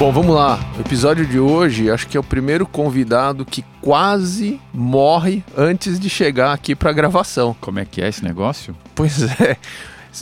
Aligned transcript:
Bom, 0.00 0.10
vamos 0.10 0.34
lá. 0.34 0.58
O 0.78 0.80
episódio 0.80 1.26
de 1.26 1.38
hoje, 1.38 1.90
acho 1.90 2.08
que 2.08 2.16
é 2.16 2.20
o 2.20 2.24
primeiro 2.24 2.66
convidado 2.66 3.44
que 3.44 3.62
quase 3.82 4.58
morre 4.72 5.44
antes 5.54 6.00
de 6.00 6.08
chegar 6.08 6.54
aqui 6.54 6.74
para 6.74 6.90
gravação. 6.90 7.54
Como 7.60 7.78
é 7.80 7.84
que 7.84 8.00
é 8.00 8.08
esse 8.08 8.24
negócio? 8.24 8.74
Pois 8.94 9.20
é. 9.38 9.58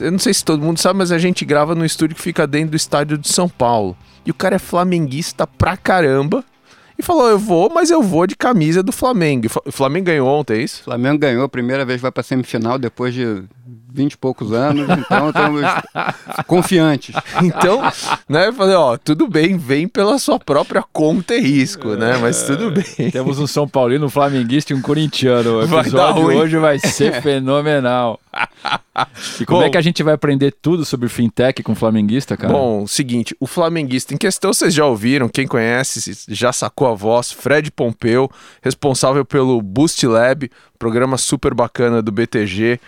Eu 0.01 0.11
não 0.11 0.19
sei 0.19 0.35
se 0.35 0.45
todo 0.45 0.65
mundo 0.65 0.81
sabe, 0.81 0.99
mas 0.99 1.13
a 1.13 1.17
gente 1.17 1.45
grava 1.45 1.77
no 1.77 1.85
estúdio 1.85 2.17
que 2.17 2.23
fica 2.23 2.45
dentro 2.45 2.73
do 2.73 2.77
estádio 2.77 3.17
de 3.17 3.29
São 3.29 3.49
Paulo. 3.49 3.97
E 4.27 4.33
o 4.33 4.35
cara 4.35 4.57
é 4.57 4.59
flamenguista 4.59 5.47
pra 5.47 5.77
caramba. 5.77 6.45
E 6.99 7.03
falou: 7.03 7.29
Eu 7.29 7.39
vou, 7.39 7.71
mas 7.73 7.89
eu 7.89 8.03
vou 8.03 8.27
de 8.27 8.35
camisa 8.35 8.83
do 8.83 8.91
Flamengo. 8.91 9.47
O 9.65 9.71
Flamengo 9.71 10.07
ganhou 10.07 10.27
ontem, 10.27 10.55
é 10.55 10.63
isso? 10.63 10.81
O 10.81 10.85
Flamengo 10.87 11.19
ganhou, 11.19 11.45
a 11.45 11.49
primeira 11.49 11.85
vez 11.85 12.01
vai 12.01 12.11
pra 12.11 12.25
semifinal 12.25 12.81
depois 12.81 13.15
de 13.15 13.45
vinte 13.93 14.13
e 14.13 14.17
poucos 14.17 14.53
anos, 14.53 14.87
então 14.89 15.29
estamos 15.29 15.63
confiantes. 16.47 17.15
Então, 17.43 17.81
né, 18.29 18.49
eu 18.49 18.53
falei, 18.53 18.75
ó, 18.75 18.97
tudo 18.97 19.29
bem, 19.29 19.57
vem 19.57 19.87
pela 19.87 20.19
sua 20.19 20.39
própria 20.39 20.83
conta 20.93 21.35
e 21.35 21.41
risco, 21.41 21.95
né, 21.95 22.17
mas 22.21 22.43
tudo 22.43 22.71
bem. 22.71 23.11
Temos 23.11 23.39
um 23.39 23.47
São 23.47 23.67
Paulino, 23.69 24.07
um 24.07 24.11
flamenguista 24.11 24.73
e 24.73 24.77
um 24.77 24.83
corintiano. 24.83 25.59
O 25.59 25.63
episódio 25.63 26.25
hoje 26.25 26.57
vai 26.59 26.79
ser 26.79 27.21
fenomenal. 27.23 28.19
E 29.41 29.45
como 29.45 29.61
é 29.61 29.65
Bom, 29.65 29.69
é 29.69 29.71
que 29.71 29.79
a 29.79 29.83
gente 29.83 30.03
vai 30.03 30.15
aprender 30.15 30.53
tudo 30.61 30.85
sobre 30.85 31.09
fintech 31.09 31.63
com 31.63 31.73
o 31.73 31.77
flamenguista, 31.77 32.37
cara? 32.37 32.53
Bom, 32.53 32.87
seguinte, 32.87 33.37
o 33.39 33.47
flamenguista 33.47 34.15
em 34.15 34.17
questão 34.17 34.53
vocês 34.53 34.75
já 34.75 34.85
ouviram, 34.85 35.29
quem 35.29 35.47
conhece 35.47 36.17
já 36.29 36.53
sacou 36.53 36.89
a 36.89 36.95
voz, 36.95 37.31
Fred 37.31 37.71
Pompeu, 37.71 38.31
responsável 38.63 39.25
pelo 39.25 39.61
Boost 39.63 40.05
Lab, 40.07 40.51
programa 40.79 41.17
super 41.17 41.55
bacana 41.55 42.03
do 42.03 42.11
BTG, 42.11 42.81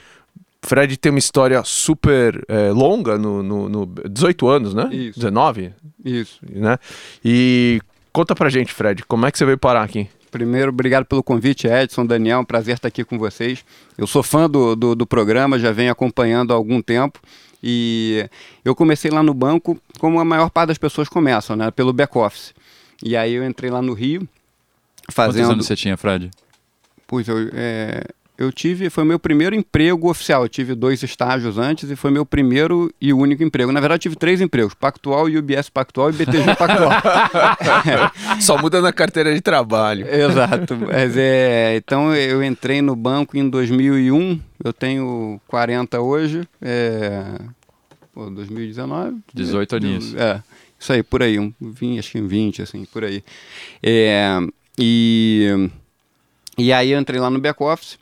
Fred 0.63 0.97
tem 0.97 1.11
uma 1.11 1.19
história 1.19 1.63
super 1.65 2.45
é, 2.49 2.71
longa, 2.71 3.17
no, 3.17 3.43
no, 3.43 3.69
no 3.69 3.87
18 3.87 4.49
anos, 4.49 4.75
né? 4.75 4.89
Isso. 4.93 5.19
19? 5.19 5.73
Isso. 6.05 6.39
Né? 6.49 6.79
E 7.25 7.81
conta 8.13 8.35
pra 8.35 8.51
gente, 8.51 8.73
Fred, 8.73 9.05
como 9.05 9.27
é 9.27 9.31
que 9.31 9.39
você 9.39 9.45
veio 9.45 9.59
parar 9.59 9.83
aqui? 9.83 10.09
Primeiro, 10.31 10.69
obrigado 10.69 11.05
pelo 11.07 11.23
convite, 11.23 11.67
Edson, 11.67 12.07
Daniel, 12.07 12.39
é 12.39 12.41
um 12.41 12.45
prazer 12.45 12.75
estar 12.75 12.87
aqui 12.87 13.05
com 13.05 13.19
vocês. 13.19 13.65
Eu 13.99 14.07
sou 14.07 14.23
fã 14.23 14.49
do, 14.49 14.77
do, 14.77 14.95
do 14.95 15.07
programa, 15.07 15.59
já 15.59 15.73
venho 15.73 15.91
acompanhando 15.91 16.53
há 16.53 16.57
algum 16.57 16.81
tempo. 16.81 17.21
E 17.63 18.29
eu 18.65 18.75
comecei 18.75 19.11
lá 19.11 19.23
no 19.23 19.35
banco, 19.35 19.79
como 19.99 20.21
a 20.21 20.25
maior 20.25 20.49
parte 20.51 20.69
das 20.69 20.79
pessoas 20.79 21.09
começam, 21.09 21.57
né? 21.57 21.71
Pelo 21.71 21.93
back-office. 21.93 22.55
E 23.03 23.17
aí 23.17 23.35
eu 23.35 23.45
entrei 23.45 23.71
lá 23.71 23.83
no 23.83 23.93
Rio, 23.93 24.27
fazendo... 25.11 25.43
Quantos 25.43 25.53
anos 25.53 25.67
você 25.67 25.77
tinha, 25.77 25.97
Fred? 25.97 26.31
Pois, 27.07 27.27
eu, 27.27 27.51
é, 27.53 28.05
eu 28.41 28.51
tive, 28.51 28.89
foi 28.89 29.05
meu 29.05 29.19
primeiro 29.19 29.55
emprego 29.55 30.09
oficial. 30.09 30.45
Eu 30.45 30.49
tive 30.49 30.75
dois 30.75 31.03
estágios 31.03 31.59
antes 31.59 31.91
e 31.91 31.95
foi 31.95 32.11
meu 32.11 32.25
primeiro 32.25 32.91
e 32.99 33.13
único 33.13 33.45
emprego. 33.45 33.71
Na 33.71 33.81
verdade, 33.81 33.99
eu 33.99 34.03
tive 34.05 34.17
três 34.17 34.41
empregos: 34.41 34.73
Pactual, 34.73 35.27
UBS 35.27 35.69
Pactual 35.69 36.09
e 36.09 36.15
BTG 36.15 36.57
Pactual. 36.57 36.91
Só 38.41 38.57
muda 38.57 38.81
na 38.81 38.95
carteira 38.95 39.35
de 39.35 39.43
trabalho. 39.43 40.09
Exato. 40.09 40.75
Mas 40.75 41.19
é, 41.19 41.77
então 41.77 42.15
eu 42.15 42.43
entrei 42.43 42.81
no 42.81 42.97
banco 42.97 43.37
em 43.37 43.47
2001. 43.47 44.41
Eu 44.65 44.73
tenho 44.73 45.39
40 45.47 46.01
hoje. 46.01 46.49
É, 46.63 47.39
pô, 48.15 48.31
2019. 48.31 49.19
18 49.35 49.77
anos. 49.77 50.15
É, 50.15 50.43
isso 50.79 50.91
aí, 50.95 51.03
por 51.03 51.23
aí. 51.23 51.39
Um, 51.39 51.53
20, 51.61 51.99
acho 51.99 52.13
que 52.13 52.23
20, 52.23 52.63
assim, 52.63 52.87
por 52.87 53.05
aí. 53.05 53.23
É, 53.83 54.39
e, 54.79 55.69
e 56.57 56.73
aí 56.73 56.93
eu 56.93 56.99
entrei 56.99 57.21
lá 57.21 57.29
no 57.29 57.39
back-office. 57.39 57.99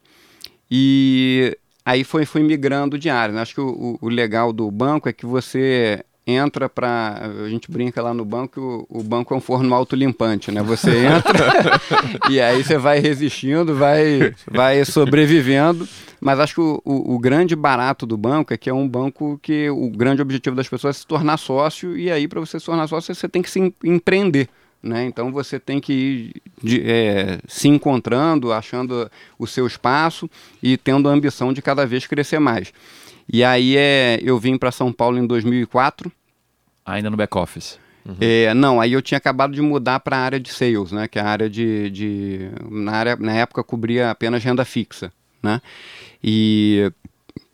E 0.70 1.56
aí 1.84 2.04
foi, 2.04 2.24
foi 2.24 2.42
migrando 2.42 2.98
de 2.98 3.08
área. 3.08 3.34
Né? 3.34 3.40
Acho 3.40 3.54
que 3.54 3.60
o, 3.60 3.98
o, 4.00 4.08
legal 4.08 4.52
do 4.52 4.70
banco 4.70 5.08
é 5.08 5.12
que 5.12 5.24
você 5.24 6.04
entra 6.26 6.68
para. 6.68 7.30
A 7.44 7.48
gente 7.48 7.70
brinca 7.70 8.02
lá 8.02 8.12
no 8.12 8.24
banco, 8.24 8.86
o, 8.88 9.00
o 9.00 9.02
banco 9.02 9.32
é 9.32 9.36
um 9.36 9.40
forno 9.40 9.74
autolimpante, 9.74 10.52
né? 10.52 10.62
Você 10.62 10.90
entra 11.06 11.80
e 12.28 12.38
aí 12.38 12.62
você 12.62 12.76
vai 12.76 12.98
resistindo, 12.98 13.74
vai, 13.74 14.34
vai 14.50 14.84
sobrevivendo. 14.84 15.88
Mas 16.20 16.40
acho 16.40 16.54
que 16.54 16.60
o, 16.60 16.82
o, 16.84 17.14
o, 17.14 17.18
grande 17.18 17.54
barato 17.54 18.04
do 18.04 18.16
banco 18.16 18.52
é 18.52 18.56
que 18.56 18.68
é 18.68 18.74
um 18.74 18.88
banco 18.88 19.38
que 19.40 19.70
o 19.70 19.88
grande 19.88 20.20
objetivo 20.20 20.56
das 20.56 20.68
pessoas 20.68 20.96
é 20.96 20.98
se 20.98 21.06
tornar 21.06 21.36
sócio, 21.36 21.96
e 21.96 22.10
aí, 22.10 22.26
para 22.26 22.40
você 22.40 22.58
se 22.58 22.66
tornar 22.66 22.88
sócio, 22.88 23.14
você 23.14 23.28
tem 23.28 23.40
que 23.40 23.50
se 23.50 23.72
empreender. 23.84 24.48
Né? 24.82 25.06
Então 25.06 25.32
você 25.32 25.58
tem 25.58 25.80
que 25.80 25.92
ir 25.92 26.42
de, 26.62 26.82
é, 26.84 27.38
se 27.48 27.68
encontrando, 27.68 28.52
achando 28.52 29.10
o 29.38 29.46
seu 29.46 29.66
espaço 29.66 30.30
e 30.62 30.76
tendo 30.76 31.08
a 31.08 31.12
ambição 31.12 31.52
de 31.52 31.60
cada 31.60 31.84
vez 31.84 32.06
crescer 32.06 32.38
mais. 32.38 32.72
E 33.30 33.42
aí 33.44 33.76
é, 33.76 34.18
eu 34.22 34.38
vim 34.38 34.56
para 34.56 34.70
São 34.70 34.92
Paulo 34.92 35.18
em 35.18 35.26
2004. 35.26 36.10
Ainda 36.86 37.10
no 37.10 37.16
back 37.16 37.36
office. 37.36 37.78
Uhum. 38.06 38.16
É, 38.20 38.54
não, 38.54 38.80
aí 38.80 38.92
eu 38.92 39.02
tinha 39.02 39.18
acabado 39.18 39.52
de 39.52 39.60
mudar 39.60 40.00
para 40.00 40.16
a 40.16 40.20
área 40.20 40.40
de 40.40 40.50
sales, 40.50 40.92
né? 40.92 41.06
Que 41.06 41.18
é 41.18 41.22
a 41.22 41.26
área 41.26 41.50
de, 41.50 41.90
de 41.90 42.50
na, 42.70 42.92
área, 42.92 43.16
na 43.16 43.34
época 43.34 43.62
cobria 43.62 44.10
apenas 44.10 44.42
renda 44.42 44.64
fixa, 44.64 45.12
né? 45.42 45.60
E 46.24 46.90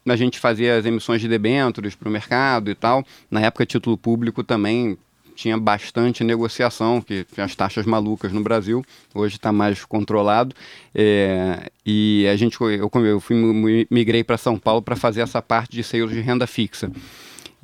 a 0.07 0.15
gente 0.15 0.39
fazia 0.39 0.77
as 0.77 0.87
emissões 0.87 1.21
de 1.21 1.29
debêntures 1.29 1.97
para 1.97 2.09
o 2.09 2.13
mercado 2.13 2.71
e 2.71 2.75
tal. 2.75 3.05
Na 3.29 3.41
época, 3.41 3.67
título 3.67 3.99
público 3.99 4.45
também 4.45 4.97
tinha 5.34 5.59
bastante 5.59 6.22
negociação, 6.22 7.00
que 7.00 7.25
tinha 7.33 7.45
as 7.45 7.55
taxas 7.55 7.84
malucas 7.84 8.33
no 8.33 8.43
Brasil, 8.43 8.84
hoje 9.15 9.37
está 9.37 9.53
mais 9.53 9.84
controlado. 9.84 10.55
É, 10.95 11.71
e 11.84 12.27
a 12.28 12.37
gente, 12.37 12.56
eu, 12.61 12.91
eu 12.95 13.21
fui, 13.21 13.87
migrei 13.91 14.22
para 14.22 14.39
São 14.39 14.59
Paulo 14.59 14.83
para 14.83 14.97
fazer 14.97 15.21
essa 15.21 15.43
parte 15.43 15.72
de 15.72 15.83
sales 15.83 16.11
de 16.11 16.21
renda 16.21 16.47
fixa. 16.47 16.91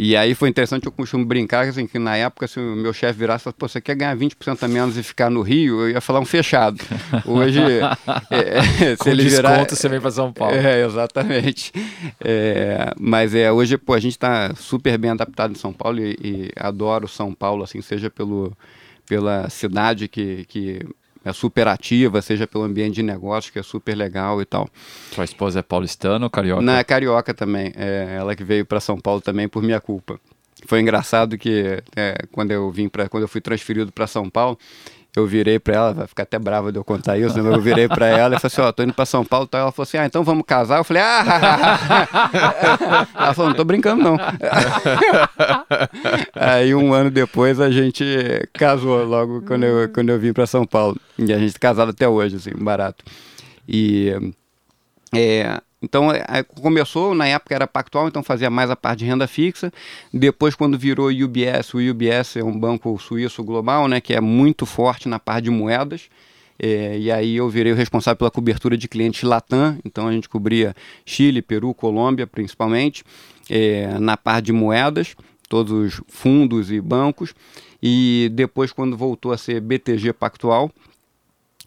E 0.03 0.17
aí 0.17 0.35
foi 0.35 0.49
interessante, 0.49 0.87
eu 0.87 0.93
costumo 0.93 1.27
brincar, 1.27 1.69
assim, 1.69 1.87
que 1.87 1.99
na 1.99 2.17
época, 2.17 2.49
se 2.49 2.59
o 2.59 2.75
meu 2.75 2.91
chefe 2.91 3.19
virasse 3.19 3.43
e 3.43 3.45
falasse, 3.45 3.59
pô, 3.59 3.69
você 3.69 3.83
quer 3.83 3.95
ganhar 3.95 4.17
20% 4.17 4.63
a 4.63 4.67
menos 4.67 4.97
e 4.97 5.03
ficar 5.03 5.29
no 5.29 5.43
Rio, 5.43 5.83
eu 5.83 5.91
ia 5.91 6.01
falar 6.01 6.21
um 6.21 6.25
fechado. 6.25 6.83
Hoje, 7.27 7.61
é, 7.61 7.83
é, 8.31 8.63
se 8.97 8.97
Com 8.97 9.11
ele 9.11 9.25
desconto, 9.25 9.49
virar... 9.49 9.69
você 9.69 9.89
vem 9.91 10.01
para 10.01 10.11
São 10.11 10.33
Paulo. 10.33 10.57
É, 10.57 10.87
exatamente. 10.87 11.71
É, 12.19 12.95
mas 12.99 13.35
é, 13.35 13.53
hoje, 13.53 13.77
pô, 13.77 13.93
a 13.93 14.01
gente 14.01 14.13
está 14.13 14.55
super 14.55 14.97
bem 14.97 15.11
adaptado 15.11 15.53
em 15.53 15.57
São 15.57 15.71
Paulo 15.71 16.01
e, 16.01 16.17
e 16.25 16.51
adoro 16.57 17.07
São 17.07 17.35
Paulo, 17.35 17.63
assim, 17.63 17.83
seja 17.83 18.09
pelo, 18.09 18.57
pela 19.07 19.51
cidade 19.51 20.09
que, 20.09 20.47
que 20.47 20.81
é 21.25 21.33
super 21.33 21.69
ativa, 21.69 22.23
seja 22.23 22.47
pelo 22.47 22.65
ambiente 22.65 22.95
de 22.95 23.03
negócio, 23.03 23.53
que 23.53 23.59
é 23.59 23.63
super 23.63 23.95
legal 23.95 24.41
e 24.41 24.45
tal. 24.45 24.69
Sua 25.13 25.25
esposa 25.25 25.61
é 25.61 25.63
paulistana 25.63 26.25
ou 26.27 26.31
carioca? 26.31 26.63
Não, 26.63 26.75
é 26.75 26.85
carioca 26.85 27.35
também. 27.35 27.73
É 27.77 28.17
ela 28.19 28.35
que 28.35 28.45
veio 28.45 28.65
para 28.65 28.81
São 28.81 28.99
Paulo 28.99 29.21
também 29.21 29.49
por 29.49 29.63
minha 29.63 29.81
culpa. 29.81 30.19
Foi 30.67 30.81
engraçado 30.81 31.39
que 31.39 31.83
é, 31.97 32.27
quando 32.33 32.51
eu 32.51 32.71
vim 32.71 32.89
para 32.89 33.09
quando 33.09 33.23
eu 33.23 33.29
fui 33.29 33.41
transferido 33.41 33.91
para 33.91 34.07
São 34.07 34.29
Paulo, 34.29 34.59
eu 35.17 35.27
virei 35.27 35.59
para 35.59 35.75
ela, 35.75 35.93
vai 35.93 36.07
ficar 36.07 36.23
até 36.23 36.39
brava 36.39 36.71
de 36.71 36.79
eu 36.79 36.85
contar 36.85 37.19
isso, 37.19 37.43
né? 37.43 37.55
eu 37.55 37.61
virei 37.61 37.89
para 37.89 38.07
ela 38.07 38.37
e 38.37 38.39
falei 38.39 38.53
assim, 38.53 38.61
ó, 38.61 38.69
oh, 38.69 38.73
tô 38.73 38.83
indo 38.83 38.93
para 38.93 39.05
São 39.05 39.25
Paulo, 39.25 39.47
então 39.49 39.61
ela 39.61 39.73
falou 39.73 39.83
assim, 39.83 39.99
ah, 39.99 40.07
então 40.07 40.23
vamos 40.23 40.45
casar? 40.47 40.79
Eu 40.79 40.85
falei, 40.85 41.03
ah, 41.03 42.09
ela 43.15 43.35
falou, 43.35 43.51
não 43.51 43.57
tô 43.57 43.65
brincando 43.65 44.03
não. 44.03 44.17
Aí 46.35 46.75
um 46.75 46.93
ano 46.93 47.11
depois 47.11 47.61
a 47.61 47.71
gente 47.71 48.05
casou 48.53 49.05
logo 49.05 49.43
quando 49.43 49.65
eu, 49.65 49.89
quando 49.89 50.11
eu 50.11 50.19
vim 50.19 50.33
para 50.33 50.47
São 50.47 50.65
Paulo, 50.65 50.97
e 51.19 51.33
a 51.33 51.39
gente 51.39 51.55
tá 51.55 51.59
casado 51.59 51.91
até 51.91 52.09
hoje, 52.09 52.37
assim, 52.37 52.53
barato. 52.55 53.05
E 53.69 54.15
é, 55.15 55.61
então, 55.83 56.13
é, 56.13 56.43
começou, 56.43 57.15
na 57.15 57.27
época 57.27 57.55
era 57.55 57.67
Pactual, 57.67 58.09
então 58.09 58.23
fazia 58.23 58.51
mais 58.51 58.71
a 58.71 58.77
parte 58.77 59.01
de 59.01 59.07
renda 59.07 59.27
fixa. 59.27 59.73
Depois, 60.13 60.55
quando 60.55 60.79
virou 60.79 61.09
UBS, 61.09 61.73
o 61.73 61.79
UBS 61.79 62.37
é 62.37 62.45
um 62.45 62.59
banco 62.59 62.99
suíço 62.99 63.43
global, 63.43 63.89
né, 63.89 64.01
que 64.01 64.13
é 64.13 64.21
muito 64.21 64.67
forte 64.67 65.09
na 65.09 65.19
parte 65.19 65.45
de 65.45 65.51
moedas. 65.51 66.09
É, 66.63 66.99
e 66.99 67.11
aí 67.11 67.37
eu 67.37 67.49
virei 67.49 67.73
o 67.73 67.77
responsável 67.77 68.19
pela 68.19 68.31
cobertura 68.31 68.77
de 68.77 68.87
clientes 68.87 69.23
Latam, 69.23 69.79
então 69.83 70.07
a 70.07 70.13
gente 70.13 70.29
cobria 70.29 70.75
Chile, 71.07 71.41
Peru, 71.41 71.73
Colômbia 71.73 72.27
principalmente, 72.27 73.03
é, 73.49 73.99
na 73.99 74.15
parte 74.15 74.47
de 74.47 74.53
moedas, 74.53 75.17
todos 75.49 75.73
os 75.73 76.03
fundos 76.07 76.71
e 76.71 76.79
bancos. 76.79 77.35
E 77.83 78.31
depois, 78.35 78.73
quando 78.73 78.95
voltou 78.95 79.33
a 79.33 79.39
ser 79.39 79.59
BTG 79.63 80.13
Pactual, 80.13 80.71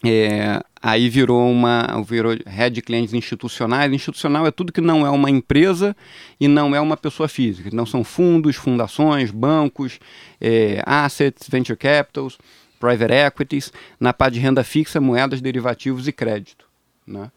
é, 0.04 0.60
aí 0.82 1.08
virou 1.08 1.50
uma 1.50 1.86
virou 2.06 2.36
head 2.46 2.80
clientes 2.82 3.14
institucionais. 3.14 3.92
Institucional 3.92 4.46
é 4.46 4.50
tudo 4.50 4.72
que 4.72 4.80
não 4.80 5.06
é 5.06 5.10
uma 5.10 5.30
empresa 5.30 5.96
e 6.38 6.46
não 6.46 6.74
é 6.74 6.80
uma 6.80 6.96
pessoa 6.96 7.28
física. 7.28 7.70
Não 7.72 7.86
são 7.86 8.04
fundos, 8.04 8.56
fundações, 8.56 9.30
bancos, 9.30 9.98
é, 10.40 10.82
assets, 10.84 11.48
venture 11.48 11.78
capitals, 11.78 12.38
private 12.78 13.12
equities. 13.12 13.72
Na 13.98 14.12
parte 14.12 14.34
de 14.34 14.40
renda 14.40 14.62
fixa, 14.62 15.00
moedas, 15.00 15.40
derivativos 15.40 16.06
e 16.06 16.12
crédito. 16.12 16.66
Né? 17.06 17.30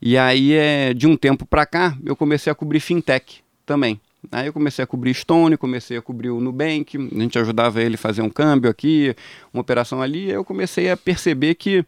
E 0.00 0.16
aí, 0.16 0.52
é, 0.52 0.94
de 0.94 1.06
um 1.06 1.16
tempo 1.16 1.44
para 1.44 1.66
cá, 1.66 1.96
eu 2.04 2.16
comecei 2.16 2.50
a 2.50 2.54
cobrir 2.54 2.80
fintech 2.80 3.42
também. 3.64 4.00
Aí 4.30 4.46
eu 4.46 4.52
comecei 4.52 4.82
a 4.82 4.86
cobrir 4.86 5.14
Stone, 5.14 5.56
comecei 5.56 5.96
a 5.96 6.02
cobrir 6.02 6.30
o 6.30 6.40
Nubank, 6.40 6.96
a 6.96 7.20
gente 7.20 7.38
ajudava 7.38 7.82
ele 7.82 7.94
a 7.94 7.98
fazer 7.98 8.22
um 8.22 8.30
câmbio 8.30 8.70
aqui, 8.70 9.14
uma 9.52 9.60
operação 9.60 10.02
ali, 10.02 10.30
eu 10.30 10.44
comecei 10.44 10.90
a 10.90 10.96
perceber 10.96 11.54
que 11.54 11.84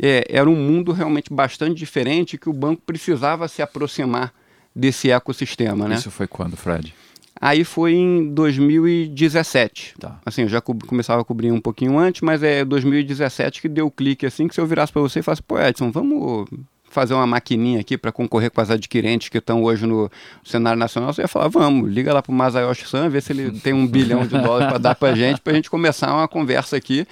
é, 0.00 0.26
era 0.28 0.48
um 0.48 0.56
mundo 0.56 0.92
realmente 0.92 1.32
bastante 1.32 1.74
diferente 1.74 2.36
que 2.36 2.48
o 2.48 2.52
banco 2.52 2.82
precisava 2.84 3.48
se 3.48 3.62
aproximar 3.62 4.32
desse 4.74 5.10
ecossistema, 5.10 5.88
né? 5.88 5.94
Isso 5.94 6.10
foi 6.10 6.26
quando, 6.26 6.56
Fred? 6.56 6.94
Aí 7.40 7.64
foi 7.64 7.94
em 7.94 8.32
2017. 8.32 9.94
Tá. 9.98 10.20
Assim, 10.24 10.42
eu 10.42 10.48
já 10.48 10.60
começava 10.60 11.20
a 11.20 11.24
cobrir 11.24 11.52
um 11.52 11.60
pouquinho 11.60 11.98
antes, 11.98 12.22
mas 12.22 12.42
é 12.42 12.64
2017 12.64 13.60
que 13.60 13.68
deu 13.68 13.86
o 13.86 13.90
clique 13.90 14.24
assim, 14.24 14.48
que 14.48 14.54
se 14.54 14.60
eu 14.60 14.66
virasse 14.66 14.92
para 14.92 15.02
você 15.02 15.20
e 15.20 15.22
falasse, 15.22 15.42
pô, 15.42 15.58
Edson, 15.58 15.90
vamos 15.90 16.48
fazer 16.96 17.12
uma 17.12 17.26
maquininha 17.26 17.78
aqui 17.78 17.98
para 17.98 18.10
concorrer 18.10 18.50
com 18.50 18.58
as 18.58 18.70
adquirentes 18.70 19.28
que 19.28 19.36
estão 19.36 19.62
hoje 19.62 19.84
no 19.84 20.10
cenário 20.42 20.78
nacional, 20.78 21.12
você 21.12 21.20
ia 21.20 21.28
falar, 21.28 21.48
vamos, 21.48 21.92
liga 21.92 22.10
lá 22.10 22.22
para 22.22 22.32
o 22.32 22.34
Masayoshi 22.34 22.88
San, 22.88 23.10
vê 23.10 23.20
se 23.20 23.34
ele 23.34 23.50
tem 23.60 23.74
um 23.74 23.86
bilhão 23.86 24.26
de 24.26 24.30
dólares 24.40 24.68
para 24.68 24.78
dar 24.78 24.94
para 24.94 25.12
a 25.12 25.14
gente, 25.14 25.38
para 25.42 25.52
a 25.52 25.56
gente 25.56 25.68
começar 25.68 26.10
uma 26.10 26.26
conversa 26.26 26.74
aqui. 26.74 27.06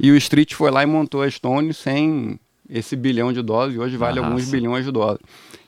E 0.00 0.10
o 0.10 0.16
Street 0.16 0.52
foi 0.54 0.68
lá 0.72 0.82
e 0.82 0.86
montou 0.86 1.22
a 1.22 1.30
Stone 1.30 1.72
sem 1.72 2.40
esse 2.68 2.96
bilhão 2.96 3.32
de 3.32 3.40
dólares, 3.40 3.76
e 3.76 3.78
hoje 3.78 3.96
vale 3.96 4.16
Nossa. 4.18 4.32
alguns 4.32 4.50
bilhões 4.50 4.84
de 4.84 4.90
dólares. 4.90 5.20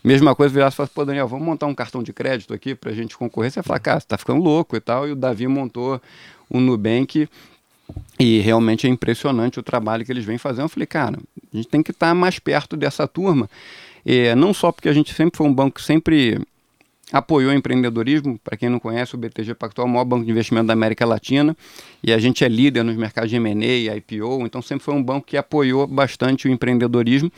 Mesma 0.02 0.34
coisa, 0.34 0.52
virasse 0.52 0.74
e 0.74 0.76
falasse, 0.78 0.92
pô, 0.92 1.04
Daniel, 1.04 1.28
vamos 1.28 1.46
montar 1.46 1.66
um 1.66 1.74
cartão 1.74 2.02
de 2.02 2.12
crédito 2.12 2.52
aqui 2.52 2.74
para 2.74 2.90
a 2.90 2.94
gente 2.94 3.16
concorrer. 3.16 3.52
Você 3.52 3.60
ia 3.60 3.62
falar, 3.62 3.78
cara, 3.78 4.00
você 4.00 4.06
tá 4.08 4.18
ficando 4.18 4.42
louco 4.42 4.74
e 4.74 4.80
tal. 4.80 5.06
E 5.06 5.12
o 5.12 5.16
Davi 5.16 5.46
montou 5.46 6.02
o 6.50 6.58
Nubank 6.58 7.28
e 8.18 8.40
realmente 8.40 8.86
é 8.86 8.90
impressionante 8.90 9.58
o 9.58 9.62
trabalho 9.62 10.04
que 10.04 10.12
eles 10.12 10.24
vêm 10.24 10.38
fazendo. 10.38 10.64
Eu 10.64 10.68
falei, 10.68 10.86
cara, 10.86 11.18
a 11.52 11.56
gente 11.56 11.68
tem 11.68 11.82
que 11.82 11.90
estar 11.90 12.08
tá 12.08 12.14
mais 12.14 12.38
perto 12.38 12.76
dessa 12.76 13.06
turma. 13.06 13.48
É, 14.04 14.34
não 14.34 14.52
só 14.52 14.72
porque 14.72 14.88
a 14.88 14.92
gente 14.92 15.14
sempre 15.14 15.36
foi 15.36 15.46
um 15.46 15.54
banco 15.54 15.76
que 15.76 15.84
sempre 15.84 16.40
apoiou 17.12 17.52
o 17.52 17.54
empreendedorismo. 17.54 18.38
Para 18.42 18.56
quem 18.56 18.68
não 18.68 18.78
conhece, 18.78 19.14
o 19.14 19.18
BTG 19.18 19.54
Pactual 19.54 19.86
é 19.86 19.90
o 19.90 19.92
maior 19.92 20.04
banco 20.04 20.24
de 20.24 20.30
investimento 20.30 20.66
da 20.66 20.72
América 20.72 21.04
Latina 21.04 21.56
e 22.02 22.12
a 22.12 22.18
gente 22.18 22.44
é 22.44 22.48
líder 22.48 22.82
nos 22.82 22.96
mercados 22.96 23.30
de 23.30 23.36
M&A 23.36 23.66
e 23.66 23.88
IPO, 23.88 24.46
então 24.46 24.62
sempre 24.62 24.84
foi 24.84 24.94
um 24.94 25.02
banco 25.02 25.26
que 25.26 25.36
apoiou 25.36 25.86
bastante 25.86 26.48
o 26.48 26.50
empreendedorismo, 26.50 27.30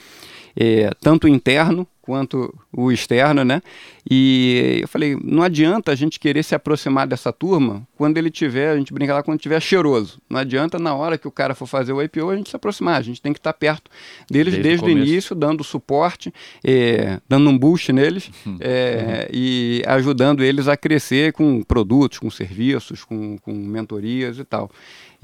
é, 0.57 0.91
tanto 1.01 1.27
interno 1.27 1.87
quanto 2.05 2.55
o 2.71 2.93
externo, 2.93 3.43
né? 3.47 3.63
E 4.09 4.81
eu 4.83 4.89
falei, 4.89 5.17
não 5.25 5.43
adianta 5.43 5.91
a 5.91 5.95
gente 5.95 6.21
querer 6.21 6.43
se 6.43 6.55
aproximar 6.55 7.07
dessa 7.07 7.33
turma 7.33 7.89
quando 7.97 8.19
ele 8.19 8.31
tiver, 8.31 8.73
a 8.73 8.77
gente 8.77 8.93
brinca 8.93 9.15
lá, 9.15 9.23
quando 9.23 9.41
tiver 9.41 9.59
cheiroso. 9.59 10.21
Não 10.29 10.39
adianta 10.39 10.79
na 10.79 10.95
hora 10.95 11.17
que 11.17 11.27
o 11.27 11.31
cara 11.31 11.55
for 11.55 11.67
fazer 11.67 11.95
o 11.95 12.03
IPO 12.03 12.29
a 12.29 12.37
gente 12.37 12.51
se 12.51 12.57
aproximar, 12.57 12.97
a 12.97 13.03
gente 13.03 13.23
tem 13.23 13.33
que 13.33 13.39
estar 13.39 13.55
perto 13.55 13.91
deles 14.31 14.53
desde, 14.53 14.69
desde 14.69 14.85
o, 14.85 14.91
início, 14.91 15.35
dando 15.35 15.65
suporte, 15.65 16.31
é, 16.63 17.19
dando 17.27 17.49
um 17.49 17.57
boost 17.57 17.91
neles 17.91 18.31
uhum. 18.45 18.59
é, 18.61 19.27
uhum. 19.33 19.39
e 19.39 19.83
ajudando 19.87 20.45
eles 20.45 20.69
a 20.69 20.77
crescer 20.77 21.33
com 21.33 21.63
produtos, 21.63 22.19
com 22.19 22.31
serviços, 22.31 23.03
com, 23.03 23.39
com 23.39 23.55
mentorias 23.55 24.39
e 24.39 24.45
tal. 24.45 24.71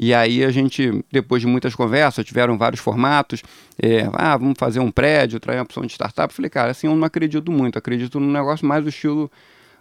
E 0.03 0.15
aí 0.15 0.43
a 0.43 0.51
gente, 0.51 1.05
depois 1.13 1.43
de 1.43 1.47
muitas 1.47 1.75
conversas, 1.75 2.25
tiveram 2.25 2.57
vários 2.57 2.81
formatos, 2.81 3.43
é, 3.79 4.09
ah, 4.15 4.35
vamos 4.35 4.55
fazer 4.59 4.81
um 4.81 4.91
prédio, 4.91 5.39
trazer 5.39 5.59
uma 5.59 5.65
opção 5.65 5.85
de 5.85 5.93
startup. 5.93 6.33
Eu 6.33 6.35
falei, 6.35 6.49
cara, 6.49 6.70
assim 6.71 6.87
eu 6.87 6.97
não 6.97 7.05
acredito 7.05 7.51
muito, 7.53 7.79
acredito 7.79 8.19
num 8.19 8.31
negócio 8.31 8.67
mais 8.67 8.83
do 8.83 8.89
estilo 8.89 9.31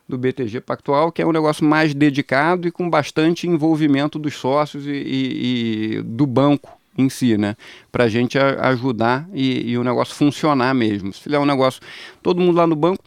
do 0.08 0.18
BTG 0.18 0.62
Pactual, 0.62 1.12
que 1.12 1.22
é 1.22 1.26
um 1.26 1.32
negócio 1.32 1.64
mais 1.64 1.94
dedicado 1.94 2.68
e 2.68 2.72
com 2.72 2.90
bastante 2.90 3.48
envolvimento 3.48 4.18
dos 4.18 4.34
sócios 4.34 4.88
e, 4.88 4.92
e, 4.92 5.94
e 5.98 6.02
do 6.02 6.26
banco 6.26 6.80
em 6.98 7.08
si, 7.10 7.38
né? 7.38 7.56
Para 7.92 8.06
a 8.06 8.10
gente 8.10 8.38
ajudar 8.38 9.30
e, 9.34 9.72
e, 9.72 9.78
o 9.78 9.84
negócio 9.84 10.16
funcionar 10.16 10.74
mesmo. 10.74 11.14
Se 11.14 11.22
fizer 11.22 11.40
um 11.40 11.46
negócio, 11.46 11.82
todo 12.22 12.42
mundo 12.42 12.56
lá 12.56 12.66
no 12.66 12.76
banco 12.76 13.04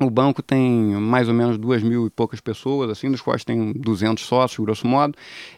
o 0.00 0.10
banco 0.10 0.42
tem 0.42 0.62
mais 0.94 1.28
ou 1.28 1.34
menos 1.34 1.58
duas 1.58 1.82
mil 1.82 2.06
e 2.06 2.10
poucas 2.10 2.40
pessoas, 2.40 2.90
assim, 2.90 3.10
dos 3.10 3.20
quais 3.20 3.44
tem 3.44 3.72
200 3.72 4.24
sócios, 4.24 4.64
grosso 4.64 4.86
modo. 4.86 5.14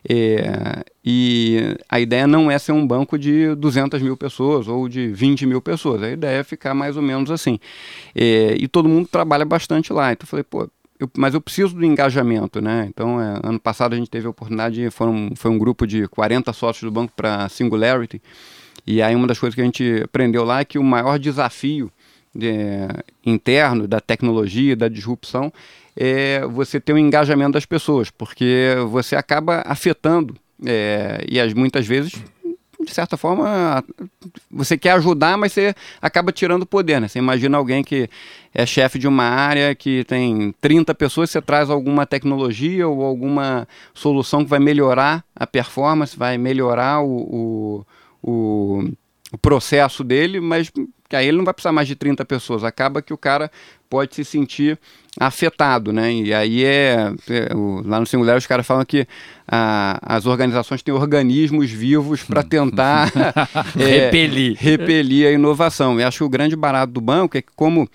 É, 0.08 0.84
e 1.04 1.76
a 1.88 2.00
ideia 2.00 2.26
não 2.26 2.50
é 2.50 2.58
ser 2.58 2.72
um 2.72 2.86
banco 2.86 3.18
de 3.18 3.54
200 3.54 4.00
mil 4.00 4.16
pessoas 4.16 4.68
ou 4.68 4.88
de 4.88 5.08
20 5.08 5.46
mil 5.46 5.60
pessoas. 5.60 6.02
A 6.02 6.10
ideia 6.10 6.38
é 6.38 6.44
ficar 6.44 6.74
mais 6.74 6.96
ou 6.96 7.02
menos 7.02 7.30
assim. 7.30 7.58
É, 8.14 8.54
e 8.58 8.66
todo 8.66 8.88
mundo 8.88 9.08
trabalha 9.08 9.44
bastante 9.44 9.92
lá. 9.92 10.12
Então 10.12 10.24
eu 10.24 10.28
falei, 10.28 10.44
pô, 10.44 10.68
eu, 10.98 11.10
mas 11.16 11.34
eu 11.34 11.40
preciso 11.40 11.74
do 11.74 11.84
engajamento, 11.84 12.60
né? 12.60 12.86
Então, 12.88 13.20
é, 13.20 13.40
ano 13.42 13.58
passado 13.58 13.94
a 13.94 13.96
gente 13.96 14.10
teve 14.10 14.26
a 14.26 14.30
oportunidade, 14.30 14.90
foram, 14.90 15.30
foi 15.34 15.50
um 15.50 15.58
grupo 15.58 15.86
de 15.86 16.06
40 16.08 16.52
sócios 16.52 16.82
do 16.82 16.92
banco 16.92 17.12
para 17.16 17.48
Singularity. 17.48 18.20
E 18.86 19.00
aí 19.02 19.14
uma 19.14 19.26
das 19.26 19.38
coisas 19.38 19.54
que 19.54 19.60
a 19.60 19.64
gente 19.64 20.02
aprendeu 20.04 20.44
lá 20.44 20.60
é 20.60 20.64
que 20.64 20.78
o 20.78 20.84
maior 20.84 21.18
desafio 21.18 21.90
é, 22.40 22.88
interno 23.24 23.88
da 23.88 24.00
tecnologia, 24.00 24.76
da 24.76 24.88
disrupção, 24.88 25.52
é 25.96 26.46
você 26.46 26.80
ter 26.80 26.92
o 26.92 26.96
um 26.96 26.98
engajamento 26.98 27.52
das 27.52 27.66
pessoas, 27.66 28.10
porque 28.10 28.74
você 28.88 29.16
acaba 29.16 29.62
afetando 29.66 30.36
é, 30.64 31.24
e 31.28 31.40
as, 31.40 31.52
muitas 31.54 31.86
vezes 31.86 32.12
de 32.84 32.94
certa 32.94 33.16
forma, 33.16 33.84
você 34.50 34.76
quer 34.76 34.92
ajudar, 34.92 35.36
mas 35.36 35.52
você 35.52 35.74
acaba 36.00 36.32
tirando 36.32 36.62
o 36.62 36.66
poder, 36.66 37.00
né? 37.00 37.08
Você 37.08 37.18
imagina 37.18 37.58
alguém 37.58 37.84
que 37.84 38.08
é 38.54 38.64
chefe 38.64 38.98
de 38.98 39.06
uma 39.06 39.24
área 39.24 39.74
que 39.74 40.04
tem 40.04 40.54
30 40.60 40.94
pessoas, 40.94 41.30
você 41.30 41.42
traz 41.42 41.68
alguma 41.68 42.06
tecnologia 42.06 42.88
ou 42.88 43.04
alguma 43.04 43.68
solução 43.92 44.44
que 44.44 44.50
vai 44.50 44.58
melhorar 44.58 45.24
a 45.34 45.46
performance, 45.46 46.16
vai 46.16 46.38
melhorar 46.38 47.02
o, 47.02 47.84
o, 48.22 48.30
o, 48.30 48.90
o 49.32 49.38
processo 49.38 50.02
dele, 50.02 50.40
mas 50.40 50.70
que 51.08 51.16
aí 51.16 51.26
ele 51.26 51.38
não 51.38 51.44
vai 51.44 51.52
precisar 51.52 51.72
mais 51.72 51.88
de 51.88 51.96
30 51.96 52.24
pessoas. 52.24 52.62
Acaba 52.62 53.02
que 53.02 53.12
o 53.12 53.18
cara 53.18 53.50
pode 53.88 54.14
se 54.14 54.24
sentir 54.24 54.78
afetado, 55.18 55.92
né? 55.92 56.12
E 56.12 56.32
aí 56.32 56.64
é, 56.64 57.12
é 57.28 57.54
o, 57.54 57.82
lá 57.84 57.98
no 57.98 58.06
singular 58.06 58.36
os 58.36 58.46
caras 58.46 58.64
falam 58.64 58.84
que 58.84 59.06
a, 59.46 59.98
as 60.02 60.26
organizações 60.26 60.82
têm 60.82 60.94
organismos 60.94 61.68
vivos 61.68 62.22
para 62.22 62.44
tentar 62.44 63.10
é, 63.76 64.04
repelir. 64.04 64.56
repelir 64.56 65.26
a 65.26 65.32
inovação. 65.32 65.98
E 65.98 66.04
acho 66.04 66.18
que 66.18 66.24
o 66.24 66.28
grande 66.28 66.54
barato 66.54 66.92
do 66.92 67.00
banco 67.00 67.36
é 67.36 67.42
que 67.42 67.50
como 67.56 67.88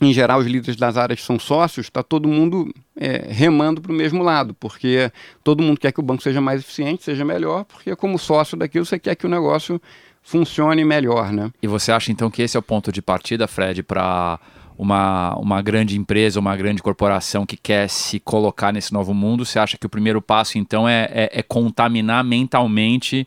em 0.00 0.12
geral 0.12 0.40
os 0.40 0.46
líderes 0.46 0.74
das 0.74 0.96
áreas 0.96 1.22
são 1.22 1.38
sócios, 1.38 1.86
está 1.86 2.02
todo 2.02 2.28
mundo 2.28 2.74
é, 2.96 3.28
remando 3.28 3.80
para 3.80 3.92
o 3.92 3.94
mesmo 3.94 4.20
lado, 4.20 4.52
porque 4.54 5.12
todo 5.44 5.62
mundo 5.62 5.78
quer 5.78 5.92
que 5.92 6.00
o 6.00 6.02
banco 6.02 6.24
seja 6.24 6.40
mais 6.40 6.60
eficiente, 6.60 7.04
seja 7.04 7.24
melhor, 7.24 7.64
porque 7.64 7.94
como 7.94 8.18
sócio 8.18 8.56
daquilo 8.56 8.84
você 8.84 8.98
quer 8.98 9.14
que 9.14 9.26
o 9.26 9.30
negócio 9.30 9.80
funcione 10.22 10.84
melhor, 10.84 11.32
né? 11.32 11.50
E 11.62 11.66
você 11.66 11.92
acha 11.92 12.12
então 12.12 12.30
que 12.30 12.42
esse 12.42 12.56
é 12.56 12.60
o 12.60 12.62
ponto 12.62 12.92
de 12.92 13.02
partida, 13.02 13.46
Fred, 13.46 13.82
para 13.82 14.38
uma, 14.78 15.34
uma 15.36 15.62
grande 15.62 15.98
empresa, 15.98 16.40
uma 16.40 16.56
grande 16.56 16.82
corporação 16.82 17.44
que 17.44 17.56
quer 17.56 17.88
se 17.88 18.18
colocar 18.20 18.72
nesse 18.72 18.92
novo 18.92 19.12
mundo? 19.12 19.44
Você 19.44 19.58
acha 19.58 19.76
que 19.76 19.86
o 19.86 19.90
primeiro 19.90 20.22
passo 20.22 20.58
então 20.58 20.88
é, 20.88 21.08
é, 21.10 21.30
é 21.40 21.42
contaminar 21.42 22.24
mentalmente 22.24 23.26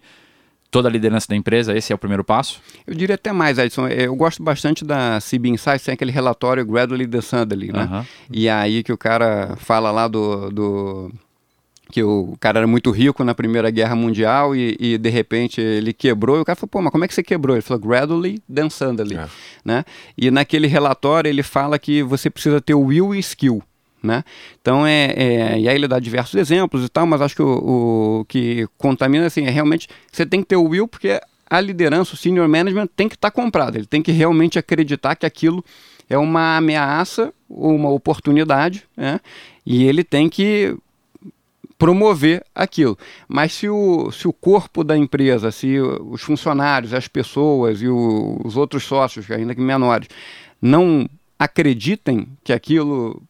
toda 0.71 0.89
a 0.89 0.91
liderança 0.91 1.27
da 1.29 1.35
empresa? 1.35 1.77
Esse 1.77 1.93
é 1.93 1.95
o 1.95 1.99
primeiro 1.99 2.23
passo? 2.23 2.61
Eu 2.85 2.93
diria 2.93 3.15
até 3.15 3.31
mais, 3.31 3.57
Edson. 3.57 3.87
Eu 3.87 4.15
gosto 4.15 4.43
bastante 4.43 4.83
da 4.83 5.19
CB 5.19 5.49
Insights, 5.49 5.83
tem 5.83 5.93
aquele 5.93 6.11
relatório 6.11 6.65
Gradually 6.65 7.05
Descendantly, 7.05 7.71
né? 7.71 7.89
Uhum. 7.91 8.05
E 8.31 8.49
aí 8.49 8.83
que 8.83 8.91
o 8.91 8.97
cara 8.97 9.55
fala 9.57 9.91
lá 9.91 10.07
do, 10.07 10.49
do 10.49 11.11
que 11.91 12.03
o 12.03 12.35
cara 12.39 12.59
era 12.59 12.67
muito 12.67 12.91
rico 12.91 13.23
na 13.23 13.35
Primeira 13.35 13.69
Guerra 13.69 13.95
Mundial 13.95 14.55
e, 14.55 14.75
e, 14.79 14.97
de 14.97 15.09
repente 15.09 15.61
ele 15.61 15.93
quebrou 15.93 16.37
e 16.37 16.41
o 16.41 16.45
cara 16.45 16.55
falou, 16.55 16.69
pô, 16.69 16.81
mas 16.81 16.91
como 16.91 17.05
é 17.05 17.07
que 17.07 17.13
você 17.13 17.23
quebrou? 17.23 17.55
Ele 17.55 17.61
falou, 17.61 17.81
gradually, 17.81 18.41
then 18.53 18.69
suddenly, 18.69 19.15
é. 19.15 19.27
né? 19.63 19.85
E 20.17 20.31
naquele 20.31 20.67
relatório 20.67 21.29
ele 21.29 21.43
fala 21.43 21.77
que 21.77 22.01
você 22.01 22.29
precisa 22.29 22.59
ter 22.59 22.73
will 22.73 23.13
e 23.13 23.19
skill, 23.19 23.61
né? 24.01 24.23
Então 24.59 24.85
é, 24.85 25.13
é, 25.15 25.59
e 25.59 25.69
aí 25.69 25.75
ele 25.75 25.87
dá 25.87 25.99
diversos 25.99 26.35
exemplos 26.35 26.83
e 26.83 26.89
tal, 26.89 27.05
mas 27.05 27.21
acho 27.21 27.35
que 27.35 27.43
o, 27.43 28.21
o 28.21 28.25
que 28.25 28.67
contamina 28.77 29.27
assim 29.27 29.45
é 29.45 29.49
realmente 29.49 29.87
você 30.11 30.25
tem 30.25 30.41
que 30.41 30.47
ter 30.47 30.55
o 30.55 30.63
will 30.63 30.87
porque 30.87 31.21
a 31.47 31.61
liderança, 31.61 32.15
o 32.15 32.17
senior 32.17 32.47
management 32.47 32.87
tem 32.95 33.07
que 33.07 33.15
estar 33.15 33.29
tá 33.29 33.35
comprado, 33.35 33.75
ele 33.77 33.85
tem 33.85 34.01
que 34.01 34.11
realmente 34.11 34.57
acreditar 34.57 35.15
que 35.15 35.25
aquilo 35.25 35.63
é 36.09 36.17
uma 36.17 36.57
ameaça 36.57 37.33
ou 37.49 37.75
uma 37.75 37.89
oportunidade, 37.89 38.83
né? 38.95 39.19
E 39.65 39.85
ele 39.85 40.03
tem 40.03 40.29
que 40.29 40.75
promover 41.77 42.43
aquilo. 42.53 42.97
Mas 43.27 43.53
se 43.53 43.69
o, 43.69 44.11
se 44.11 44.27
o 44.27 44.33
corpo 44.33 44.83
da 44.83 44.97
empresa, 44.97 45.51
se 45.51 45.79
os 45.79 46.21
funcionários, 46.21 46.93
as 46.93 47.07
pessoas 47.07 47.81
e 47.81 47.87
o, 47.87 48.39
os 48.43 48.57
outros 48.57 48.83
sócios, 48.83 49.29
ainda 49.29 49.53
que 49.53 49.61
menores, 49.61 50.07
não 50.61 51.07
acreditem 51.37 52.27
que 52.43 52.53
aquilo 52.53 53.21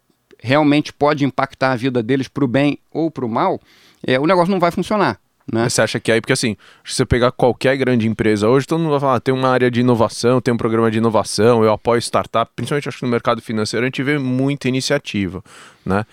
realmente 0.42 0.94
pode 0.94 1.26
impactar 1.26 1.72
a 1.72 1.76
vida 1.76 2.04
deles 2.04 2.28
para 2.28 2.46
o 2.46 2.48
bem 2.48 2.78
ou 2.92 3.10
para 3.10 3.26
o 3.26 3.30
mal, 3.30 3.60
é, 4.06 4.20
o 4.20 4.28
negócio 4.28 4.52
não 4.52 4.60
vai 4.60 4.72
funcionar. 4.72 5.20
Né? 5.52 5.70
Você 5.70 5.82
acha 5.82 6.00
que 6.00 6.12
aí, 6.12 6.20
porque 6.20 6.34
assim, 6.34 6.58
se 6.84 6.96
você 6.96 7.06
pegar 7.06 7.32
qualquer 7.32 7.78
grande 7.78 8.08
empresa 8.08 8.48
hoje, 8.48 8.66
todo 8.66 8.80
mundo 8.80 8.92
vai 8.92 9.00
falar, 9.00 9.16
ah, 9.16 9.20
tem 9.20 9.34
uma 9.34 9.50
área 9.50 9.70
de 9.70 9.80
inovação, 9.80 10.42
tem 10.42 10.54
um 10.54 10.58
programa 10.58 10.90
de 10.90 10.98
inovação, 10.98 11.64
eu 11.64 11.72
apoio 11.72 12.00
startup, 12.02 12.52
principalmente 12.56 12.90
acho 12.90 12.98
que 12.98 13.06
no 13.06 13.12
mercado 13.12 13.42
financeiro 13.42 13.84
a 13.86 13.88
gente 13.88 14.02
vê 14.02 14.18
muita 14.18 14.68
iniciativa, 14.68 15.44
né? 15.86 16.06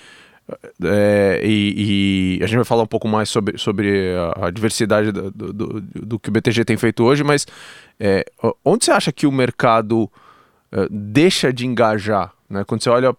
É, 0.84 1.40
e, 1.44 2.38
e, 2.38 2.44
a 2.44 2.46
gente 2.46 2.56
vai 2.56 2.64
falar 2.64 2.82
um 2.82 2.86
pouco 2.86 3.08
mais 3.08 3.28
sobre, 3.28 3.58
sobre 3.58 4.14
a, 4.36 4.46
a 4.46 4.50
diversidade 4.50 5.12
do, 5.12 5.30
do, 5.30 5.80
do, 5.80 6.18
que 6.18 6.28
o 6.28 6.32
BTG 6.32 6.64
tem 6.64 6.76
feito 6.76 7.04
hoje, 7.04 7.22
mas 7.22 7.46
é, 7.98 8.24
onde 8.64 8.84
você 8.84 8.90
acha 8.90 9.12
que 9.12 9.26
o 9.26 9.32
mercado 9.32 10.10
é, 10.70 10.86
deixa 10.90 11.52
de 11.52 11.66
engajar? 11.66 12.32
Né? 12.48 12.64
Quando 12.64 12.82
você 12.82 12.90
olha 12.90 13.16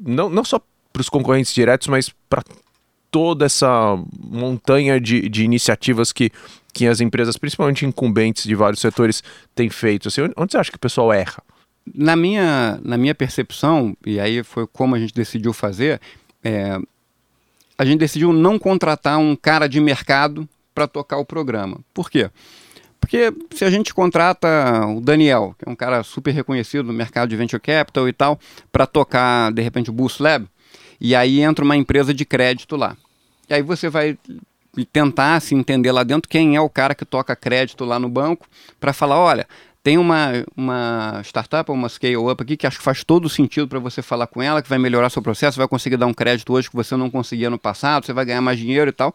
não, 0.00 0.28
não 0.28 0.44
só 0.44 0.60
para 0.92 1.00
os 1.00 1.08
concorrentes 1.08 1.52
diretos, 1.52 1.88
mas 1.88 2.10
para 2.28 2.42
toda 3.10 3.46
essa 3.46 3.96
montanha 4.18 5.00
de, 5.00 5.28
de 5.28 5.44
iniciativas 5.44 6.12
que, 6.12 6.30
que 6.72 6.86
as 6.86 7.00
empresas, 7.00 7.36
principalmente 7.36 7.86
incumbentes 7.86 8.44
de 8.44 8.54
vários 8.54 8.80
setores, 8.80 9.22
têm 9.54 9.70
feito. 9.70 10.08
Assim, 10.08 10.22
onde 10.36 10.52
você 10.52 10.58
acha 10.58 10.70
que 10.70 10.76
o 10.76 10.80
pessoal 10.80 11.12
erra? 11.12 11.42
Na 11.94 12.16
minha, 12.16 12.80
na 12.82 12.96
minha 12.96 13.14
percepção, 13.14 13.96
e 14.06 14.18
aí 14.18 14.42
foi 14.42 14.66
como 14.66 14.94
a 14.94 14.98
gente 14.98 15.12
decidiu 15.12 15.52
fazer, 15.52 16.00
é, 16.44 16.78
a 17.76 17.84
gente 17.84 17.98
decidiu 17.98 18.32
não 18.32 18.58
contratar 18.58 19.18
um 19.18 19.34
cara 19.34 19.66
de 19.66 19.80
mercado 19.80 20.48
para 20.74 20.86
tocar 20.86 21.16
o 21.16 21.24
programa. 21.24 21.80
Por 21.92 22.10
quê? 22.10 22.30
Porque 23.00 23.32
se 23.54 23.64
a 23.64 23.70
gente 23.70 23.92
contrata 23.92 24.86
o 24.86 25.00
Daniel, 25.00 25.54
que 25.58 25.68
é 25.68 25.70
um 25.70 25.76
cara 25.76 26.02
super 26.02 26.32
reconhecido 26.32 26.86
no 26.86 26.92
mercado 26.92 27.28
de 27.28 27.36
venture 27.36 27.60
capital 27.60 28.08
e 28.08 28.12
tal, 28.12 28.38
para 28.72 28.86
tocar 28.86 29.52
de 29.52 29.60
repente 29.60 29.90
o 29.90 29.92
Boost 29.92 30.22
Lab, 30.22 30.46
e 31.00 31.14
aí 31.14 31.40
entra 31.40 31.64
uma 31.64 31.76
empresa 31.76 32.14
de 32.14 32.24
crédito 32.24 32.76
lá. 32.76 32.96
E 33.48 33.54
aí 33.54 33.62
você 33.62 33.88
vai 33.88 34.16
tentar 34.92 35.40
se 35.40 35.54
entender 35.54 35.92
lá 35.92 36.02
dentro 36.02 36.28
quem 36.28 36.56
é 36.56 36.60
o 36.60 36.70
cara 36.70 36.94
que 36.94 37.04
toca 37.04 37.36
crédito 37.36 37.84
lá 37.84 37.98
no 37.98 38.08
banco 38.08 38.46
para 38.80 38.92
falar, 38.92 39.18
olha, 39.18 39.46
tem 39.84 39.98
uma, 39.98 40.42
uma 40.56 41.20
startup, 41.22 41.70
uma 41.70 41.90
scale-up 41.90 42.42
aqui 42.42 42.56
que 42.56 42.66
acho 42.66 42.78
que 42.78 42.82
faz 42.82 43.04
todo 43.04 43.28
sentido 43.28 43.68
para 43.68 43.78
você 43.78 44.00
falar 44.00 44.26
com 44.26 44.42
ela, 44.42 44.62
que 44.62 44.68
vai 44.68 44.78
melhorar 44.78 45.10
seu 45.10 45.20
processo, 45.20 45.58
vai 45.58 45.68
conseguir 45.68 45.98
dar 45.98 46.06
um 46.06 46.14
crédito 46.14 46.54
hoje 46.54 46.70
que 46.70 46.74
você 46.74 46.96
não 46.96 47.10
conseguia 47.10 47.50
no 47.50 47.58
passado, 47.58 48.06
você 48.06 48.12
vai 48.14 48.24
ganhar 48.24 48.40
mais 48.40 48.58
dinheiro 48.58 48.88
e 48.88 48.92
tal. 48.94 49.14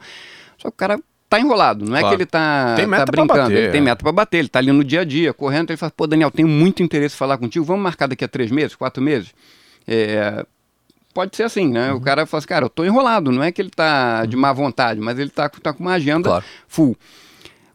Só 0.59 0.69
que 0.69 0.75
o 0.75 0.77
cara 0.77 0.99
tá 1.27 1.39
enrolado, 1.39 1.83
não 1.85 1.97
é 1.97 2.03
que 2.03 2.13
ele 2.13 2.25
tá, 2.25 2.75
tem 2.75 2.85
meta 2.85 3.05
tá 3.05 3.11
brincando, 3.11 3.41
bater, 3.41 3.57
ele 3.57 3.71
tem 3.71 3.81
é. 3.81 3.83
meta 3.83 4.03
para 4.03 4.11
bater, 4.11 4.37
ele 4.37 4.47
tá 4.47 4.59
ali 4.59 4.71
no 4.71 4.83
dia 4.83 5.01
a 5.01 5.03
dia, 5.03 5.33
correndo, 5.33 5.71
ele 5.71 5.77
fala, 5.77 5.91
pô, 5.95 6.05
Daniel, 6.05 6.29
tenho 6.29 6.47
muito 6.47 6.83
interesse 6.83 7.15
em 7.15 7.17
falar 7.17 7.39
contigo, 7.39 7.65
vamos 7.65 7.81
marcar 7.81 8.05
daqui 8.05 8.23
a 8.23 8.27
três 8.27 8.51
meses, 8.51 8.75
quatro 8.75 9.01
meses? 9.01 9.33
É, 9.87 10.45
pode 11.15 11.35
ser 11.35 11.43
assim, 11.43 11.67
né? 11.67 11.91
Uhum. 11.91 11.97
O 11.97 12.01
cara 12.01 12.27
fala 12.27 12.37
assim, 12.37 12.47
cara, 12.47 12.65
eu 12.65 12.69
tô 12.69 12.85
enrolado, 12.85 13.31
não 13.31 13.41
é 13.41 13.51
que 13.51 13.59
ele 13.59 13.71
tá 13.71 14.23
de 14.27 14.35
má 14.35 14.53
vontade, 14.53 14.99
mas 14.99 15.17
ele 15.17 15.31
tá, 15.31 15.49
tá 15.49 15.73
com 15.73 15.81
uma 15.81 15.93
agenda 15.93 16.29
Claro. 16.29 16.45
full. 16.67 16.95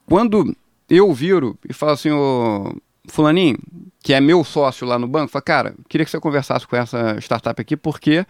Quando 0.07 0.55
eu 0.88 1.12
viro 1.12 1.59
e 1.69 1.73
falo 1.73 1.93
assim, 1.93 2.11
ô 2.11 2.75
fulaninho, 3.07 3.59
que 4.03 4.12
é 4.14 4.21
meu 4.21 4.43
sócio 4.45 4.87
lá 4.87 4.99
no 4.99 5.07
banco, 5.07 5.31
fala, 5.31 5.43
cara, 5.43 5.75
queria 5.88 6.05
que 6.05 6.11
você 6.11 6.21
conversasse 6.21 6.67
com 6.67 6.76
essa 6.76 7.19
startup 7.21 7.61
aqui, 7.61 7.76
porque 7.76 8.26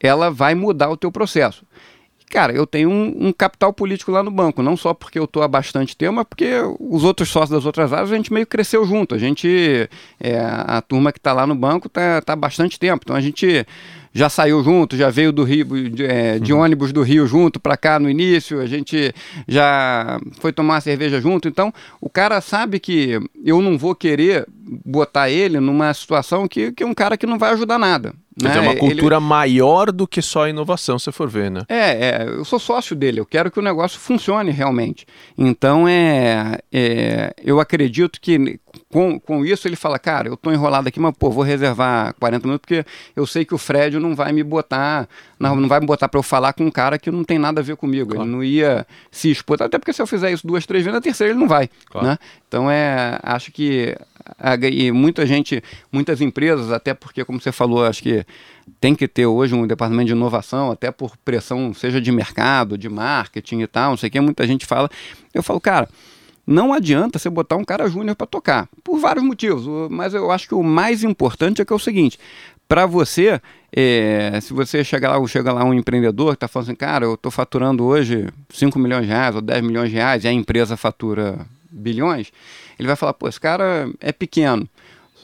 ela 0.00 0.30
vai 0.30 0.54
mudar 0.54 0.90
o 0.90 0.96
teu 0.96 1.10
processo. 1.10 1.64
Cara, 2.30 2.52
eu 2.52 2.66
tenho 2.66 2.90
um, 2.90 3.28
um 3.28 3.32
capital 3.32 3.72
político 3.72 4.10
lá 4.10 4.22
no 4.22 4.30
banco, 4.30 4.62
não 4.62 4.76
só 4.76 4.92
porque 4.92 5.18
eu 5.18 5.24
estou 5.24 5.42
há 5.42 5.48
bastante 5.48 5.96
tempo, 5.96 6.14
mas 6.14 6.26
porque 6.28 6.50
os 6.78 7.02
outros 7.02 7.30
sócios 7.30 7.50
das 7.50 7.64
outras 7.64 7.92
áreas 7.92 8.12
a 8.12 8.16
gente 8.16 8.32
meio 8.32 8.46
cresceu 8.46 8.84
junto. 8.84 9.14
A 9.14 9.18
gente, 9.18 9.88
é, 10.20 10.38
a 10.38 10.82
turma 10.82 11.10
que 11.10 11.18
está 11.18 11.32
lá 11.32 11.46
no 11.46 11.54
banco 11.54 11.86
está 11.86 12.20
tá 12.20 12.34
há 12.34 12.36
bastante 12.36 12.78
tempo. 12.78 13.02
Então 13.04 13.16
a 13.16 13.20
gente 13.20 13.66
já 14.12 14.28
saiu 14.28 14.62
junto, 14.62 14.96
já 14.96 15.10
veio 15.10 15.32
do 15.32 15.44
Rio, 15.44 15.90
de, 15.90 16.04
é, 16.04 16.38
de 16.38 16.52
ônibus 16.52 16.92
do 16.92 17.02
Rio 17.02 17.26
junto 17.26 17.60
para 17.60 17.76
cá 17.76 17.98
no 17.98 18.10
início, 18.10 18.60
a 18.60 18.66
gente 18.66 19.14
já 19.46 20.20
foi 20.40 20.52
tomar 20.52 20.74
uma 20.74 20.80
cerveja 20.80 21.20
junto. 21.20 21.48
Então 21.48 21.72
o 22.00 22.10
cara 22.10 22.40
sabe 22.40 22.78
que 22.78 23.18
eu 23.44 23.62
não 23.62 23.78
vou 23.78 23.94
querer 23.94 24.46
botar 24.84 25.30
ele 25.30 25.60
numa 25.60 25.92
situação 25.94 26.46
que, 26.46 26.72
que 26.72 26.82
é 26.82 26.86
um 26.86 26.94
cara 26.94 27.16
que 27.16 27.26
não 27.26 27.38
vai 27.38 27.52
ajudar 27.52 27.78
nada. 27.78 28.12
Dizer, 28.38 28.54
né? 28.54 28.60
uma 28.60 28.70
Ele- 28.72 28.78
cultura 28.80 29.18
maior 29.18 29.90
do 29.90 30.06
que 30.06 30.22
só 30.22 30.46
inovação, 30.48 30.98
se 30.98 31.10
for 31.10 31.28
ver, 31.28 31.50
né? 31.50 31.62
é, 31.68 31.76
é, 32.24 32.24
eu 32.28 32.44
sou 32.44 32.58
sócio 32.58 32.94
dele, 32.94 33.18
eu 33.18 33.26
quero 33.26 33.50
que 33.50 33.58
o 33.58 33.62
negócio 33.62 33.98
funcione 33.98 34.50
realmente. 34.52 35.04
Então, 35.36 35.88
é, 35.88 36.58
é, 36.72 37.34
eu 37.44 37.58
acredito 37.58 38.20
que 38.20 38.60
com, 38.90 39.20
com 39.20 39.44
isso 39.44 39.68
ele 39.68 39.76
fala, 39.76 39.98
cara, 39.98 40.28
eu 40.28 40.36
tô 40.36 40.50
enrolado 40.50 40.88
aqui, 40.88 40.98
mas 40.98 41.14
pô, 41.18 41.30
vou 41.30 41.44
reservar 41.44 42.14
40 42.18 42.46
minutos 42.46 42.60
porque 42.66 42.84
eu 43.14 43.26
sei 43.26 43.44
que 43.44 43.54
o 43.54 43.58
Fred 43.58 43.98
não 43.98 44.14
vai 44.14 44.32
me 44.32 44.42
botar, 44.42 45.06
não, 45.38 45.54
não 45.56 45.68
vai 45.68 45.78
me 45.80 45.86
botar 45.86 46.08
para 46.08 46.18
eu 46.18 46.22
falar 46.22 46.54
com 46.54 46.64
um 46.64 46.70
cara 46.70 46.98
que 46.98 47.10
não 47.10 47.22
tem 47.22 47.38
nada 47.38 47.60
a 47.60 47.64
ver 47.64 47.76
comigo. 47.76 48.14
Ele 48.14 48.24
não 48.24 48.42
ia 48.42 48.86
se 49.10 49.30
expor, 49.30 49.62
até 49.62 49.78
porque 49.78 49.92
se 49.92 50.00
eu 50.00 50.06
fizer 50.06 50.32
isso 50.32 50.46
duas, 50.46 50.64
três 50.64 50.82
vezes, 50.84 50.94
na 50.94 51.02
terceira 51.02 51.32
ele 51.32 51.38
não 51.40 51.46
vai. 51.48 51.68
Claro. 51.90 52.06
Né? 52.06 52.18
Então, 52.48 52.70
é, 52.70 53.18
acho 53.22 53.52
que 53.52 53.94
a- 54.38 54.54
e 54.56 54.90
muita 54.90 55.26
gente, 55.26 55.62
muitas 55.92 56.20
empresas, 56.22 56.72
até 56.72 56.94
porque, 56.94 57.24
como 57.26 57.38
você 57.40 57.52
falou, 57.52 57.84
acho 57.84 58.02
que 58.02 58.24
tem 58.80 58.94
que 58.94 59.06
ter 59.06 59.26
hoje 59.26 59.54
um 59.54 59.66
departamento 59.66 60.06
de 60.06 60.12
inovação, 60.12 60.70
até 60.70 60.90
por 60.90 61.14
pressão, 61.18 61.74
seja 61.74 62.00
de 62.00 62.10
mercado, 62.10 62.78
de 62.78 62.88
marketing 62.88 63.60
e 63.60 63.66
tal, 63.66 63.90
não 63.90 63.96
sei 63.98 64.08
o 64.08 64.12
que, 64.12 64.20
muita 64.20 64.46
gente 64.46 64.64
fala. 64.64 64.88
Eu 65.34 65.42
falo, 65.42 65.60
cara, 65.60 65.88
não 66.48 66.72
adianta 66.72 67.18
você 67.18 67.28
botar 67.28 67.56
um 67.56 67.64
cara 67.64 67.88
júnior 67.90 68.16
para 68.16 68.26
tocar, 68.26 68.68
por 68.82 68.98
vários 68.98 69.22
motivos, 69.22 69.66
mas 69.90 70.14
eu 70.14 70.30
acho 70.30 70.48
que 70.48 70.54
o 70.54 70.62
mais 70.62 71.04
importante 71.04 71.60
é 71.60 71.64
que 71.64 71.72
é 71.72 71.76
o 71.76 71.78
seguinte, 71.78 72.18
para 72.66 72.86
você, 72.86 73.38
é, 73.70 74.38
se 74.40 74.54
você 74.54 74.82
chegar 74.82 75.14
lá, 75.14 75.26
chega 75.26 75.52
lá 75.52 75.62
um 75.62 75.74
empreendedor 75.74 76.30
que 76.30 76.36
está 76.36 76.48
falando 76.48 76.68
assim, 76.68 76.74
cara, 76.74 77.04
eu 77.04 77.14
estou 77.14 77.30
faturando 77.30 77.84
hoje 77.84 78.28
5 78.48 78.78
milhões 78.78 79.02
de 79.02 79.08
reais 79.08 79.34
ou 79.34 79.42
10 79.42 79.62
milhões 79.62 79.90
de 79.90 79.96
reais 79.96 80.24
e 80.24 80.28
a 80.28 80.32
empresa 80.32 80.74
fatura 80.74 81.46
bilhões, 81.70 82.32
ele 82.78 82.88
vai 82.88 82.96
falar, 82.96 83.12
pô, 83.12 83.28
esse 83.28 83.38
cara 83.38 83.86
é 84.00 84.10
pequeno. 84.10 84.66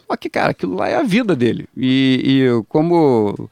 Só 0.07 0.17
que, 0.17 0.29
cara, 0.29 0.51
aquilo 0.51 0.75
lá 0.75 0.89
é 0.89 0.97
a 0.97 1.03
vida 1.03 1.35
dele. 1.35 1.67
E, 1.75 2.21
e 2.23 2.65
como, 2.69 3.49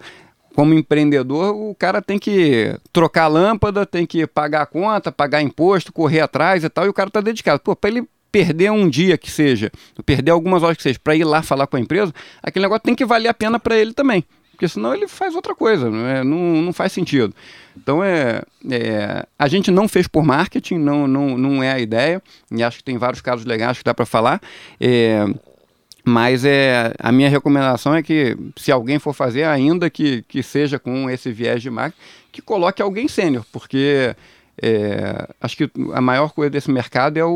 como 0.55 0.75
empreendedor, 0.75 1.55
o 1.55 1.75
cara 1.75 2.03
tem 2.03 2.19
que 2.19 2.77
trocar 2.93 3.27
lâmpada, 3.29 3.87
tem 3.87 4.07
que 4.07 4.27
pagar 4.27 4.63
a 4.63 4.67
conta, 4.67 5.11
pagar 5.11 5.43
imposto, 5.43 5.93
correr 5.93 6.21
atrás 6.21 6.63
e 6.65 6.69
tal, 6.69 6.87
e 6.87 6.89
o 6.89 6.93
cara 6.93 7.09
está 7.09 7.21
dedicado. 7.21 7.61
Pô, 7.61 7.75
para 7.75 7.91
ele 7.91 8.05
perder 8.31 8.71
um 8.71 8.89
dia 8.89 9.19
que 9.19 9.31
seja, 9.31 9.71
perder 10.07 10.31
algumas 10.31 10.63
horas 10.63 10.77
que 10.77 10.83
seja, 10.83 10.99
para 11.03 11.15
ir 11.15 11.25
lá 11.25 11.43
falar 11.43 11.67
com 11.67 11.77
a 11.77 11.81
empresa, 11.81 12.13
aquele 12.43 12.65
negócio 12.65 12.83
tem 12.83 12.95
que 12.95 13.05
valer 13.05 13.29
a 13.29 13.35
pena 13.35 13.59
para 13.61 13.77
ele 13.77 13.93
também. 13.93 14.25
Porque 14.53 14.69
senão 14.69 14.95
ele 14.95 15.09
faz 15.09 15.35
outra 15.35 15.55
coisa, 15.55 15.91
não, 15.91 16.07
é- 16.07 16.23
não, 16.25 16.39
não 16.63 16.73
faz 16.73 16.93
sentido. 16.93 17.35
Então 17.77 18.03
é, 18.05 18.43
é, 18.71 19.27
a 19.39 19.49
gente 19.49 19.71
não 19.71 19.89
fez 19.89 20.07
por 20.07 20.23
marketing, 20.25 20.79
não, 20.79 21.09
não, 21.09 21.37
não 21.37 21.63
é 21.63 21.73
a 21.73 21.81
ideia, 21.81 22.23
e 22.51 22.63
acho 22.63 22.79
que 22.79 22.85
tem 22.85 22.97
vários 22.97 23.21
casos 23.21 23.45
legais 23.45 23.79
que 23.79 23.85
dá 23.85 23.93
para 23.93 24.07
falar. 24.07 24.41
É, 24.81 25.25
mas 26.05 26.45
é, 26.45 26.93
a 26.99 27.13
minha 27.13 27.29
recomendação 27.29 27.95
é 27.95 28.03
que, 28.03 28.37
se 28.57 28.73
alguém 28.73 28.99
for 28.99 29.13
fazer, 29.13 29.45
ainda 29.45 29.89
que, 29.89 30.23
que 30.29 30.43
seja 30.43 30.79
com 30.79 31.09
esse 31.09 31.31
viés 31.33 31.63
de 31.63 31.71
marketing, 31.71 32.03
que 32.33 32.43
coloque 32.43 32.83
alguém 32.83 33.07
sênior, 33.09 33.45
porque 33.53 34.15
é, 34.61 35.29
acho 35.41 35.57
que 35.57 35.71
a 35.95 36.01
maior 36.01 36.33
coisa 36.33 36.51
desse 36.51 36.71
mercado 36.71 37.17
é 37.19 37.25
o, 37.25 37.31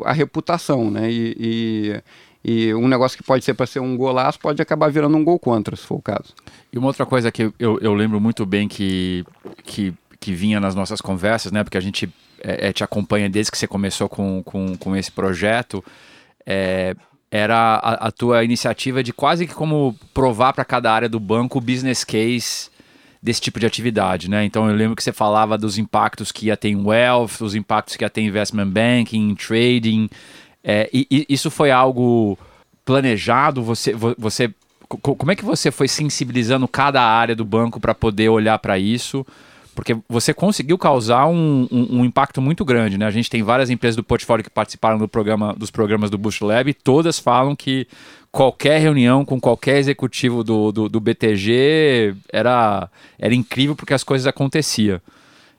o- 0.00 0.02
a 0.04 0.12
reputação, 0.12 0.90
né? 0.90 1.10
E, 1.10 2.02
e, 2.44 2.66
e 2.68 2.74
um 2.74 2.86
negócio 2.88 3.16
que 3.16 3.24
pode 3.24 3.44
ser 3.44 3.54
para 3.54 3.66
ser 3.66 3.80
um 3.80 3.96
golaço 3.96 4.38
pode 4.38 4.60
acabar 4.60 4.90
virando 4.90 5.16
um 5.16 5.24
gol 5.24 5.38
contra, 5.38 5.74
se 5.74 5.82
for 5.86 5.96
o 5.96 6.02
caso. 6.02 6.34
E 6.72 6.78
uma 6.78 6.88
outra 6.88 7.06
coisa 7.06 7.32
que 7.32 7.50
eu, 7.58 7.78
eu 7.80 7.94
lembro 7.94 8.20
muito 8.20 8.44
bem 8.44 8.68
que, 8.68 9.24
que, 9.64 9.94
que 10.20 10.32
vinha 10.34 10.60
nas 10.60 10.74
nossas 10.74 11.00
conversas, 11.00 11.50
né? 11.52 11.64
Porque 11.64 11.78
a 11.78 11.80
gente 11.80 12.08
é, 12.42 12.68
é, 12.68 12.72
te 12.72 12.84
acompanha 12.84 13.30
desde 13.30 13.50
que 13.50 13.56
você 13.58 13.66
começou 13.66 14.08
com, 14.10 14.42
com, 14.42 14.76
com 14.76 14.94
esse 14.94 15.10
projeto, 15.10 15.82
é, 16.44 16.94
era 17.36 17.56
a, 17.82 18.06
a 18.06 18.12
tua 18.12 18.44
iniciativa 18.44 19.02
de 19.02 19.12
quase 19.12 19.44
que 19.44 19.52
como 19.54 19.96
provar 20.14 20.52
para 20.52 20.64
cada 20.64 20.92
área 20.92 21.08
do 21.08 21.18
banco 21.18 21.58
o 21.58 21.60
business 21.60 22.04
case 22.04 22.70
desse 23.20 23.40
tipo 23.40 23.58
de 23.58 23.66
atividade, 23.66 24.30
né? 24.30 24.44
Então 24.44 24.68
eu 24.68 24.76
lembro 24.76 24.94
que 24.94 25.02
você 25.02 25.12
falava 25.12 25.58
dos 25.58 25.76
impactos 25.76 26.30
que 26.30 26.46
ia 26.46 26.56
ter 26.56 26.68
em 26.68 26.76
wealth, 26.76 27.40
os 27.40 27.56
impactos 27.56 27.96
que 27.96 28.04
ia 28.04 28.10
ter 28.10 28.20
em 28.20 28.26
investment 28.28 28.68
banking, 28.68 29.30
em 29.30 29.34
trading. 29.34 30.08
É, 30.62 30.88
e, 30.92 31.08
e 31.10 31.26
isso 31.28 31.50
foi 31.50 31.72
algo 31.72 32.38
planejado? 32.84 33.64
Você, 33.64 33.92
vo- 33.94 34.14
você, 34.16 34.48
co- 34.88 35.16
como 35.16 35.32
é 35.32 35.34
que 35.34 35.44
você 35.44 35.72
foi 35.72 35.88
sensibilizando 35.88 36.68
cada 36.68 37.02
área 37.02 37.34
do 37.34 37.44
banco 37.44 37.80
para 37.80 37.96
poder 37.96 38.28
olhar 38.28 38.60
para 38.60 38.78
isso? 38.78 39.26
Porque 39.74 39.96
você 40.08 40.32
conseguiu 40.32 40.78
causar 40.78 41.26
um, 41.26 41.66
um- 41.70 42.00
um 42.00 42.04
impacto 42.04 42.40
muito 42.40 42.64
grande, 42.64 42.96
né? 42.96 43.06
A 43.06 43.10
gente 43.10 43.28
tem 43.28 43.42
várias 43.42 43.70
empresas 43.70 43.96
do 43.96 44.04
portfólio 44.04 44.44
que 44.44 44.50
participaram 44.50 44.98
do 44.98 45.08
programa, 45.08 45.52
dos 45.54 45.70
programas 45.70 46.10
do 46.10 46.16
Boost 46.18 46.44
Lab 46.44 46.70
e 46.70 46.74
todas 46.74 47.18
falam 47.18 47.56
que 47.56 47.86
qualquer 48.30 48.80
reunião 48.80 49.24
com 49.24 49.40
qualquer 49.40 49.78
executivo 49.78 50.42
do, 50.44 50.72
do, 50.72 50.88
do 50.88 51.00
BTG 51.00 52.14
era, 52.32 52.88
era 53.18 53.34
incrível 53.34 53.74
porque 53.76 53.94
as 53.94 54.04
coisas 54.04 54.26
aconteciam. 54.26 55.00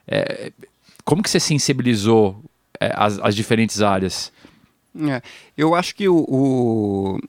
É, 0.07 0.51
como 1.03 1.21
que 1.23 1.29
você 1.29 1.39
sensibilizou 1.39 2.41
é, 2.79 2.91
as, 2.95 3.19
as 3.19 3.35
diferentes 3.35 3.81
áreas? 3.81 4.31
É, 4.97 5.21
eu 5.57 5.75
acho 5.75 5.93
que 5.95 6.07
o, 6.07 6.17
o- 6.27 7.19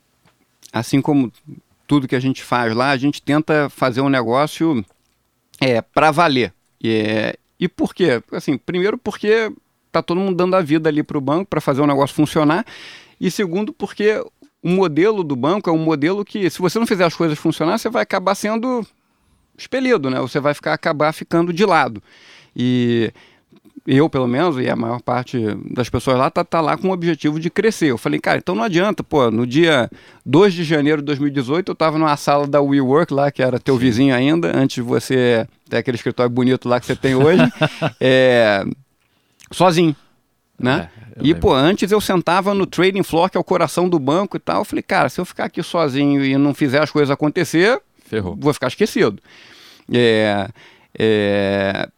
assim 0.73 1.01
como 1.01 1.33
tudo 1.87 2.09
que 2.09 2.17
a 2.17 2.21
gente 2.21 2.43
faz 2.43 2.75
lá, 2.75 2.91
a 2.91 2.97
gente 2.97 3.23
tenta 3.23 3.69
fazer 3.71 4.01
um 4.01 4.09
negócio 4.09 4.85
é, 5.61 5.81
para 5.81 6.11
valer. 6.11 6.53
E, 6.81 6.91
é, 6.91 7.35
e 7.59 7.69
por 7.69 7.95
quê? 7.95 8.23
Assim, 8.33 8.59
primeiro 8.59 8.99
porque 8.99 9.53
tá 9.91 10.03
todo 10.03 10.21
mundo 10.21 10.37
dando 10.37 10.55
a 10.57 10.61
vida 10.61 10.89
ali 10.89 11.03
para 11.03 11.19
o 11.19 11.21
banco 11.21 11.47
para 11.47 11.61
fazer 11.61 11.81
o 11.81 11.87
negócio 11.87 12.15
funcionar. 12.15 12.65
E 13.21 13.31
segundo 13.31 13.73
porque 13.73 14.23
o 14.63 14.69
modelo 14.69 15.23
do 15.23 15.37
banco 15.37 15.71
é 15.71 15.73
um 15.73 15.79
modelo 15.79 16.25
que, 16.25 16.51
se 16.51 16.59
você 16.59 16.79
não 16.79 16.87
fizer 16.87 17.05
as 17.05 17.15
coisas 17.15 17.39
funcionar, 17.39 17.79
você 17.79 17.89
vai 17.89 18.03
acabar 18.03 18.35
sendo 18.35 18.87
expelido, 19.57 20.11
né? 20.11 20.21
Você 20.21 20.39
vai 20.39 20.53
ficar 20.53 20.75
acabar 20.75 21.13
ficando 21.13 21.53
de 21.53 21.65
lado. 21.65 22.03
E 22.55 23.13
eu, 23.87 24.11
pelo 24.11 24.27
menos, 24.27 24.59
e 24.59 24.69
a 24.69 24.75
maior 24.75 25.01
parte 25.01 25.39
das 25.71 25.89
pessoas 25.89 26.19
lá, 26.19 26.29
tá, 26.29 26.45
tá 26.45 26.61
lá 26.61 26.77
com 26.77 26.89
o 26.89 26.93
objetivo 26.93 27.39
de 27.39 27.49
crescer. 27.49 27.87
Eu 27.87 27.99
falei, 27.99 28.19
cara, 28.19 28.39
então 28.39 28.55
não 28.55 28.65
adianta, 28.65 29.05
pô, 29.05 29.31
no 29.31 29.47
dia 29.47 29.89
2 30.25 30.53
de 30.53 30.65
janeiro 30.65 31.01
de 31.01 31.07
2018, 31.07 31.71
eu 31.71 31.75
tava 31.75 31.97
numa 31.97 32.17
sala 32.17 32.47
da 32.47 32.61
WeWork 32.61 33.15
lá, 33.15 33.31
que 33.31 33.43
era 33.43 33.61
teu 33.61 33.77
vizinho 33.77 34.15
ainda, 34.15 34.57
antes 34.57 34.77
de 34.77 34.83
você 34.83 35.47
ter 35.69 35.79
aquele 35.79 35.97
escritório 35.97 36.31
bonito 36.31 36.69
lá 36.69 36.81
que 36.81 36.87
você 36.87 36.97
tem 36.97 37.15
hoje, 37.15 37.43
é, 38.01 38.65
sozinho. 39.51 39.95
Né? 40.59 40.89
É, 41.17 41.21
e, 41.23 41.35
pô, 41.35 41.53
antes 41.53 41.93
eu 41.93 42.01
sentava 42.01 42.55
no 42.55 42.67
trading 42.67 43.03
floor, 43.03 43.29
que 43.31 43.37
é 43.37 43.41
o 43.41 43.45
coração 43.45 43.89
do 43.89 43.99
banco 43.99 44.37
e 44.37 44.41
tal. 44.41 44.63
Eu 44.63 44.65
falei, 44.65 44.83
cara, 44.83 45.09
se 45.09 45.21
eu 45.21 45.25
ficar 45.25 45.45
aqui 45.45 45.63
sozinho 45.63 46.25
e 46.25 46.37
não 46.39 46.55
fizer 46.55 46.83
as 46.83 46.91
coisas 46.91 47.11
acontecer, 47.11 47.81
Ferrou. 48.07 48.37
vou 48.39 48.55
ficar 48.55 48.69
esquecido. 48.69 49.21
É, 49.93 50.49
é, 50.99 51.89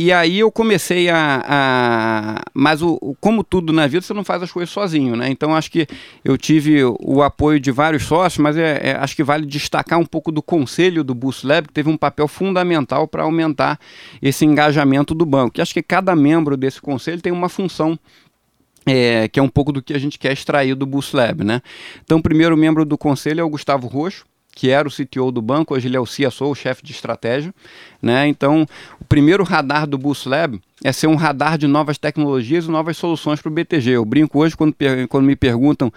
e 0.00 0.12
aí 0.12 0.38
eu 0.38 0.52
comecei 0.52 1.10
a. 1.10 1.42
a 1.44 2.42
mas 2.54 2.80
o, 2.80 3.16
como 3.20 3.42
tudo 3.42 3.72
na 3.72 3.88
vida, 3.88 4.00
você 4.00 4.14
não 4.14 4.22
faz 4.22 4.40
as 4.44 4.52
coisas 4.52 4.70
sozinho, 4.70 5.16
né? 5.16 5.28
Então 5.28 5.56
acho 5.56 5.68
que 5.72 5.88
eu 6.24 6.38
tive 6.38 6.84
o 6.84 7.20
apoio 7.20 7.58
de 7.58 7.72
vários 7.72 8.04
sócios, 8.04 8.38
mas 8.38 8.56
é, 8.56 8.90
é, 8.90 8.96
acho 8.96 9.16
que 9.16 9.24
vale 9.24 9.44
destacar 9.44 9.98
um 9.98 10.06
pouco 10.06 10.30
do 10.30 10.40
conselho 10.40 11.02
do 11.02 11.16
Boost 11.16 11.44
Lab, 11.44 11.66
que 11.66 11.74
teve 11.74 11.90
um 11.90 11.96
papel 11.96 12.28
fundamental 12.28 13.08
para 13.08 13.24
aumentar 13.24 13.76
esse 14.22 14.44
engajamento 14.44 15.16
do 15.16 15.26
banco. 15.26 15.58
E 15.58 15.62
acho 15.62 15.74
que 15.74 15.82
cada 15.82 16.14
membro 16.14 16.56
desse 16.56 16.80
conselho 16.80 17.20
tem 17.20 17.32
uma 17.32 17.48
função 17.48 17.98
é, 18.86 19.26
que 19.26 19.40
é 19.40 19.42
um 19.42 19.48
pouco 19.48 19.72
do 19.72 19.82
que 19.82 19.92
a 19.94 19.98
gente 19.98 20.16
quer 20.16 20.32
extrair 20.32 20.76
do 20.76 20.86
Boost 20.86 21.16
Lab, 21.16 21.42
né? 21.42 21.60
Então, 22.04 22.18
o 22.18 22.22
primeiro 22.22 22.56
membro 22.56 22.84
do 22.84 22.96
conselho 22.96 23.40
é 23.40 23.42
o 23.42 23.50
Gustavo 23.50 23.88
Roxo, 23.88 24.24
que 24.58 24.70
era 24.70 24.88
o 24.88 24.90
CTO 24.90 25.30
do 25.30 25.40
banco, 25.40 25.72
hoje 25.72 25.86
ele 25.86 25.96
é 25.96 26.00
o 26.00 26.04
CSO, 26.04 26.46
o 26.46 26.54
chefe 26.54 26.82
de 26.82 26.90
estratégia. 26.90 27.54
Né? 28.02 28.26
Então, 28.26 28.66
primeiro 29.08 29.42
radar 29.42 29.86
do 29.86 29.96
Boost 29.96 30.28
Lab 30.28 30.60
é 30.84 30.92
ser 30.92 31.06
um 31.06 31.16
radar 31.16 31.56
de 31.56 31.66
novas 31.66 31.98
tecnologias 31.98 32.66
e 32.66 32.70
novas 32.70 32.96
soluções 32.96 33.40
para 33.40 33.48
o 33.48 33.52
BTG. 33.52 33.90
Eu 33.92 34.04
brinco 34.04 34.38
hoje 34.38 34.56
quando, 34.56 34.74
quando 35.08 35.24
me 35.24 35.34
perguntam 35.34 35.92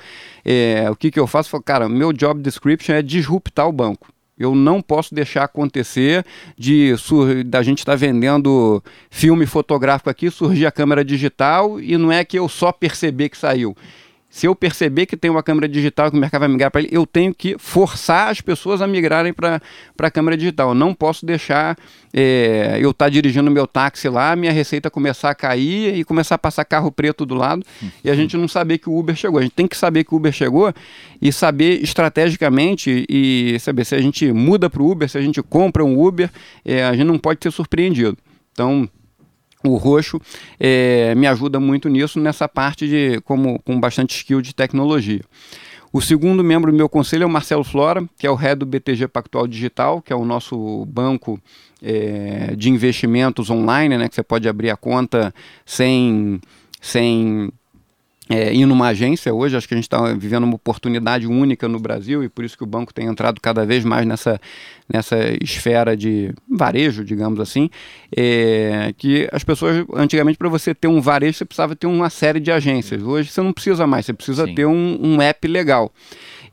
é, 0.45 0.89
o 0.89 0.95
que, 0.95 1.11
que 1.11 1.19
eu 1.19 1.27
faço, 1.27 1.47
eu 1.47 1.51
falo, 1.51 1.63
cara, 1.63 1.89
meu 1.89 2.13
job 2.13 2.41
description 2.41 2.95
é 2.95 3.01
disruptar 3.01 3.67
o 3.67 3.71
banco. 3.71 4.07
Eu 4.37 4.55
não 4.55 4.81
posso 4.81 5.13
deixar 5.13 5.43
acontecer 5.43 6.25
de 6.57 6.95
da 7.45 7.61
gente 7.61 7.79
estar 7.79 7.91
tá 7.91 7.95
vendendo 7.95 8.83
filme 9.09 9.45
fotográfico 9.45 10.09
aqui, 10.09 10.31
surgir 10.31 10.65
a 10.65 10.71
câmera 10.71 11.05
digital 11.05 11.79
e 11.79 11.95
não 11.97 12.11
é 12.11 12.25
que 12.25 12.39
eu 12.39 12.49
só 12.49 12.71
perceber 12.71 13.29
que 13.29 13.37
saiu. 13.37 13.75
Se 14.31 14.47
eu 14.47 14.55
perceber 14.55 15.05
que 15.07 15.17
tem 15.17 15.29
uma 15.29 15.43
câmera 15.43 15.67
digital 15.67 16.09
que 16.09 16.15
o 16.15 16.19
mercado 16.19 16.39
vai 16.39 16.49
migrar 16.49 16.71
para 16.71 16.79
ele, 16.79 16.89
eu 16.89 17.05
tenho 17.05 17.35
que 17.35 17.57
forçar 17.59 18.29
as 18.29 18.39
pessoas 18.39 18.81
a 18.81 18.87
migrarem 18.87 19.33
para 19.33 19.59
a 19.99 20.09
câmera 20.09 20.37
digital. 20.37 20.69
Eu 20.69 20.73
não 20.73 20.93
posso 20.93 21.25
deixar 21.25 21.77
é, 22.13 22.77
eu 22.79 22.91
estar 22.91 23.05
tá 23.05 23.09
dirigindo 23.09 23.51
meu 23.51 23.67
táxi 23.67 24.07
lá, 24.07 24.33
minha 24.33 24.53
receita 24.53 24.89
começar 24.89 25.31
a 25.31 25.35
cair 25.35 25.97
e 25.97 26.05
começar 26.05 26.35
a 26.35 26.37
passar 26.37 26.63
carro 26.63 26.89
preto 26.89 27.25
do 27.25 27.35
lado 27.35 27.65
e 28.05 28.09
a 28.09 28.15
gente 28.15 28.37
não 28.37 28.47
saber 28.47 28.77
que 28.77 28.89
o 28.89 28.97
Uber 28.97 29.17
chegou. 29.17 29.37
A 29.37 29.43
gente 29.43 29.53
tem 29.53 29.67
que 29.67 29.75
saber 29.75 30.05
que 30.05 30.13
o 30.13 30.17
Uber 30.17 30.31
chegou 30.31 30.73
e 31.21 31.33
saber 31.33 31.83
estrategicamente 31.83 33.05
e 33.09 33.57
saber 33.59 33.83
se 33.83 33.95
a 33.95 34.01
gente 34.01 34.31
muda 34.31 34.69
para 34.69 34.81
o 34.81 34.89
Uber, 34.89 35.09
se 35.09 35.17
a 35.17 35.21
gente 35.21 35.43
compra 35.43 35.83
um 35.83 36.01
Uber, 36.01 36.31
é, 36.63 36.85
a 36.85 36.93
gente 36.93 37.05
não 37.05 37.19
pode 37.19 37.39
ser 37.43 37.51
surpreendido. 37.51 38.17
Então, 38.53 38.89
o 39.63 39.75
roxo 39.75 40.19
é, 40.59 41.13
me 41.15 41.27
ajuda 41.27 41.59
muito 41.59 41.89
nisso, 41.89 42.19
nessa 42.19 42.47
parte 42.47 42.87
de 42.87 43.21
como 43.21 43.59
com 43.61 43.79
bastante 43.79 44.15
skill 44.15 44.41
de 44.41 44.53
tecnologia. 44.53 45.21
O 45.93 46.01
segundo 46.01 46.41
membro 46.41 46.71
do 46.71 46.77
meu 46.77 46.87
conselho 46.87 47.23
é 47.23 47.25
o 47.25 47.29
Marcelo 47.29 47.65
Flora, 47.65 48.07
que 48.17 48.25
é 48.25 48.31
o 48.31 48.35
head 48.35 48.59
do 48.59 48.65
BTG 48.65 49.09
Pactual 49.09 49.45
Digital, 49.45 50.01
que 50.01 50.13
é 50.13 50.15
o 50.15 50.23
nosso 50.23 50.85
banco 50.85 51.37
é, 51.81 52.55
de 52.55 52.69
investimentos 52.69 53.49
online, 53.49 53.97
né, 53.97 54.07
que 54.07 54.15
você 54.15 54.23
pode 54.23 54.47
abrir 54.47 54.69
a 54.69 54.77
conta 54.77 55.33
sem, 55.65 56.39
sem 56.79 57.51
é, 58.31 58.53
ir 58.53 58.65
numa 58.65 58.87
agência 58.87 59.33
hoje. 59.33 59.57
Acho 59.57 59.67
que 59.67 59.73
a 59.73 59.77
gente 59.77 59.85
está 59.85 60.01
vivendo 60.13 60.45
uma 60.45 60.55
oportunidade 60.55 61.27
única 61.27 61.67
no 61.67 61.79
Brasil 61.79 62.23
e 62.23 62.29
por 62.29 62.45
isso 62.45 62.57
que 62.57 62.63
o 62.63 62.67
banco 62.67 62.93
tem 62.93 63.07
entrado 63.07 63.41
cada 63.41 63.65
vez 63.65 63.83
mais 63.83 64.07
nessa, 64.07 64.39
nessa 64.91 65.17
esfera 65.41 65.97
de 65.97 66.33
varejo, 66.49 67.03
digamos 67.03 67.39
assim. 67.41 67.69
É, 68.15 68.93
que 68.97 69.27
as 69.31 69.43
pessoas, 69.43 69.85
antigamente, 69.93 70.37
para 70.37 70.47
você 70.47 70.73
ter 70.73 70.87
um 70.87 71.01
varejo, 71.01 71.37
você 71.37 71.45
precisava 71.45 71.75
ter 71.75 71.87
uma 71.87 72.09
série 72.09 72.39
de 72.39 72.51
agências. 72.51 73.03
Hoje 73.03 73.29
você 73.29 73.41
não 73.41 73.51
precisa 73.51 73.85
mais, 73.85 74.05
você 74.05 74.13
precisa 74.13 74.45
Sim. 74.45 74.55
ter 74.55 74.65
um, 74.65 74.97
um 75.01 75.21
app 75.21 75.45
legal. 75.47 75.91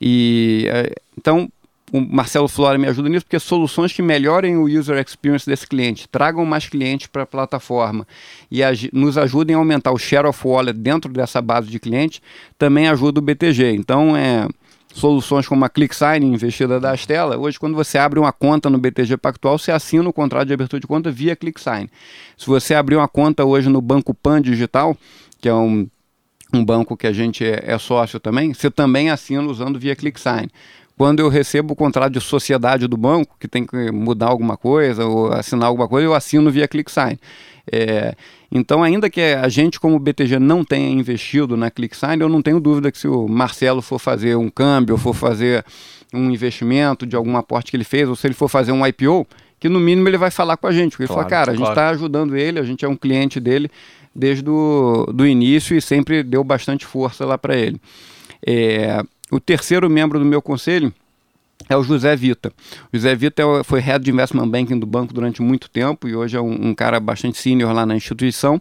E 0.00 0.66
é, 0.68 0.92
então 1.16 1.49
o 1.92 2.00
Marcelo 2.00 2.49
Flora 2.49 2.78
me 2.78 2.87
ajuda 2.87 3.09
nisso, 3.09 3.25
porque 3.25 3.38
soluções 3.38 3.92
que 3.92 4.02
melhorem 4.02 4.57
o 4.57 4.64
user 4.64 4.98
experience 4.98 5.46
desse 5.46 5.66
cliente, 5.66 6.09
tragam 6.09 6.44
mais 6.44 6.68
clientes 6.68 7.07
para 7.07 7.22
a 7.22 7.27
plataforma 7.27 8.07
e 8.51 8.61
nos 8.92 9.16
ajudem 9.16 9.55
a 9.57 9.59
aumentar 9.59 9.92
o 9.92 9.98
share 9.98 10.27
of 10.27 10.46
wallet 10.46 10.79
dentro 10.79 11.12
dessa 11.12 11.40
base 11.40 11.68
de 11.68 11.79
clientes, 11.79 12.20
também 12.59 12.88
ajuda 12.88 13.20
o 13.20 13.22
BTG. 13.22 13.72
Então, 13.72 14.16
é, 14.16 14.46
soluções 14.92 15.46
como 15.46 15.64
a 15.64 15.68
ClickSign, 15.68 16.27
investida 16.27 16.79
da 16.79 16.92
Astela, 16.92 17.38
hoje 17.38 17.59
quando 17.59 17.74
você 17.74 17.98
abre 17.98 18.18
uma 18.18 18.33
conta 18.33 18.68
no 18.68 18.79
BTG 18.79 19.16
Pactual, 19.16 19.59
você 19.59 19.70
assina 19.70 20.09
o 20.09 20.12
contrato 20.12 20.48
de 20.48 20.55
abertura 20.55 20.81
de 20.81 20.87
conta 20.87 21.11
via 21.11 21.35
ClickSign. 21.35 21.88
Se 22.37 22.46
você 22.46 22.74
abrir 22.74 22.96
uma 22.96 23.09
conta 23.09 23.44
hoje 23.44 23.68
no 23.68 23.81
Banco 23.81 24.12
Pan 24.12 24.42
Digital, 24.42 24.96
que 25.40 25.48
é 25.48 25.55
um, 25.55 25.88
um 26.53 26.64
banco 26.64 26.96
que 26.96 27.07
a 27.07 27.12
gente 27.12 27.44
é, 27.44 27.64
é 27.66 27.79
sócio 27.79 28.20
também, 28.20 28.53
você 28.53 28.70
também 28.70 29.11
assina 29.11 29.42
usando 29.42 29.79
via 29.79 29.96
ClickSign 29.96 30.48
quando 30.98 31.20
eu 31.20 31.28
recebo 31.28 31.74
o 31.74 31.76
contrato 31.76 32.12
de 32.12 32.20
sociedade 32.20 32.88
do 32.88 32.96
banco, 32.96 33.37
que 33.38 33.46
tem 33.46 33.64
que 33.64 33.92
mudar 33.92 34.26
alguma 34.26 34.56
coisa 34.56 35.06
ou 35.06 35.32
assinar 35.32 35.68
alguma 35.68 35.87
coisa, 35.87 36.04
eu 36.06 36.12
assino 36.12 36.50
via 36.50 36.66
ClickSign. 36.66 37.16
É, 37.70 38.16
então, 38.50 38.82
ainda 38.82 39.08
que 39.08 39.20
a 39.20 39.48
gente, 39.48 39.78
como 39.78 39.96
BTG, 39.96 40.40
não 40.40 40.64
tenha 40.64 40.90
investido 40.90 41.56
na 41.56 41.70
ClickSign, 41.70 42.20
eu 42.20 42.28
não 42.28 42.42
tenho 42.42 42.58
dúvida 42.58 42.90
que 42.90 42.98
se 42.98 43.06
o 43.06 43.28
Marcelo 43.28 43.80
for 43.80 44.00
fazer 44.00 44.37
um 44.37 44.50
câmbio, 44.50 44.96
ou 44.96 44.98
for 44.98 45.14
fazer 45.14 45.64
um 46.12 46.30
investimento 46.32 47.06
de 47.06 47.14
algum 47.14 47.37
aporte 47.37 47.70
que 47.70 47.76
ele 47.76 47.84
fez, 47.84 48.08
ou 48.08 48.16
se 48.16 48.26
ele 48.26 48.34
for 48.34 48.48
fazer 48.48 48.72
um 48.72 48.84
IPO, 48.84 49.24
que 49.61 49.68
no 49.68 49.78
mínimo 49.78 50.08
ele 50.08 50.18
vai 50.18 50.32
falar 50.32 50.56
com 50.56 50.66
a 50.66 50.72
gente. 50.72 50.96
Porque 50.96 51.06
claro, 51.06 51.20
ele 51.20 51.30
fala, 51.30 51.44
cara, 51.44 51.52
a 51.52 51.54
gente 51.54 51.68
está 51.68 51.88
ajudando 51.90 52.37
ele, 52.37 52.58
a 52.58 52.64
gente 52.64 52.84
é 52.84 52.88
um 52.88 52.96
cliente 52.96 53.38
dele 53.38 53.70
desde 54.12 54.50
o 54.50 55.06
do 55.14 55.24
início 55.24 55.76
e 55.76 55.80
sempre 55.80 56.24
deu 56.24 56.42
bastante 56.42 56.84
força 56.84 57.24
lá 57.24 57.38
para 57.38 57.56
ele. 57.56 57.80
É, 58.44 59.00
o 59.30 59.40
terceiro 59.40 59.88
membro 59.88 60.18
do 60.18 60.24
meu 60.24 60.40
conselho 60.40 60.92
é 61.68 61.76
o 61.76 61.82
José 61.82 62.14
Vita. 62.16 62.52
O 62.92 62.96
José 62.96 63.14
Vita 63.14 63.42
é 63.42 63.64
foi 63.64 63.80
head 63.80 64.04
de 64.04 64.10
investment 64.10 64.48
banking 64.48 64.78
do 64.78 64.86
banco 64.86 65.12
durante 65.12 65.42
muito 65.42 65.68
tempo 65.68 66.08
e 66.08 66.14
hoje 66.14 66.36
é 66.36 66.40
um, 66.40 66.68
um 66.68 66.74
cara 66.74 66.98
bastante 67.00 67.38
senior 67.38 67.72
lá 67.72 67.84
na 67.84 67.96
instituição. 67.96 68.60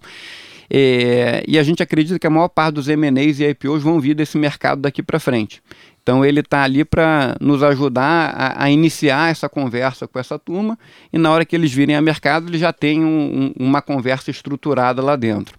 É, 0.70 1.46
e 1.48 1.58
a 1.58 1.64
gente 1.64 1.82
acredita 1.82 2.20
que 2.20 2.28
a 2.28 2.30
maior 2.30 2.50
parte 2.50 2.76
dos 2.76 2.90
M&As 2.90 3.40
e 3.40 3.46
IPOs 3.46 3.82
vão 3.82 4.00
vir 4.02 4.14
desse 4.14 4.38
mercado 4.38 4.82
daqui 4.82 5.02
para 5.02 5.20
frente. 5.20 5.62
Então 6.04 6.26
ele 6.26 6.40
está 6.42 6.64
ali 6.64 6.84
para 6.84 7.36
nos 7.40 7.64
ajudar 7.64 8.34
a, 8.36 8.64
a, 8.64 8.72
iniciar 8.72 9.30
essa 9.30 9.50
conversa 9.50 10.08
com 10.08 10.20
essa 10.20 10.40
turma 10.40 10.78
e 11.12 11.18
na 11.18 11.32
hora 11.32 11.46
que 11.46 11.56
eles 11.56 11.72
virem 11.72 11.96
a 11.96 12.02
mercado, 12.02 12.50
eles 12.50 12.62
já 12.62 12.72
têm 12.72 13.04
um, 13.04 13.54
um, 13.58 13.68
uma 13.68 13.82
conversa 13.82 14.32
estruturada 14.32 15.02
lá 15.02 15.16
dentro. 15.16 15.58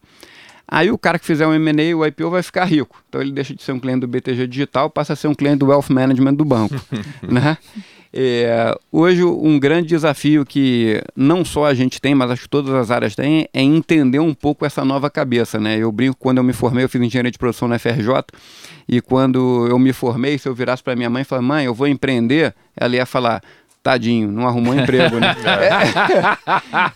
Aí 0.71 0.91
o 0.91 0.99
cara 0.99 1.19
que 1.19 1.25
fizer 1.25 1.47
um 1.47 1.55
M&A, 1.55 1.97
o 1.97 2.05
IPO, 2.05 2.31
vai 2.31 2.43
ficar 2.43 2.67
rico. 2.67 3.03
Então 3.09 3.21
ele 3.21 3.33
deixa 3.33 3.55
de 3.55 3.63
ser 3.63 3.73
um 3.73 3.81
cliente 3.81 4.01
do 4.01 4.07
BTG 4.07 4.47
Digital, 4.47 4.91
passa 4.91 5.15
a 5.15 5.17
ser 5.17 5.27
um 5.27 5.35
cliente 5.35 5.59
do 5.59 5.67
Wealth 5.67 5.89
Management 5.89 6.35
do 6.35 6.45
banco. 6.45 6.75
né? 7.23 7.57
É, 8.13 8.75
hoje 8.91 9.23
um 9.23 9.59
grande 9.59 9.89
desafio 9.89 10.45
que 10.45 11.03
não 11.15 11.45
só 11.45 11.67
a 11.67 11.75
gente 11.75 12.01
tem, 12.01 12.15
mas 12.15 12.31
acho 12.31 12.43
que 12.43 12.49
todas 12.49 12.73
as 12.75 12.91
áreas 12.91 13.15
têm, 13.15 13.47
é 13.53 13.63
entender 13.63 14.19
um 14.19 14.33
pouco 14.33 14.65
essa 14.65 14.85
nova 14.85 15.11
cabeça. 15.11 15.59
Né? 15.59 15.79
Eu 15.79 15.93
brinco, 15.93 16.17
quando 16.19 16.39
eu 16.39 16.45
me 16.45 16.53
formei, 16.53 16.85
eu 16.85 16.89
fiz 16.89 17.01
engenharia 17.01 17.31
de 17.31 17.39
produção 17.39 17.69
na 17.69 17.79
FRJ, 17.79 18.25
e 18.89 19.01
quando 19.01 19.67
eu 19.69 19.79
me 19.79 19.93
formei, 19.93 20.39
se 20.39 20.49
eu 20.49 20.55
virasse 20.55 20.83
para 20.83 20.97
minha 20.97 21.11
mãe 21.11 21.23
e 21.23 21.25
falar, 21.25 21.43
mãe, 21.43 21.67
eu 21.67 21.75
vou 21.75 21.87
empreender, 21.87 22.55
ela 22.77 22.97
ia 22.97 23.05
falar, 23.05 23.43
Tadinho, 23.83 24.31
não 24.31 24.47
arrumou 24.47 24.75
emprego, 24.79 25.19
né? 25.19 25.35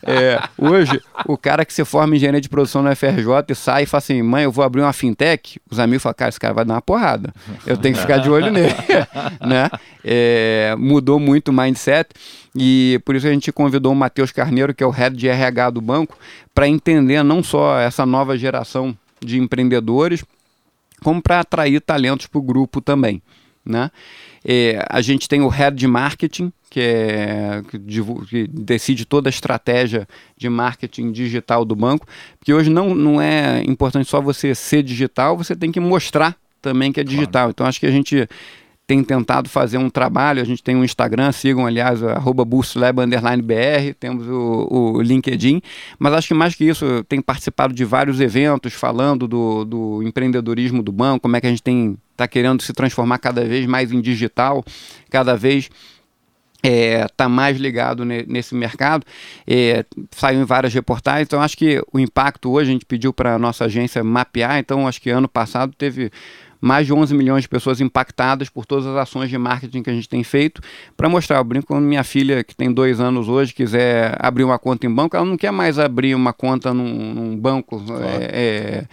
É. 0.05 0.13
é, 0.13 0.43
hoje, 0.59 1.01
o 1.27 1.37
cara 1.37 1.65
que 1.65 1.73
se 1.73 1.85
forma 1.85 2.15
em 2.15 2.17
engenharia 2.17 2.41
de 2.41 2.49
produção 2.49 2.83
na 2.83 2.95
FRJ 2.95 3.27
e 3.49 3.55
sai 3.55 3.83
e 3.85 3.87
fala 3.87 3.99
assim: 3.99 4.23
mãe, 4.23 4.45
eu 4.45 4.53
vou 4.53 4.65
abrir 4.65 4.83
uma 4.83 4.93
fintech. 4.93 5.61
Os 5.71 5.79
amigos 5.79 6.03
falam: 6.03 6.15
cara, 6.15 6.29
esse 6.29 6.41
cara 6.41 6.55
vai 6.55 6.65
dar 6.65 6.75
uma 6.75 6.83
porrada. 6.83 7.33
Eu 7.67 7.77
tenho 7.77 7.95
que 7.95 8.01
ficar 8.01 8.19
de 8.19 8.29
olho 8.31 8.51
nele. 8.51 8.75
né? 9.41 9.71
É, 10.05 10.75
mudou 10.79 11.19
muito 11.19 11.49
o 11.49 11.53
mindset 11.53 12.11
e 12.55 13.01
por 13.05 13.15
isso 13.15 13.27
a 13.27 13.31
gente 13.31 13.53
convidou 13.53 13.93
o 13.93 13.97
Matheus 13.97 14.33
Carneiro, 14.33 14.75
que 14.75 14.83
é 14.83 14.87
o 14.87 14.91
head 14.91 15.17
de 15.17 15.29
RH 15.29 15.71
do 15.71 15.81
banco, 15.81 16.19
para 16.55 16.69
entender 16.69 17.23
não 17.23 17.43
só 17.43 17.79
essa 17.79 18.05
nova 18.05 18.37
geração 18.37 18.97
de 19.21 19.39
empreendedores, 19.39 20.25
como 21.03 21.23
para 21.23 21.41
atrair 21.41 21.81
talentos 21.81 22.27
para 22.27 22.39
o 22.39 22.43
grupo 22.43 22.81
também. 22.81 23.23
Né? 23.65 23.91
É, 24.45 24.85
a 24.89 25.01
gente 25.01 25.29
tem 25.29 25.41
o 25.41 25.49
head 25.49 25.77
de 25.77 25.87
marketing, 25.87 26.53
que, 26.69 26.81
é, 26.81 27.63
que, 27.71 27.79
que, 27.79 28.47
decide 28.49 29.05
toda 29.05 29.29
a 29.29 29.31
estratégia 29.31 30.09
de 30.37 30.49
marketing 30.49 31.13
digital 31.13 31.65
do 31.65 31.77
banco, 31.77 32.07
porque 32.39 32.53
hoje 32.53 32.71
não, 32.71 32.95
não 32.95 33.21
é 33.21 33.63
importante 33.67 34.09
só 34.09 34.21
você 34.21 34.55
ser 34.55 34.83
digital, 34.83 35.37
você 35.37 35.55
tem 35.55 35.71
que 35.71 35.79
mostrar 35.79 36.37
também 36.61 36.93
que 36.93 37.01
é 37.01 37.05
digital. 37.05 37.31
Claro. 37.33 37.51
Então 37.51 37.67
acho 37.67 37.81
que 37.81 37.87
a 37.87 37.91
gente 37.91 38.29
tem 38.93 39.03
tentado 39.03 39.49
fazer 39.49 39.79
um 39.79 39.89
trabalho, 39.89 40.43
a 40.43 40.45
gente 40.45 40.63
tem 40.63 40.77
um 40.77 40.85
Instagram, 40.85 41.33
sigam 41.33 41.65
aliás, 41.65 42.05
arroba 42.05 42.45
BR, 42.45 43.95
temos 43.99 44.29
o, 44.29 44.69
o, 44.71 45.01
LinkedIn, 45.01 45.63
mas 45.99 46.13
acho 46.13 46.29
que 46.29 46.35
mais 46.35 46.55
que 46.55 46.65
isso, 46.65 47.03
tem 47.05 47.23
participado 47.23 47.73
de 47.73 47.87
vários 47.87 48.21
eventos 48.21 48.75
falando 48.75 49.27
do, 49.27 49.65
do 49.65 50.03
empreendedorismo 50.03 50.83
do 50.83 50.93
banco, 50.93 51.21
como 51.21 51.35
é 51.37 51.41
que 51.41 51.47
a 51.47 51.51
gente 51.51 51.63
tem 51.63 51.97
está 52.11 52.29
querendo 52.29 52.61
se 52.61 52.75
transformar 52.75 53.17
cada 53.17 53.43
vez 53.43 53.65
mais 53.65 53.91
em 53.91 54.01
digital, 54.03 54.63
cada 55.09 55.35
vez 55.35 55.71
está 56.63 56.69
é, 56.69 57.07
tá 57.17 57.29
mais 57.31 57.57
ligado 57.57 58.05
ne, 58.05 58.27
nesse 58.29 58.55
mercado, 58.55 59.07
é, 59.47 59.87
saiu 60.11 60.43
em 60.43 60.45
várias 60.45 60.75
reportagens, 60.75 61.27
então 61.27 61.41
acho 61.41 61.57
que 61.57 61.83
o 61.91 61.99
impacto 61.99 62.51
hoje 62.51 62.69
a 62.69 62.73
gente 62.75 62.85
pediu 62.85 63.11
para 63.11 63.37
a 63.37 63.39
nossa 63.39 63.65
agência 63.65 64.05
mapear, 64.05 64.59
então 64.59 64.87
acho 64.87 65.01
que 65.01 65.09
ano 65.09 65.29
passado 65.29 65.73
teve 65.79 66.13
mais 66.63 66.87
de 66.87 66.93
11 66.93 67.13
milhões 67.13 67.43
de 67.43 67.49
pessoas 67.49 67.81
impactadas 67.81 68.49
por 68.49 68.65
todas 68.65 68.87
as 68.87 68.97
ações 68.97 69.29
de 69.29 69.37
marketing 69.37 69.83
que 69.83 69.91
a 69.91 69.93
gente 69.93 70.09
tem 70.09 70.23
feito 70.23 70.63
para 70.97 71.09
mostrar. 71.09 71.39
Eu 71.39 71.45
brinco 71.45 71.67
quando 71.67 71.85
minha 71.85 72.05
filha, 72.05 72.45
que 72.45 72.55
tem 72.55 72.73
dois 72.73 73.01
anos 73.01 73.29
hoje, 73.29 73.53
quiser 73.53 74.17
abrir 74.21 74.45
uma 74.45 74.61
conta 74.61 74.87
em 74.87 74.95
banco, 74.95 75.17
ela 75.17 75.27
não 75.27 75.37
quer 75.37 75.51
mais 75.51 75.77
abrir 75.77 76.15
uma 76.15 76.33
conta 76.33 76.73
num, 76.73 77.13
num 77.13 77.37
banco. 77.37 77.81
Claro. 77.81 78.05
É, 78.05 78.29
é, 78.33 78.85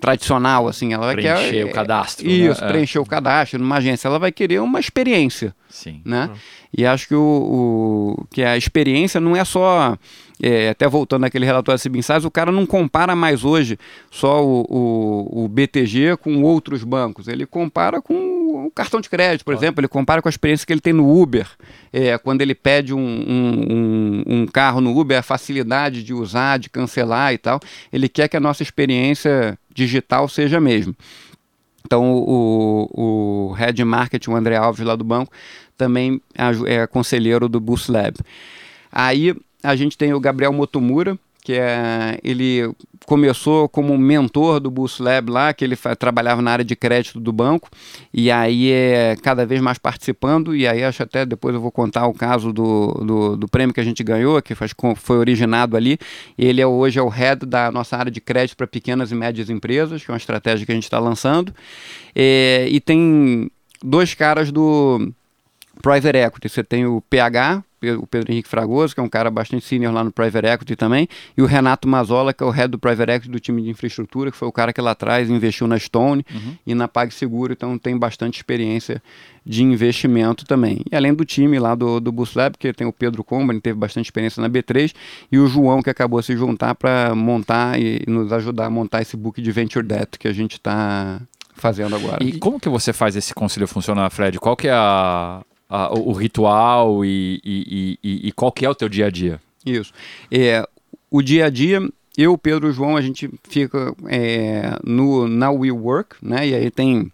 tradicional, 0.00 0.68
assim, 0.68 0.92
ela 0.92 1.12
preencher 1.12 1.34
quer 1.34 1.48
preencher 1.48 1.64
o 1.64 1.72
cadastro, 1.72 2.28
isso, 2.28 2.60
né? 2.60 2.68
preencher 2.68 2.98
é. 2.98 3.00
o 3.00 3.06
cadastro 3.06 3.58
numa 3.58 3.76
agência, 3.76 4.08
ela 4.08 4.18
vai 4.18 4.30
querer 4.30 4.60
uma 4.60 4.78
experiência, 4.78 5.54
sim, 5.68 6.02
né? 6.04 6.26
Uhum. 6.30 6.36
E 6.76 6.84
acho 6.84 7.08
que 7.08 7.14
o, 7.14 7.20
o, 8.18 8.26
que 8.30 8.42
a 8.42 8.56
experiência 8.56 9.18
não 9.18 9.34
é 9.34 9.44
só 9.44 9.96
é, 10.42 10.68
até 10.68 10.86
voltando 10.86 11.22
naquele 11.22 11.46
relatório 11.46 11.80
CB 11.80 11.98
Insights, 11.98 12.24
o 12.24 12.30
cara 12.30 12.52
não 12.52 12.66
compara 12.66 13.16
mais 13.16 13.44
hoje 13.44 13.78
só 14.10 14.44
o, 14.44 14.66
o, 14.68 15.44
o, 15.44 15.48
BTG 15.48 16.18
com 16.18 16.42
outros 16.42 16.84
bancos. 16.84 17.28
Ele 17.28 17.46
compara 17.46 18.02
com 18.02 18.66
o 18.66 18.70
cartão 18.70 19.00
de 19.00 19.08
crédito, 19.08 19.44
por 19.44 19.52
claro. 19.52 19.64
exemplo, 19.64 19.80
ele 19.80 19.88
compara 19.88 20.20
com 20.20 20.28
a 20.28 20.30
experiência 20.30 20.66
que 20.66 20.72
ele 20.72 20.80
tem 20.80 20.92
no 20.92 21.18
Uber. 21.18 21.48
É, 21.90 22.18
quando 22.18 22.42
ele 22.42 22.54
pede 22.54 22.92
um, 22.92 22.98
um, 22.98 24.24
um, 24.26 24.46
carro 24.46 24.82
no 24.82 24.98
Uber, 24.98 25.18
a 25.18 25.22
facilidade 25.22 26.02
de 26.02 26.12
usar, 26.12 26.58
de 26.58 26.68
cancelar 26.68 27.32
e 27.32 27.38
tal. 27.38 27.58
Ele 27.90 28.08
quer 28.08 28.28
que 28.28 28.36
a 28.36 28.40
nossa 28.40 28.62
experiência 28.62 29.58
digital 29.76 30.28
seja 30.28 30.56
a 30.56 30.60
mesma. 30.60 30.94
Então, 31.84 32.12
o, 32.12 32.90
o 32.92 33.52
Head 33.52 33.84
Marketing, 33.84 34.30
o 34.30 34.36
André 34.36 34.56
Alves, 34.56 34.84
lá 34.84 34.96
do 34.96 35.04
banco, 35.04 35.32
também 35.76 36.20
é 36.66 36.86
conselheiro 36.86 37.48
do 37.48 37.60
Boost 37.60 37.92
Lab. 37.92 38.16
Aí 38.90 39.36
a 39.62 39.76
gente 39.76 39.96
tem 39.96 40.12
o 40.12 40.18
Gabriel 40.18 40.52
Motomura, 40.52 41.16
que 41.44 41.52
é, 41.52 42.18
ele 42.24 42.68
começou 43.06 43.68
como 43.68 43.96
mentor 43.96 44.58
do 44.58 44.70
Boost 44.70 45.00
Lab 45.00 45.30
lá, 45.30 45.54
que 45.54 45.64
ele 45.64 45.76
trabalhava 45.98 46.42
na 46.42 46.50
área 46.50 46.64
de 46.64 46.74
crédito 46.74 47.20
do 47.20 47.32
banco, 47.32 47.70
e 48.12 48.30
aí 48.30 48.70
é 48.70 49.16
cada 49.22 49.46
vez 49.46 49.60
mais 49.60 49.78
participando, 49.78 50.54
e 50.54 50.66
aí 50.66 50.82
acho 50.82 51.02
até 51.02 51.24
depois 51.24 51.54
eu 51.54 51.60
vou 51.60 51.70
contar 51.70 52.06
o 52.06 52.12
caso 52.12 52.52
do, 52.52 52.88
do, 53.04 53.36
do 53.36 53.48
prêmio 53.48 53.72
que 53.72 53.80
a 53.80 53.84
gente 53.84 54.02
ganhou, 54.02 54.42
que 54.42 54.54
faz, 54.54 54.74
foi 54.96 55.16
originado 55.16 55.76
ali, 55.76 55.98
ele 56.36 56.60
é, 56.60 56.66
hoje 56.66 56.98
é 56.98 57.02
o 57.02 57.08
head 57.08 57.46
da 57.46 57.70
nossa 57.70 57.96
área 57.96 58.10
de 58.10 58.20
crédito 58.20 58.56
para 58.56 58.66
pequenas 58.66 59.12
e 59.12 59.14
médias 59.14 59.48
empresas, 59.48 60.04
que 60.04 60.10
é 60.10 60.12
uma 60.12 60.18
estratégia 60.18 60.66
que 60.66 60.72
a 60.72 60.74
gente 60.74 60.84
está 60.84 60.98
lançando, 60.98 61.54
é, 62.14 62.66
e 62.68 62.80
tem 62.80 63.48
dois 63.82 64.14
caras 64.14 64.50
do 64.50 65.12
Private 65.80 66.18
Equity, 66.18 66.48
você 66.48 66.64
tem 66.64 66.86
o 66.86 67.00
PH, 67.02 67.62
o 67.82 68.06
Pedro 68.06 68.32
Henrique 68.32 68.48
Fragoso, 68.48 68.94
que 68.94 69.00
é 69.00 69.02
um 69.02 69.08
cara 69.08 69.30
bastante 69.30 69.64
senior 69.64 69.92
lá 69.92 70.02
no 70.02 70.10
Private 70.10 70.46
Equity 70.46 70.76
também, 70.76 71.08
e 71.36 71.42
o 71.42 71.46
Renato 71.46 71.86
Mazola, 71.86 72.32
que 72.32 72.42
é 72.42 72.46
o 72.46 72.50
head 72.50 72.68
do 72.68 72.78
Private 72.78 73.12
Equity 73.12 73.30
do 73.30 73.40
time 73.40 73.62
de 73.62 73.70
infraestrutura, 73.70 74.30
que 74.30 74.36
foi 74.36 74.48
o 74.48 74.52
cara 74.52 74.72
que 74.72 74.80
lá 74.80 74.92
atrás 74.92 75.28
investiu 75.28 75.66
na 75.66 75.78
Stone 75.78 76.24
uhum. 76.32 76.54
e 76.66 76.74
na 76.74 76.88
PagSeguro, 76.88 77.52
então 77.52 77.78
tem 77.78 77.96
bastante 77.96 78.36
experiência 78.36 79.02
de 79.44 79.62
investimento 79.62 80.44
também. 80.44 80.80
E 80.90 80.96
além 80.96 81.14
do 81.14 81.24
time 81.24 81.58
lá 81.58 81.74
do, 81.74 82.00
do 82.00 82.10
Boost 82.10 82.36
Lab, 82.36 82.56
que 82.58 82.72
tem 82.72 82.86
o 82.86 82.92
Pedro 82.92 83.22
Comban, 83.22 83.60
teve 83.60 83.78
bastante 83.78 84.06
experiência 84.06 84.40
na 84.40 84.48
B3, 84.48 84.94
e 85.30 85.38
o 85.38 85.46
João, 85.46 85.82
que 85.82 85.90
acabou 85.90 86.20
se 86.22 86.36
juntar 86.36 86.74
para 86.74 87.14
montar 87.14 87.80
e 87.80 88.02
nos 88.06 88.32
ajudar 88.32 88.66
a 88.66 88.70
montar 88.70 89.02
esse 89.02 89.16
book 89.16 89.40
de 89.40 89.52
Venture 89.52 89.86
Debt 89.86 90.18
que 90.18 90.26
a 90.26 90.32
gente 90.32 90.54
está 90.54 91.20
fazendo 91.54 91.96
agora. 91.96 92.22
E 92.22 92.38
como 92.38 92.60
que 92.60 92.68
você 92.68 92.92
faz 92.92 93.16
esse 93.16 93.34
conselho 93.34 93.66
funcionar, 93.66 94.10
Fred? 94.10 94.38
Qual 94.38 94.56
que 94.56 94.68
é 94.68 94.72
a, 94.72 95.42
a, 95.68 95.92
o, 95.92 96.12
ritual 96.12 97.04
e, 97.04 97.40
e, 97.44 97.98
e, 98.02 98.28
e, 98.28 98.32
qual 98.32 98.52
que 98.52 98.64
é 98.64 98.70
o 98.70 98.74
teu 98.74 98.88
dia 98.88 99.06
a 99.06 99.10
dia? 99.10 99.40
Isso. 99.64 99.92
É, 100.30 100.66
o 101.10 101.22
dia 101.22 101.46
a 101.46 101.50
dia, 101.50 101.80
eu, 102.16 102.36
Pedro 102.38 102.68
e 102.68 102.72
João, 102.72 102.96
a 102.96 103.00
gente 103.00 103.28
fica 103.48 103.94
é, 104.06 104.76
no, 104.84 105.26
na 105.28 105.50
We 105.50 105.70
Work, 105.70 106.16
né? 106.22 106.48
E 106.48 106.54
aí 106.54 106.70
tem 106.70 107.10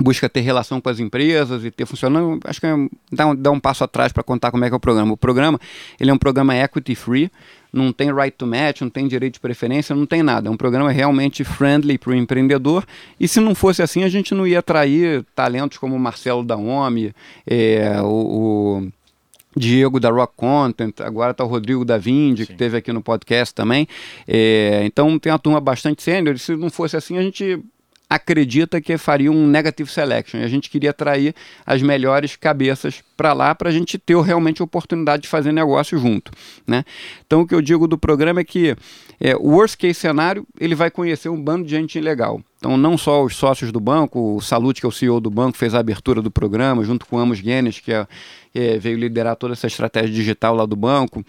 busca 0.00 0.28
ter 0.28 0.40
relação 0.40 0.80
com 0.80 0.88
as 0.88 0.98
empresas 0.98 1.64
e 1.64 1.70
ter 1.70 1.86
funcionando. 1.86 2.40
Acho 2.44 2.60
que 2.60 2.66
é, 2.66 2.74
dá, 3.10 3.26
um, 3.26 3.36
dá 3.36 3.50
um 3.50 3.60
passo 3.60 3.84
atrás 3.84 4.12
para 4.12 4.22
contar 4.22 4.50
como 4.50 4.64
é 4.64 4.68
que 4.68 4.74
é 4.74 4.76
o 4.76 4.80
programa. 4.80 5.12
O 5.12 5.16
programa 5.16 5.60
ele 6.00 6.10
é 6.10 6.14
um 6.14 6.18
programa 6.18 6.56
equity 6.56 6.94
free, 6.94 7.30
não 7.72 7.92
tem 7.92 8.12
right 8.12 8.36
to 8.36 8.46
match, 8.46 8.82
não 8.82 8.90
tem 8.90 9.08
direito 9.08 9.34
de 9.34 9.40
preferência, 9.40 9.96
não 9.96 10.04
tem 10.04 10.22
nada. 10.22 10.48
É 10.48 10.50
um 10.50 10.56
programa 10.56 10.90
realmente 10.90 11.42
friendly 11.42 11.96
para 11.96 12.10
o 12.10 12.14
empreendedor. 12.14 12.84
E 13.18 13.26
se 13.26 13.40
não 13.40 13.54
fosse 13.54 13.82
assim, 13.82 14.04
a 14.04 14.08
gente 14.08 14.34
não 14.34 14.46
ia 14.46 14.58
atrair 14.58 15.24
talentos 15.34 15.78
como 15.78 15.96
o 15.96 15.98
Marcelo 15.98 16.44
da 16.44 16.56
OMI, 16.56 17.14
é, 17.46 18.00
o, 18.02 18.82
o 18.84 18.88
Diego 19.56 19.98
da 19.98 20.10
Rock 20.10 20.34
Content, 20.36 21.00
agora 21.00 21.32
está 21.32 21.44
o 21.44 21.48
Rodrigo 21.48 21.84
da 21.84 21.96
Vindi, 21.96 22.46
que 22.46 22.54
teve 22.54 22.76
aqui 22.76 22.92
no 22.92 23.02
podcast 23.02 23.54
também. 23.54 23.86
É, 24.26 24.82
então 24.84 25.18
tem 25.18 25.32
uma 25.32 25.38
turma 25.38 25.60
bastante 25.60 26.02
sênior. 26.02 26.38
Se 26.38 26.54
não 26.56 26.70
fosse 26.70 26.96
assim, 26.96 27.16
a 27.16 27.22
gente 27.22 27.58
acredita 28.14 28.78
que 28.78 28.98
faria 28.98 29.32
um 29.32 29.46
negative 29.46 29.90
selection. 29.90 30.40
E 30.40 30.44
a 30.44 30.48
gente 30.48 30.68
queria 30.68 30.90
atrair 30.90 31.34
as 31.64 31.80
melhores 31.80 32.36
cabeças 32.36 33.02
para 33.16 33.32
lá 33.32 33.54
para 33.54 33.70
a 33.70 33.72
gente 33.72 33.98
ter 33.98 34.20
realmente 34.20 34.60
a 34.60 34.64
oportunidade 34.64 35.22
de 35.22 35.28
fazer 35.28 35.50
negócio 35.50 35.98
junto. 35.98 36.30
Né? 36.66 36.84
Então 37.26 37.40
o 37.40 37.46
que 37.46 37.54
eu 37.54 37.62
digo 37.62 37.88
do 37.88 37.96
programa 37.96 38.40
é 38.40 38.44
que 38.44 38.76
é, 39.18 39.34
o 39.34 39.52
worst 39.52 39.78
case 39.78 39.94
cenário 39.94 40.46
ele 40.60 40.74
vai 40.74 40.90
conhecer 40.90 41.30
um 41.30 41.42
bando 41.42 41.64
de 41.64 41.70
gente 41.70 41.98
legal. 42.00 42.42
Então 42.58 42.76
não 42.76 42.98
só 42.98 43.24
os 43.24 43.34
sócios 43.34 43.72
do 43.72 43.80
banco, 43.80 44.36
o 44.36 44.40
Salute, 44.42 44.80
que 44.80 44.86
é 44.86 44.88
o 44.88 44.92
CEO 44.92 45.18
do 45.18 45.30
banco, 45.30 45.56
fez 45.56 45.74
a 45.74 45.78
abertura 45.78 46.20
do 46.20 46.30
programa, 46.30 46.84
junto 46.84 47.06
com 47.06 47.16
o 47.16 47.18
Amos 47.18 47.40
Guinness, 47.40 47.80
que 47.80 47.92
é, 47.94 48.06
é, 48.54 48.78
veio 48.78 48.98
liderar 48.98 49.36
toda 49.36 49.54
essa 49.54 49.66
estratégia 49.66 50.10
digital 50.10 50.54
lá 50.54 50.66
do 50.66 50.76
banco. 50.76 51.24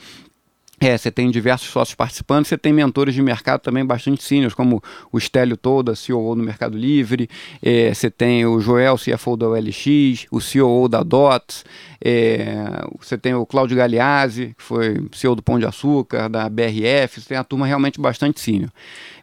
É, 0.86 0.98
você 0.98 1.10
tem 1.10 1.32
diversos 1.32 1.69
sócios 1.69 1.96
participando, 1.96 2.43
você 2.43 2.58
tem 2.58 2.74
mentores 2.74 3.15
de 3.15 3.22
mercado 3.22 3.62
também 3.62 3.86
bastante 3.86 4.22
seniors, 4.22 4.54
como 4.54 4.84
o 5.13 5.17
Stélio 5.17 5.56
Toda, 5.56 5.96
CEO 5.96 6.36
do 6.36 6.43
Mercado 6.43 6.78
Livre, 6.78 7.30
é, 7.62 7.93
você 7.93 8.12
tem 8.12 8.46
o 8.46 8.60
Joel, 8.60 8.98
CFO 8.98 9.38
da 9.38 9.48
OLX, 9.48 10.28
o 10.30 10.41
CEO 10.41 10.89
da 10.89 11.02
DOTS, 11.02 11.63
é, 12.04 12.84
você 13.00 13.17
tem 13.17 13.34
o 13.34 13.46
Cláudio 13.46 13.78
Galeazzi, 13.78 14.54
que 14.58 14.62
foi 14.62 15.08
CEO 15.13 15.36
do 15.36 15.41
Pão 15.41 15.58
de 15.58 15.65
Açúcar, 15.65 16.28
da 16.28 16.50
BRF, 16.50 17.22
você 17.22 17.30
tem 17.30 17.38
a 17.38 17.46
turma 17.46 17.65
realmente 17.65 18.02
bastante 18.02 18.41
senior. 18.41 18.69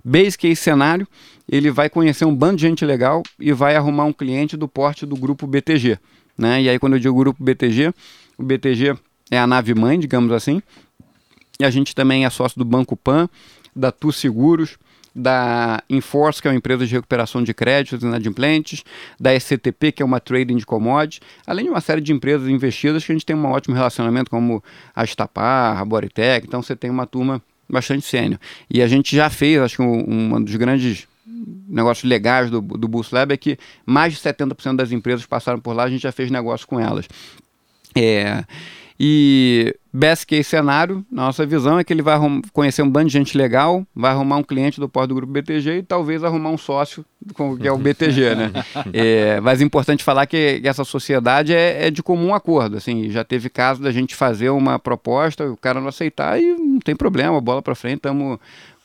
Base 0.02 0.38
case 0.38 0.56
cenário, 0.56 1.06
ele 1.46 1.70
vai 1.70 1.90
conhecer 1.90 2.24
um 2.24 2.34
bando 2.34 2.56
de 2.56 2.62
gente 2.62 2.86
legal 2.86 3.22
e 3.38 3.52
vai 3.52 3.76
arrumar 3.76 4.06
um 4.06 4.14
cliente 4.14 4.56
do 4.56 4.66
porte 4.66 5.04
do 5.04 5.14
grupo 5.14 5.46
BTG. 5.46 5.98
Né? 6.38 6.62
E 6.62 6.70
aí 6.70 6.78
quando 6.78 6.94
eu 6.94 6.98
digo 6.98 7.14
grupo 7.14 7.44
BTG, 7.44 7.92
o 8.38 8.42
BTG 8.42 8.96
é 9.30 9.38
a 9.38 9.46
nave 9.46 9.74
mãe, 9.74 9.98
digamos 9.98 10.32
assim, 10.32 10.62
e 11.60 11.64
a 11.64 11.70
gente 11.70 11.94
também 11.94 12.24
é 12.24 12.30
sócio 12.30 12.58
do 12.58 12.64
Banco 12.64 12.96
Pan, 12.96 13.28
da 13.76 13.92
Tu 13.92 14.10
Seguros, 14.12 14.78
da 15.14 15.82
Enforce, 15.90 16.40
que 16.40 16.48
é 16.48 16.50
uma 16.50 16.56
empresa 16.56 16.86
de 16.86 16.94
recuperação 16.94 17.42
de 17.42 17.52
créditos 17.52 18.02
inadimplentes, 18.02 18.82
da 19.18 19.38
SCTP, 19.38 19.92
que 19.92 20.02
é 20.02 20.06
uma 20.06 20.20
trading 20.20 20.56
de 20.56 20.64
commodities, 20.64 21.20
além 21.46 21.66
de 21.66 21.70
uma 21.70 21.82
série 21.82 22.00
de 22.00 22.12
empresas 22.12 22.48
investidas 22.48 23.04
que 23.04 23.12
a 23.12 23.14
gente 23.14 23.26
tem 23.26 23.36
um 23.36 23.44
ótimo 23.44 23.74
relacionamento, 23.74 24.30
como 24.30 24.64
a 24.96 25.04
Estapar, 25.04 25.78
a 25.78 25.84
Boritec, 25.84 26.46
então 26.46 26.62
você 26.62 26.74
tem 26.74 26.90
uma 26.90 27.06
turma 27.06 27.42
bastante 27.68 28.06
sênior. 28.06 28.40
E 28.70 28.80
a 28.80 28.88
gente 28.88 29.14
já 29.14 29.28
fez, 29.28 29.60
acho 29.60 29.76
que 29.76 29.82
um, 29.82 30.34
um 30.36 30.42
dos 30.42 30.56
grandes 30.56 31.06
negócios 31.68 32.08
legais 32.08 32.50
do, 32.50 32.62
do 32.62 32.88
Boost 32.88 33.14
Lab 33.14 33.34
é 33.34 33.36
que 33.36 33.58
mais 33.84 34.14
de 34.14 34.18
70% 34.20 34.76
das 34.76 34.92
empresas 34.92 35.26
passaram 35.26 35.60
por 35.60 35.74
lá, 35.74 35.84
a 35.84 35.90
gente 35.90 36.02
já 36.02 36.12
fez 36.12 36.30
negócio 36.30 36.66
com 36.66 36.80
elas. 36.80 37.06
É, 37.94 38.44
e 39.02 39.74
best 39.90 40.26
case 40.26 40.44
cenário, 40.44 41.02
nossa 41.10 41.46
visão 41.46 41.78
é 41.78 41.82
que 41.82 41.90
ele 41.90 42.02
vai 42.02 42.18
conhecer 42.52 42.82
um 42.82 42.90
bando 42.90 43.06
de 43.06 43.14
gente 43.14 43.34
legal, 43.34 43.82
vai 43.96 44.10
arrumar 44.10 44.36
um 44.36 44.42
cliente 44.42 44.78
do 44.78 44.90
porto 44.90 45.08
do 45.08 45.14
grupo 45.14 45.32
BTG 45.32 45.78
e 45.78 45.82
talvez 45.82 46.22
arrumar 46.22 46.50
um 46.50 46.58
sócio, 46.58 47.02
que 47.58 47.66
é 47.66 47.72
o 47.72 47.78
BTG, 47.78 48.34
né? 48.34 48.52
é, 48.92 49.40
mas 49.40 49.62
é 49.62 49.64
importante 49.64 50.04
falar 50.04 50.26
que 50.26 50.60
essa 50.62 50.84
sociedade 50.84 51.54
é, 51.54 51.86
é, 51.86 51.90
de 51.90 52.02
comum 52.02 52.34
acordo, 52.34 52.76
assim, 52.76 53.08
já 53.08 53.24
teve 53.24 53.48
caso 53.48 53.82
da 53.82 53.90
gente 53.90 54.14
fazer 54.14 54.50
uma 54.50 54.78
proposta, 54.78 55.50
o 55.50 55.56
cara 55.56 55.80
não 55.80 55.88
aceitar 55.88 56.38
e 56.38 56.52
não 56.52 56.78
tem 56.78 56.94
problema, 56.94 57.40
bola 57.40 57.62
para 57.62 57.74
frente, 57.74 57.96
estamos 57.96 58.38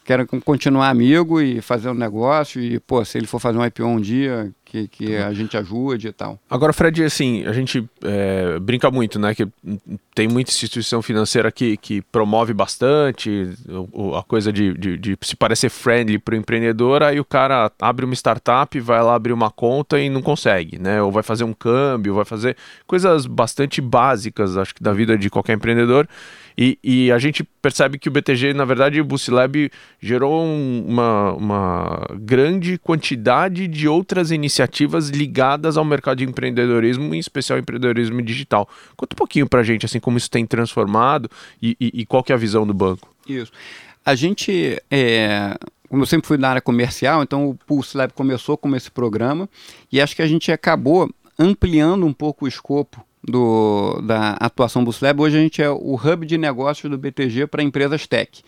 quero 0.06 0.28
continuar 0.42 0.90
amigo 0.90 1.42
e 1.42 1.60
fazer 1.62 1.90
um 1.90 1.96
negócio 1.96 2.62
e, 2.62 2.80
pô, 2.80 3.04
se 3.04 3.18
ele 3.18 3.26
for 3.26 3.40
fazer 3.40 3.58
um 3.58 3.66
IPO 3.66 3.86
um 3.86 4.00
dia, 4.00 4.54
que, 4.76 4.88
que 4.88 5.16
a 5.16 5.32
gente 5.34 5.56
ajude 5.56 6.10
e 6.10 6.12
tal. 6.12 6.40
Agora, 6.50 6.74
Fred, 6.74 7.04
assim, 7.04 7.46
a 7.46 7.54
gente 7.54 7.88
é, 8.04 8.60
brinca 8.60 8.92
muito, 8.92 9.18
né, 9.18 9.34
que 9.34 9.48
tem 10.14 10.28
muita 10.28 10.52
instituição 10.52 11.02
financeira 11.02 11.52
que, 11.52 11.78
que 11.78 12.02
promove 12.02 12.54
bastante 12.54 13.54
a 14.18 14.24
coisa 14.24 14.52
de, 14.52 14.74
de, 14.74 14.98
de 14.98 15.18
se 15.22 15.36
parecer 15.36 15.70
friendly 15.70 16.20
para 16.20 16.34
o 16.34 16.38
empreendedor, 16.38 17.04
aí 17.04 17.20
o 17.20 17.26
cara 17.26 17.72
abre 17.80 18.06
uma 18.06 18.14
startup, 18.14 18.78
vai 18.80 19.02
lá 19.02 19.16
abrir 19.16 19.34
uma 19.34 19.50
conta 19.50 20.00
e 20.00 20.10
não 20.10 20.22
consegue, 20.22 20.78
né, 20.78 21.02
ou 21.02 21.12
vai 21.12 21.24
fazer 21.24 21.44
um 21.44 21.54
câmbio, 21.54 22.16
vai 22.16 22.26
fazer 22.26 22.58
coisas 22.86 23.26
bastante 23.26 23.80
básicas, 23.80 24.58
acho 24.58 24.76
que 24.76 24.84
da 24.84 24.94
vida 24.94 25.18
de 25.18 25.30
qualquer 25.30 25.54
empreendedor, 25.54 26.08
e, 26.58 26.80
e, 26.84 27.12
a 27.12 27.20
gente 27.20 27.44
percebe 27.62 28.00
que 28.00 28.08
o 28.08 28.12
BTG, 28.12 28.54
na 28.54 28.64
verdade, 28.64 29.02
o 29.02 29.06
Boost 29.06 29.30
Lab 29.30 29.70
gerou 30.00 30.42
um, 30.42 30.86
uma, 30.88 31.34
uma 31.34 32.08
grande 32.20 32.78
quantidade 32.78 33.68
de 33.68 33.88
outras 33.88 34.32
iniciativas 34.32 35.10
ligadas 35.10 35.76
ao 35.76 35.84
mercado 35.84 36.20
de 36.20 36.24
empreendedorismo, 36.24 37.14
em 37.14 37.20
especial 37.20 37.60
empreendedorismo 37.60 38.22
digital. 38.22 38.70
Conta 38.96 39.16
um 39.16 39.18
pouquinho 39.18 39.50
para 39.50 39.60
a 39.60 39.64
gente, 39.64 39.86
assim, 39.86 40.00
como 40.00 40.18
isso 40.18 40.32
tem 40.32 40.46
transformado 40.46 41.30
e, 41.62 41.76
e, 41.80 42.02
e, 42.02 42.06
qual 42.06 42.24
que 42.24 42.32
é 42.32 42.36
a 42.36 42.38
visão 42.38 42.66
do 42.66 42.74
banco. 42.74 43.14
Isso. 43.28 43.52
A 44.06 44.16
gente, 44.16 44.82
é, 44.90 45.58
como 45.90 46.04
eu 46.04 46.08
sempre 46.08 46.28
fui 46.28 46.38
da 46.38 46.50
área 46.50 46.62
comercial, 46.62 47.22
então 47.22 47.50
o 47.50 47.56
Pulse 47.56 47.98
Lab 47.98 48.14
começou 48.14 48.58
como 48.58 48.76
esse 48.78 48.90
programa 48.90 49.50
e 49.92 50.00
acho 50.00 50.16
que 50.16 50.22
a 50.22 50.28
gente 50.28 50.52
acabou 50.52 51.10
ampliando 51.38 52.06
um 52.06 52.14
pouco 52.14 52.46
o 52.46 52.48
escopo 52.48 53.06
do, 53.28 54.02
da 54.04 54.32
atuação 54.34 54.84
do 54.84 54.94
Lab. 55.02 55.22
Hoje 55.22 55.38
a 55.38 55.42
gente 55.42 55.62
é 55.62 55.70
o 55.70 55.96
hub 55.96 56.26
de 56.26 56.38
negócios 56.38 56.90
do 56.90 56.98
BTG 56.98 57.48
para 57.48 57.64
empresas 57.64 58.06
tech. 58.08 58.44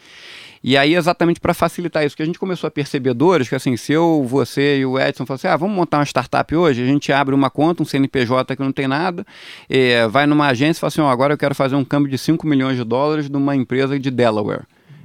E 0.64 0.76
aí, 0.76 0.96
exatamente 0.96 1.40
para 1.40 1.54
facilitar 1.54 2.04
isso, 2.06 2.16
que 2.16 2.24
a 2.24 2.26
gente 2.26 2.40
começou 2.40 2.68
a 2.68 2.72
perceber 2.72 3.14
dores, 3.14 3.48
que 3.48 3.56
assim, 3.56 3.78
se 3.78 3.94
eu, 3.94 4.26
você 4.28 4.80
e 4.80 4.86
o 4.86 5.00
Edson 5.00 5.26
falassem, 5.26 5.50
assim, 5.50 5.54
ah, 5.54 5.58
vamos 5.58 5.76
montar 5.76 6.00
uma 6.00 6.06
startup 6.06 6.56
hoje, 6.56 6.82
a 6.82 6.86
gente 6.86 7.12
abre 7.12 7.34
uma 7.34 7.50
conta, 7.50 7.84
um 7.84 7.86
CNPJ 7.86 8.56
que 8.56 8.62
não 8.62 8.72
tem 8.72 8.88
nada, 8.88 9.26
é, 9.70 10.08
vai 10.08 10.26
numa 10.26 10.48
agência 10.48 10.80
e 10.80 10.82
fala 10.82 10.88
assim, 10.90 11.02
oh, 11.02 11.08
agora 11.08 11.34
eu 11.34 11.38
quero 11.38 11.54
fazer 11.54 11.76
um 11.76 11.86
câmbio 11.86 12.10
de 12.10 12.18
5 12.18 12.46
milhões 12.48 12.76
de 12.76 12.84
dólares 12.84 13.30
de 13.30 13.38
uma 13.38 13.56
empresa 13.56 14.00
de 14.00 14.10
Delaware, 14.10 14.64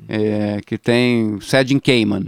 é, 0.08 0.60
que 0.64 0.78
tem 0.78 1.38
sede 1.40 1.74
em 1.74 1.78
Cayman. 1.78 2.26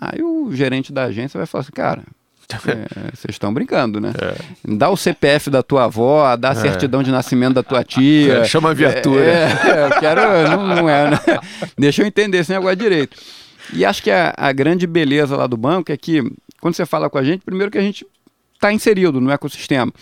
Aí 0.00 0.22
o 0.22 0.50
gerente 0.52 0.92
da 0.92 1.04
agência 1.04 1.38
vai 1.38 1.46
falar 1.46 1.62
assim, 1.62 1.72
cara, 1.72 2.02
vocês 3.12 3.30
estão 3.30 3.52
brincando, 3.52 4.00
né? 4.00 4.12
É. 4.20 4.36
Dá 4.76 4.88
o 4.88 4.96
CPF 4.96 5.50
da 5.50 5.62
tua 5.62 5.84
avó, 5.84 6.36
dá 6.36 6.50
a 6.50 6.52
é. 6.52 6.54
certidão 6.54 7.02
de 7.02 7.10
nascimento 7.10 7.54
da 7.54 7.62
tua 7.62 7.82
tia. 7.82 8.38
É, 8.38 8.44
chama 8.44 8.70
a 8.70 8.74
viatura. 8.74 9.24
É, 9.24 9.44
é, 9.44 9.86
eu 9.86 10.00
quero. 10.00 10.20
Não, 10.50 10.66
não 10.66 10.88
é, 10.88 11.10
né? 11.10 11.18
Deixa 11.76 12.02
eu 12.02 12.06
entender 12.06 12.38
esse 12.38 12.52
negócio 12.52 12.76
direito. 12.76 13.16
E 13.72 13.84
acho 13.84 14.02
que 14.02 14.10
a, 14.10 14.32
a, 14.36 14.52
grande 14.52 14.86
beleza 14.86 15.36
lá 15.36 15.46
do 15.46 15.56
banco 15.56 15.90
é 15.90 15.96
que, 15.96 16.22
quando 16.60 16.74
você 16.74 16.86
fala 16.86 17.10
com 17.10 17.18
a 17.18 17.24
gente, 17.24 17.44
primeiro 17.44 17.70
que 17.70 17.78
a 17.78 17.82
gente 17.82 18.06
está 18.54 18.72
inserido 18.72 19.20
no 19.20 19.30
ecossistema. 19.30 19.92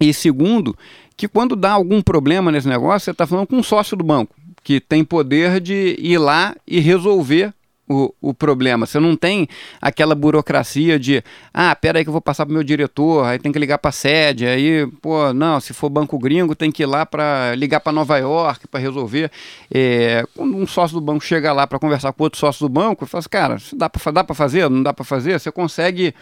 E 0.00 0.12
segundo, 0.12 0.76
que 1.16 1.26
quando 1.26 1.56
dá 1.56 1.72
algum 1.72 2.02
problema 2.02 2.52
nesse 2.52 2.68
negócio, 2.68 3.06
você 3.06 3.10
está 3.12 3.26
falando 3.26 3.46
com 3.46 3.56
um 3.56 3.62
sócio 3.62 3.96
do 3.96 4.04
banco, 4.04 4.34
que 4.62 4.80
tem 4.80 5.04
poder 5.04 5.60
de 5.60 5.96
ir 5.98 6.18
lá 6.18 6.54
e 6.66 6.80
resolver 6.80 7.54
o, 7.88 8.14
o 8.20 8.34
problema. 8.34 8.86
Você 8.86 8.98
não 8.98 9.16
tem 9.16 9.48
aquela 9.80 10.14
burocracia 10.14 10.98
de, 10.98 11.22
ah, 11.52 11.74
pera 11.74 11.98
aí 11.98 12.04
que 12.04 12.08
eu 12.08 12.12
vou 12.12 12.20
passar 12.20 12.46
para 12.46 12.52
meu 12.52 12.62
diretor, 12.62 13.26
aí 13.26 13.38
tem 13.38 13.52
que 13.52 13.58
ligar 13.58 13.78
para 13.78 13.92
sede, 13.92 14.46
aí, 14.46 14.86
pô, 15.00 15.32
não, 15.32 15.60
se 15.60 15.72
for 15.72 15.90
banco 15.90 16.18
gringo 16.18 16.54
tem 16.54 16.70
que 16.70 16.82
ir 16.82 16.86
lá 16.86 17.04
para 17.04 17.54
ligar 17.54 17.80
para 17.80 17.92
Nova 17.92 18.18
York 18.18 18.66
para 18.68 18.80
resolver. 18.80 19.30
É, 19.72 20.24
quando 20.34 20.56
um 20.56 20.66
sócio 20.66 20.94
do 20.94 21.00
banco 21.00 21.24
chega 21.24 21.52
lá 21.52 21.66
para 21.66 21.78
conversar 21.78 22.12
com 22.12 22.24
outro 22.24 22.38
sócio 22.38 22.66
do 22.66 22.72
banco, 22.72 23.06
fala 23.06 23.20
assim, 23.20 23.28
cara, 23.28 23.56
dá 23.74 23.90
para 23.90 24.12
dá 24.12 24.34
fazer, 24.34 24.68
não 24.70 24.82
dá 24.82 24.92
para 24.92 25.04
fazer, 25.04 25.38
você 25.38 25.50
consegue, 25.50 26.14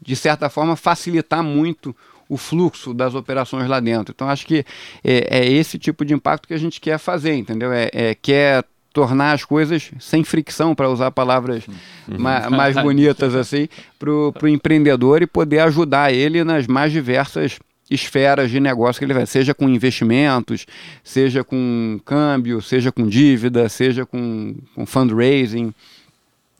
de 0.00 0.16
certa 0.16 0.48
forma, 0.48 0.76
facilitar 0.76 1.42
muito 1.42 1.94
o 2.28 2.36
fluxo 2.38 2.94
das 2.94 3.14
operações 3.14 3.68
lá 3.68 3.78
dentro. 3.78 4.14
Então, 4.14 4.26
acho 4.26 4.46
que 4.46 4.64
é, 5.04 5.40
é, 5.40 5.52
esse 5.52 5.78
tipo 5.78 6.02
de 6.02 6.14
impacto 6.14 6.48
que 6.48 6.54
a 6.54 6.58
gente 6.58 6.80
quer 6.80 6.96
fazer, 6.98 7.34
entendeu? 7.34 7.70
É, 7.70 7.90
é 7.92 8.14
quer 8.14 8.64
tornar 8.92 9.32
as 9.32 9.44
coisas 9.44 9.90
sem 9.98 10.22
fricção, 10.22 10.74
para 10.74 10.88
usar 10.88 11.10
palavras 11.10 11.66
uhum. 11.66 12.18
ma 12.18 12.50
mais 12.50 12.74
bonitas 12.76 13.34
assim, 13.34 13.68
para 13.98 14.10
o 14.10 14.48
empreendedor 14.48 15.22
e 15.22 15.26
poder 15.26 15.60
ajudar 15.60 16.12
ele 16.12 16.44
nas 16.44 16.66
mais 16.66 16.92
diversas 16.92 17.58
esferas 17.90 18.50
de 18.50 18.58
negócio 18.58 18.98
que 18.98 19.04
ele 19.04 19.14
vai, 19.14 19.26
seja 19.26 19.54
com 19.54 19.68
investimentos, 19.68 20.66
seja 21.04 21.44
com 21.44 22.00
câmbio, 22.04 22.62
seja 22.62 22.90
com 22.90 23.06
dívida, 23.06 23.68
seja 23.68 24.06
com, 24.06 24.54
com 24.74 24.86
fundraising, 24.86 25.74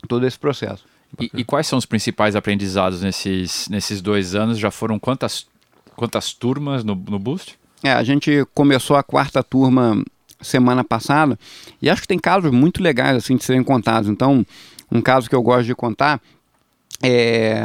todo 0.08 0.26
esse 0.26 0.38
processo. 0.38 0.84
E, 1.20 1.30
e, 1.34 1.44
quais 1.44 1.66
são 1.66 1.78
os 1.78 1.86
principais 1.86 2.34
aprendizados 2.34 3.02
nesses, 3.02 3.68
nesses 3.68 4.00
dois 4.00 4.34
anos? 4.34 4.58
Já 4.58 4.70
foram 4.70 4.98
quantas, 4.98 5.46
quantas 5.94 6.32
turmas 6.32 6.84
no, 6.84 6.94
no 6.94 7.18
Boost? 7.18 7.58
É, 7.82 7.92
a 7.92 8.02
gente 8.02 8.46
começou 8.54 8.96
a 8.96 9.02
quarta 9.02 9.42
turma 9.42 10.02
semana 10.42 10.85
passada, 10.85 11.38
e 11.81 11.88
acho 11.88 12.02
que 12.02 12.09
tem 12.09 12.18
casos 12.18 12.50
muito 12.50 12.83
legais 12.83 13.16
assim 13.16 13.37
de 13.37 13.44
serem 13.44 13.62
contados. 13.62 14.09
Então, 14.09 14.44
um 14.90 15.00
caso 15.00 15.28
que 15.28 15.35
eu 15.35 15.42
gosto 15.42 15.66
de 15.66 15.74
contar 15.74 16.20
é 17.02 17.62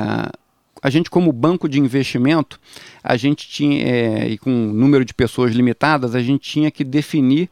a 0.81 0.89
gente 0.89 1.09
como 1.09 1.31
banco 1.31 1.67
de 1.67 1.79
investimento, 1.79 2.59
a 3.03 3.17
gente 3.17 3.47
tinha 3.47 3.83
é, 3.83 4.27
e 4.29 4.37
com 4.37 4.51
número 4.51 5.03
de 5.03 5.13
pessoas 5.13 5.53
limitadas, 5.53 6.15
a 6.15 6.21
gente 6.21 6.49
tinha 6.49 6.71
que 6.71 6.83
definir 6.83 7.49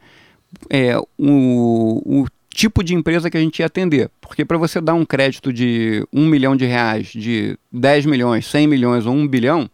é, 0.70 0.96
o, 1.18 2.22
o 2.22 2.26
tipo 2.48 2.82
de 2.82 2.94
empresa 2.94 3.30
que 3.30 3.36
a 3.36 3.40
gente 3.40 3.58
ia 3.60 3.66
atender. 3.66 4.10
Porque 4.20 4.44
para 4.44 4.56
você 4.56 4.80
dar 4.80 4.94
um 4.94 5.04
crédito 5.04 5.52
de 5.52 6.06
um 6.12 6.26
milhão 6.26 6.56
de 6.56 6.64
reais, 6.64 7.08
de 7.08 7.58
10 7.70 8.06
milhões, 8.06 8.46
100 8.46 8.66
milhões 8.66 9.06
ou 9.06 9.14
um 9.14 9.26
bilhão, 9.26 9.68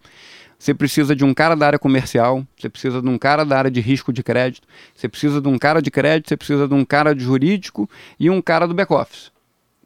você 0.62 0.72
precisa 0.72 1.16
de 1.16 1.24
um 1.24 1.34
cara 1.34 1.56
da 1.56 1.66
área 1.66 1.78
comercial, 1.78 2.46
você 2.56 2.68
precisa 2.68 3.02
de 3.02 3.08
um 3.08 3.18
cara 3.18 3.44
da 3.44 3.58
área 3.58 3.70
de 3.70 3.80
risco 3.80 4.12
de 4.12 4.22
crédito, 4.22 4.68
você 4.94 5.08
precisa 5.08 5.40
de 5.40 5.48
um 5.48 5.58
cara 5.58 5.82
de 5.82 5.90
crédito, 5.90 6.28
você 6.28 6.36
precisa 6.36 6.68
de 6.68 6.74
um 6.74 6.84
cara 6.84 7.16
de 7.16 7.24
jurídico 7.24 7.90
e 8.18 8.30
um 8.30 8.40
cara 8.40 8.68
do 8.68 8.72
back-office. 8.72 9.32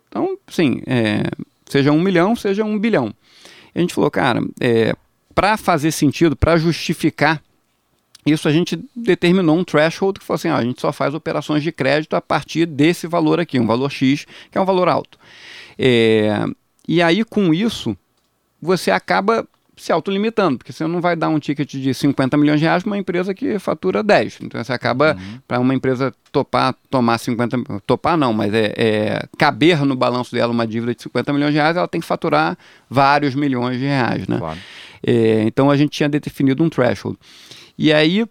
Então, 0.06 0.36
sim, 0.48 0.82
é, 0.86 1.22
seja 1.64 1.90
um 1.92 1.98
milhão, 1.98 2.36
seja 2.36 2.62
um 2.62 2.78
bilhão. 2.78 3.14
A 3.74 3.80
gente 3.80 3.94
falou, 3.94 4.10
cara, 4.10 4.42
é, 4.60 4.94
para 5.34 5.56
fazer 5.56 5.92
sentido, 5.92 6.36
para 6.36 6.58
justificar 6.58 7.42
isso, 8.26 8.46
a 8.46 8.52
gente 8.52 8.78
determinou 8.94 9.56
um 9.56 9.64
threshold 9.64 10.18
que 10.18 10.26
falou 10.26 10.36
assim: 10.36 10.50
ó, 10.50 10.56
a 10.56 10.62
gente 10.62 10.78
só 10.78 10.92
faz 10.92 11.14
operações 11.14 11.62
de 11.62 11.72
crédito 11.72 12.16
a 12.16 12.20
partir 12.20 12.66
desse 12.66 13.06
valor 13.06 13.40
aqui, 13.40 13.58
um 13.58 13.66
valor 13.66 13.90
X, 13.90 14.26
que 14.50 14.58
é 14.58 14.60
um 14.60 14.66
valor 14.66 14.88
alto. 14.88 15.18
É, 15.78 16.44
e 16.86 17.00
aí, 17.00 17.24
com 17.24 17.54
isso, 17.54 17.96
você 18.60 18.90
acaba 18.90 19.48
se 19.76 19.92
autolimitando, 19.92 20.56
porque 20.58 20.72
você 20.72 20.86
não 20.86 21.00
vai 21.00 21.14
dar 21.14 21.28
um 21.28 21.38
ticket 21.38 21.70
de 21.70 21.92
50 21.92 22.36
milhões 22.38 22.58
de 22.58 22.64
reais 22.64 22.82
para 22.82 22.90
uma 22.90 22.98
empresa 22.98 23.34
que 23.34 23.58
fatura 23.58 24.02
10. 24.02 24.38
Então 24.42 24.62
você 24.62 24.72
acaba, 24.72 25.14
uhum. 25.14 25.38
para 25.46 25.60
uma 25.60 25.74
empresa 25.74 26.14
topar, 26.32 26.74
tomar 26.90 27.18
50, 27.18 27.58
topar 27.86 28.16
não, 28.16 28.32
mas 28.32 28.54
é, 28.54 28.72
é, 28.76 29.28
caber 29.36 29.84
no 29.84 29.94
balanço 29.94 30.34
dela 30.34 30.50
uma 30.50 30.66
dívida 30.66 30.94
de 30.94 31.02
50 31.02 31.32
milhões 31.32 31.52
de 31.52 31.58
reais, 31.58 31.76
ela 31.76 31.86
tem 31.86 32.00
que 32.00 32.06
faturar 32.06 32.56
vários 32.88 33.34
milhões 33.34 33.78
de 33.78 33.84
reais, 33.84 34.26
né? 34.26 34.38
Claro. 34.38 34.58
É, 35.06 35.42
então 35.42 35.70
a 35.70 35.76
gente 35.76 35.90
tinha 35.90 36.08
definido 36.08 36.64
um 36.64 36.70
threshold. 36.70 37.18
E 37.78 37.92
aí, 37.92 38.24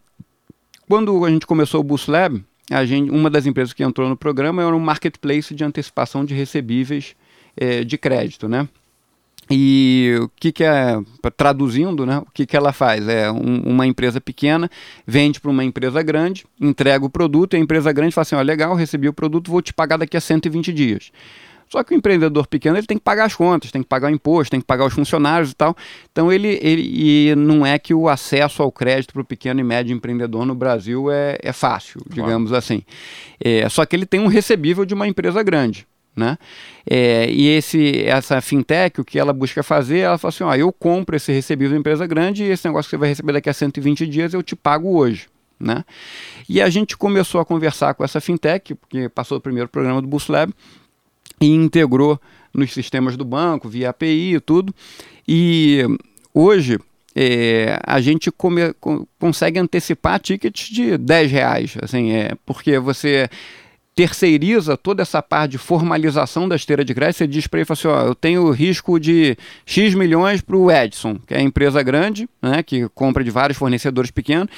quando 0.89 1.23
a 1.25 1.29
gente 1.29 1.45
começou 1.45 1.79
o 1.79 1.84
Boost 1.84 2.10
Lab, 2.10 2.43
a 2.71 2.84
gente, 2.86 3.12
uma 3.12 3.29
das 3.29 3.45
empresas 3.45 3.71
que 3.71 3.84
entrou 3.84 4.10
no 4.10 4.17
programa 4.17 4.63
era 4.63 4.75
um 4.75 4.79
marketplace 4.79 5.53
de 5.53 5.63
antecipação 5.63 6.25
de 6.25 6.34
recebíveis 6.34 7.15
é, 7.55 7.84
de 7.84 7.97
crédito, 7.97 8.49
né? 8.49 8.67
E 9.49 10.17
o 10.21 10.29
que, 10.29 10.51
que 10.51 10.63
é, 10.63 10.99
traduzindo, 11.38 12.05
né, 12.05 12.17
o 12.19 12.27
que, 12.34 12.45
que 12.45 12.58
ela 12.58 12.73
faz? 12.73 13.08
É 13.08 13.31
um, 13.31 13.62
uma 13.65 13.86
empresa 13.86 14.19
pequena, 14.19 14.69
vende 15.05 15.39
para 15.39 15.51
uma 15.51 15.63
empresa 15.63 16.01
grande, 16.01 16.45
entrega 16.60 17.05
o 17.05 17.10
produto 17.10 17.53
e 17.53 17.58
a 17.58 17.60
empresa 17.60 17.91
grande 17.91 18.13
fala 18.13 18.23
assim: 18.23 18.36
ó, 18.36 18.41
legal, 18.41 18.73
recebi 18.75 19.08
o 19.08 19.13
produto, 19.13 19.51
vou 19.51 19.62
te 19.62 19.73
pagar 19.73 19.97
daqui 19.97 20.17
a 20.17 20.21
120 20.21 20.73
dias. 20.73 21.12
Só 21.69 21.84
que 21.84 21.93
o 21.93 21.97
empreendedor 21.97 22.47
pequeno 22.47 22.77
ele 22.77 22.86
tem 22.86 22.97
que 22.97 23.03
pagar 23.03 23.25
as 23.25 23.36
contas, 23.36 23.71
tem 23.71 23.81
que 23.81 23.88
pagar 23.88 24.12
o 24.12 24.13
imposto, 24.13 24.51
tem 24.51 24.60
que 24.60 24.67
pagar 24.67 24.86
os 24.86 24.93
funcionários 24.93 25.51
e 25.51 25.55
tal. 25.55 25.75
Então 26.12 26.31
ele, 26.31 26.60
ele 26.62 26.84
e 26.84 27.36
não 27.36 27.65
é 27.65 27.79
que 27.79 27.93
o 27.93 28.08
acesso 28.08 28.62
ao 28.62 28.71
crédito 28.71 29.13
para 29.13 29.21
o 29.21 29.25
pequeno 29.25 29.60
e 29.60 29.63
médio 29.63 29.93
empreendedor 29.95 30.45
no 30.45 30.53
Brasil 30.53 31.12
é, 31.12 31.38
é 31.41 31.51
fácil, 31.51 32.01
digamos 32.08 32.49
claro. 32.49 32.58
assim. 32.58 32.84
É, 33.43 33.67
só 33.69 33.86
que 33.86 33.95
ele 33.95 34.05
tem 34.05 34.19
um 34.19 34.27
recebível 34.27 34.86
de 34.86 34.93
uma 34.93 35.08
empresa 35.08 35.41
grande. 35.41 35.88
Né? 36.15 36.38
É, 36.89 37.30
e 37.30 37.49
esse, 37.49 38.04
essa 38.04 38.39
fintech, 38.39 39.01
o 39.01 39.06
que 39.06 39.19
ela 39.19 39.34
busca 39.34 39.62
fazer, 39.62 39.99
ela 39.99 40.17
fala 40.17 40.30
assim: 40.30 40.43
ó, 40.43 40.56
eu 40.56 40.71
compro 40.71 41.15
esse 41.15 41.32
recebível 41.32 41.73
da 41.73 41.80
empresa 41.80 42.08
grande 42.08 42.43
e 42.43 42.47
esse 42.49 42.65
negócio 42.65 42.89
que 42.89 42.95
você 42.95 42.99
vai 42.99 43.10
receber 43.10 43.34
daqui 43.34 43.49
a 43.49 43.54
120 43.54 44.08
dias 44.08 44.34
eu 44.34 44.41
te 44.41 44.56
pago 44.56 44.97
hoje. 44.97 45.28
Né? 45.60 45.84
E 46.47 46.62
a 46.62 46.69
gente 46.69 46.97
começou 46.97 47.41
a 47.41 47.45
conversar 47.45 47.93
com 47.93 48.04
essa 48.04 48.21
fintech, 48.21 48.75
porque 48.75 49.10
passou 49.10 49.38
o 49.38 49.41
primeiro 49.41 49.69
programa 49.69 50.01
do 50.01 50.08
Boost 50.08 50.32
Lab, 50.32 50.54
e 51.41 51.47
integrou 51.47 52.19
nos 52.54 52.73
sistemas 52.73 53.17
do 53.17 53.25
banco, 53.25 53.67
via 53.67 53.89
API 53.89 54.36
e 54.36 54.39
tudo. 54.39 54.73
E 55.28 55.84
hoje 56.34 56.80
é, 57.15 57.80
a 57.86 57.99
gente 57.99 58.32
come, 58.32 58.73
consegue 59.19 59.60
antecipar 59.60 60.19
tickets 60.19 60.69
de 60.69 60.97
10 60.97 61.32
reais, 61.32 61.78
assim, 61.82 62.12
é, 62.12 62.36
porque 62.45 62.78
você 62.80 63.30
terceiriza 63.95 64.75
toda 64.75 65.01
essa 65.01 65.23
parte 65.23 65.51
de 65.51 65.58
formalização 65.58 66.49
da 66.49 66.55
esteira 66.58 66.84
de 66.84 66.93
crédito, 66.93 67.17
você 67.17 67.27
diz 67.27 67.47
para 67.47 67.62
ele, 67.62 67.67
assim, 67.69 67.88
ó, 67.88 68.01
eu 68.01 68.13
tenho 68.13 68.51
risco 68.51 68.99
de 68.99 69.38
X 69.65 69.95
milhões 69.95 70.41
para 70.41 70.58
o 70.58 70.69
Edson, 70.69 71.17
que 71.25 71.34
é 71.34 71.38
a 71.38 71.41
empresa 71.41 71.81
grande, 71.81 72.27
né, 72.41 72.62
que 72.62 72.89
compra 72.89 73.23
de 73.23 73.31
vários 73.31 73.58
fornecedores 73.58 74.12
pequenos, 74.12 74.49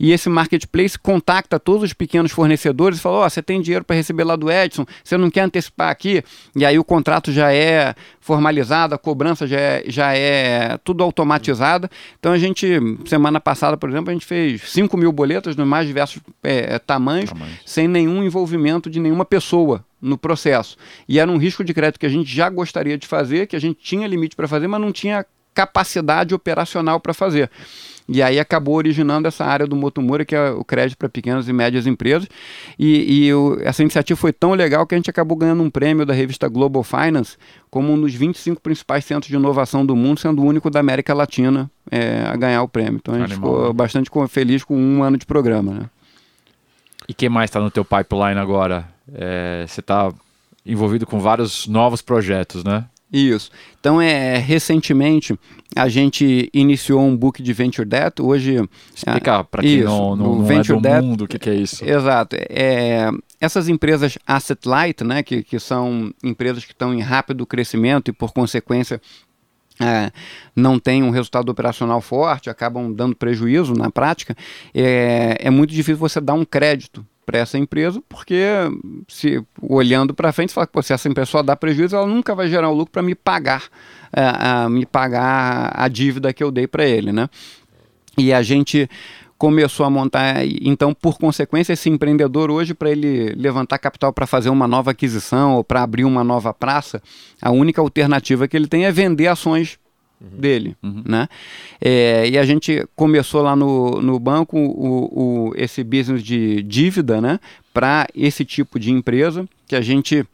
e 0.00 0.12
esse 0.12 0.30
marketplace 0.30 0.98
contacta 0.98 1.60
todos 1.60 1.82
os 1.82 1.92
pequenos 1.92 2.32
fornecedores 2.32 2.98
e 2.98 3.02
fala, 3.02 3.16
ó, 3.16 3.26
oh, 3.26 3.30
você 3.30 3.42
tem 3.42 3.60
dinheiro 3.60 3.84
para 3.84 3.94
receber 3.94 4.24
lá 4.24 4.34
do 4.34 4.50
Edson, 4.50 4.86
você 5.04 5.18
não 5.18 5.30
quer 5.30 5.42
antecipar 5.42 5.90
aqui? 5.90 6.24
E 6.54 6.64
aí 6.64 6.78
o 6.78 6.84
contrato 6.84 7.30
já 7.30 7.52
é 7.52 7.94
formalizado, 8.18 8.94
a 8.94 8.98
cobrança 8.98 9.46
já 9.46 9.60
é, 9.60 9.84
já 9.86 10.12
é 10.14 10.78
tudo 10.82 11.04
automatizada. 11.04 11.88
Então 12.18 12.32
a 12.32 12.38
gente, 12.38 12.66
semana 13.04 13.38
passada, 13.38 13.76
por 13.76 13.88
exemplo, 13.88 14.10
a 14.10 14.12
gente 14.12 14.26
fez 14.26 14.62
5 14.62 14.96
mil 14.96 15.12
boletas 15.12 15.54
nos 15.54 15.66
mais 15.66 15.86
diversos 15.86 16.20
é, 16.42 16.78
tamanhos, 16.78 17.30
tamanhos, 17.30 17.58
sem 17.64 17.86
nenhum 17.86 18.24
envolvimento 18.24 18.85
de 18.90 19.00
nenhuma 19.00 19.24
pessoa 19.24 19.84
no 20.00 20.16
processo. 20.18 20.76
E 21.08 21.18
era 21.18 21.30
um 21.30 21.36
risco 21.36 21.64
de 21.64 21.74
crédito 21.74 22.00
que 22.00 22.06
a 22.06 22.10
gente 22.10 22.34
já 22.34 22.48
gostaria 22.48 22.96
de 22.96 23.06
fazer, 23.06 23.46
que 23.46 23.56
a 23.56 23.60
gente 23.60 23.80
tinha 23.80 24.06
limite 24.06 24.36
para 24.36 24.48
fazer, 24.48 24.66
mas 24.66 24.80
não 24.80 24.92
tinha 24.92 25.24
capacidade 25.54 26.34
operacional 26.34 27.00
para 27.00 27.14
fazer. 27.14 27.50
E 28.08 28.22
aí 28.22 28.38
acabou 28.38 28.76
originando 28.76 29.26
essa 29.26 29.44
área 29.44 29.66
do 29.66 29.74
Motomura, 29.74 30.24
que 30.24 30.34
é 30.34 30.50
o 30.50 30.62
crédito 30.62 30.96
para 30.96 31.08
pequenas 31.08 31.48
e 31.48 31.52
médias 31.52 31.86
empresas. 31.86 32.28
E, 32.78 33.28
e 33.28 33.30
essa 33.62 33.82
iniciativa 33.82 34.16
foi 34.16 34.32
tão 34.32 34.52
legal 34.52 34.86
que 34.86 34.94
a 34.94 34.98
gente 34.98 35.10
acabou 35.10 35.36
ganhando 35.36 35.62
um 35.62 35.70
prêmio 35.70 36.06
da 36.06 36.14
revista 36.14 36.46
Global 36.46 36.84
Finance 36.84 37.36
como 37.68 37.92
um 37.92 38.00
dos 38.00 38.14
25 38.14 38.60
principais 38.60 39.04
centros 39.04 39.28
de 39.28 39.34
inovação 39.34 39.84
do 39.84 39.96
mundo, 39.96 40.20
sendo 40.20 40.40
o 40.40 40.44
único 40.44 40.70
da 40.70 40.78
América 40.78 41.12
Latina 41.14 41.68
é, 41.90 42.22
a 42.26 42.36
ganhar 42.36 42.62
o 42.62 42.68
prêmio. 42.68 43.00
Então 43.02 43.14
a 43.14 43.18
gente 43.18 43.32
Animal. 43.32 43.54
ficou 43.54 43.72
bastante 43.72 44.10
feliz 44.28 44.62
com 44.62 44.76
um 44.76 45.02
ano 45.02 45.16
de 45.16 45.26
programa. 45.26 45.72
Né? 45.72 45.90
E 47.08 47.14
quem 47.14 47.28
mais 47.28 47.50
está 47.50 47.60
no 47.60 47.70
teu 47.70 47.84
pipeline 47.84 48.38
agora? 48.38 48.88
É, 49.12 49.64
você 49.66 49.80
está 49.80 50.12
envolvido 50.64 51.06
com 51.06 51.20
vários 51.20 51.66
novos 51.66 52.02
projetos, 52.02 52.64
né? 52.64 52.86
Isso. 53.12 53.50
Então, 53.78 54.02
é, 54.02 54.36
recentemente, 54.36 55.38
a 55.76 55.88
gente 55.88 56.50
iniciou 56.52 57.00
um 57.00 57.16
book 57.16 57.40
de 57.40 57.52
Venture 57.52 57.86
Debt. 57.86 58.20
Hoje... 58.20 58.56
Explica 58.94 59.44
para 59.44 59.62
quem 59.62 59.78
isso, 59.78 59.86
não, 59.86 60.16
não, 60.16 60.34
não 60.36 60.44
Venture 60.44 60.72
é 60.72 60.80
do 60.80 60.82
Debt, 60.82 61.02
mundo 61.02 61.24
o 61.24 61.28
que, 61.28 61.38
que, 61.38 61.48
é 61.48 61.54
isso. 61.54 61.84
Exato. 61.84 62.36
É, 62.36 63.08
essas 63.40 63.68
empresas 63.68 64.18
asset 64.26 64.66
light, 64.66 65.04
né, 65.04 65.22
que, 65.22 65.44
que 65.44 65.58
são 65.60 66.12
empresas 66.22 66.64
que 66.64 66.72
estão 66.72 66.92
em 66.92 67.00
rápido 67.00 67.46
crescimento 67.46 68.08
e, 68.08 68.12
por 68.12 68.32
consequência, 68.32 69.00
é, 69.80 70.10
não 70.54 70.78
têm 70.78 71.02
um 71.02 71.10
resultado 71.10 71.48
operacional 71.50 72.00
forte, 72.00 72.48
acabam 72.48 72.92
dando 72.92 73.14
prejuízo 73.14 73.74
na 73.74 73.90
prática, 73.90 74.36
é, 74.74 75.36
é 75.40 75.50
muito 75.50 75.72
difícil 75.72 75.98
você 75.98 76.20
dar 76.20 76.34
um 76.34 76.44
crédito 76.44 77.04
para 77.26 77.40
essa 77.40 77.58
empresa, 77.58 78.00
porque 78.08 78.44
se 79.08 79.44
olhando 79.60 80.14
para 80.14 80.32
frente, 80.32 80.50
você 80.50 80.54
fala 80.54 80.66
que 80.68 80.82
se 80.82 80.92
essa 80.92 81.08
empresa 81.08 81.30
só 81.30 81.42
dá 81.42 81.56
prejuízo, 81.56 81.96
ela 81.96 82.06
nunca 82.06 82.34
vai 82.36 82.48
gerar 82.48 82.68
o 82.68 82.72
um 82.72 82.76
lucro 82.76 82.92
para 82.92 83.02
me 83.02 83.16
pagar, 83.16 83.64
é, 84.12 84.22
a, 84.22 84.68
me 84.68 84.86
pagar 84.86 85.72
a 85.74 85.88
dívida 85.88 86.32
que 86.32 86.42
eu 86.42 86.52
dei 86.52 86.68
para 86.68 86.86
ele, 86.86 87.12
né? 87.12 87.28
E 88.16 88.32
a 88.32 88.42
gente 88.42 88.88
começou 89.38 89.84
a 89.84 89.90
montar, 89.90 90.46
então, 90.62 90.94
por 90.94 91.18
consequência, 91.18 91.72
esse 91.72 91.90
empreendedor 91.90 92.50
hoje, 92.50 92.72
para 92.72 92.90
ele 92.90 93.34
levantar 93.34 93.78
capital 93.78 94.12
para 94.12 94.26
fazer 94.26 94.48
uma 94.48 94.66
nova 94.66 94.92
aquisição 94.92 95.56
ou 95.56 95.64
para 95.64 95.82
abrir 95.82 96.04
uma 96.04 96.24
nova 96.24 96.54
praça, 96.54 97.02
a 97.40 97.50
única 97.50 97.80
alternativa 97.80 98.48
que 98.48 98.56
ele 98.56 98.66
tem 98.66 98.86
é 98.86 98.92
vender 98.92 99.26
ações 99.26 99.78
Uhum. 100.18 100.40
dele, 100.40 100.76
uhum. 100.82 101.02
né? 101.04 101.28
É, 101.78 102.26
e 102.26 102.38
a 102.38 102.44
gente 102.46 102.88
começou 102.96 103.42
lá 103.42 103.54
no, 103.54 104.00
no 104.00 104.18
banco 104.18 104.56
o, 104.56 105.50
o, 105.50 105.52
esse 105.56 105.84
business 105.84 106.22
de 106.22 106.62
dívida, 106.62 107.20
né? 107.20 107.38
Para 107.74 108.06
esse 108.14 108.42
tipo 108.42 108.80
de 108.80 108.90
empresa 108.90 109.46
que 109.68 109.76
a 109.76 109.82
gente 109.82 110.26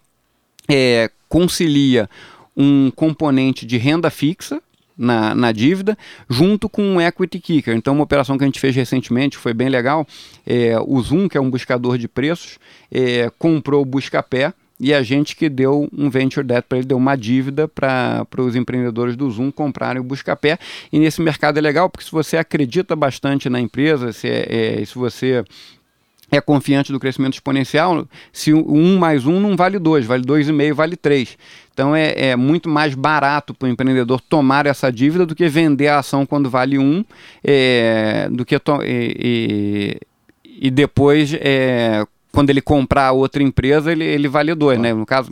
é, 0.69 1.11
concilia 1.29 2.09
um 2.57 2.93
componente 2.93 3.67
de 3.67 3.77
renda 3.77 4.09
fixa 4.09 4.63
na, 5.03 5.35
na 5.35 5.51
dívida, 5.51 5.99
junto 6.31 6.69
com 6.69 6.83
um 6.83 7.01
equity 7.01 7.41
kicker. 7.41 7.77
Então, 7.77 7.95
uma 7.95 8.05
operação 8.05 8.39
que 8.39 8.45
a 8.45 8.47
gente 8.47 8.61
fez 8.61 8.75
recentemente 8.75 9.37
foi 9.37 9.53
bem 9.53 9.69
legal. 9.69 10.07
É, 10.47 10.79
o 10.87 11.01
Zoom, 11.01 11.29
que 11.29 11.37
é 11.37 11.41
um 11.41 11.51
buscador 11.51 11.99
de 11.99 12.07
preços, 12.07 12.59
é, 12.91 13.31
comprou 13.39 13.83
o 13.83 13.85
Buscapé 13.85 14.55
e 14.79 14.95
a 14.95 15.03
gente 15.03 15.37
que 15.37 15.49
deu 15.49 15.89
um 15.97 16.09
venture 16.09 16.47
debt 16.47 16.67
para 16.69 16.79
ele, 16.79 16.87
deu 16.87 16.97
uma 16.97 17.17
dívida 17.17 17.69
para 17.69 18.27
os 18.39 18.57
empreendedores 18.57 19.17
do 19.17 19.31
Zoom 19.31 19.51
comprarem 19.51 20.01
o 20.01 20.05
Buscapé. 20.05 20.59
E 20.93 20.99
nesse 20.99 21.21
mercado 21.21 21.59
é 21.59 21.61
legal, 21.61 21.91
porque 21.91 22.05
se 22.05 22.13
você 22.13 22.37
acredita 22.37 22.97
bastante 22.97 23.49
na 23.49 23.61
empresa, 23.61 24.13
se, 24.13 24.29
é, 24.29 24.81
é, 24.81 24.85
se 24.85 24.95
você 24.95 25.45
é 26.33 26.41
confiante 26.41 26.91
do 26.91 26.99
crescimento 26.99 27.35
exponencial, 27.35 28.09
se 28.33 28.55
um 28.55 28.99
mais 28.99 29.27
um 29.27 29.39
não 29.39 29.55
vale 29.55 29.79
dois, 29.79 30.07
vale 30.07 30.25
dois 30.25 30.49
e 30.49 30.53
meio, 30.53 30.75
vale 30.75 30.97
três. 30.97 31.37
Então 31.75 31.95
é, 31.95 32.31
é 32.31 32.37
muito 32.37 32.71
mais 32.71 32.95
barato 32.95 33.53
para 33.53 33.67
o 33.67 33.71
empreendedor 33.71 34.19
tomar 34.19 34.65
essa 34.65 34.91
dívida 34.91 35.27
do 35.27 35.35
que 35.35 35.47
vender 35.47 35.89
a 35.89 35.99
ação 35.99 36.25
quando 36.25 36.49
vale 36.49 36.79
um, 36.79 37.05
é, 37.45 38.29
do 38.31 38.47
que 38.47 38.55
e, 38.55 38.61
e, 38.85 40.01
e 40.67 40.71
depois 40.71 41.35
é, 41.35 42.07
quando 42.33 42.49
ele 42.49 42.63
comprar 42.63 43.13
outra 43.13 43.43
empresa, 43.43 43.93
ele, 43.93 44.05
ele 44.05 44.27
vale 44.27 44.55
dois, 44.55 44.79
né? 44.79 44.95
No 44.95 45.05
caso, 45.05 45.31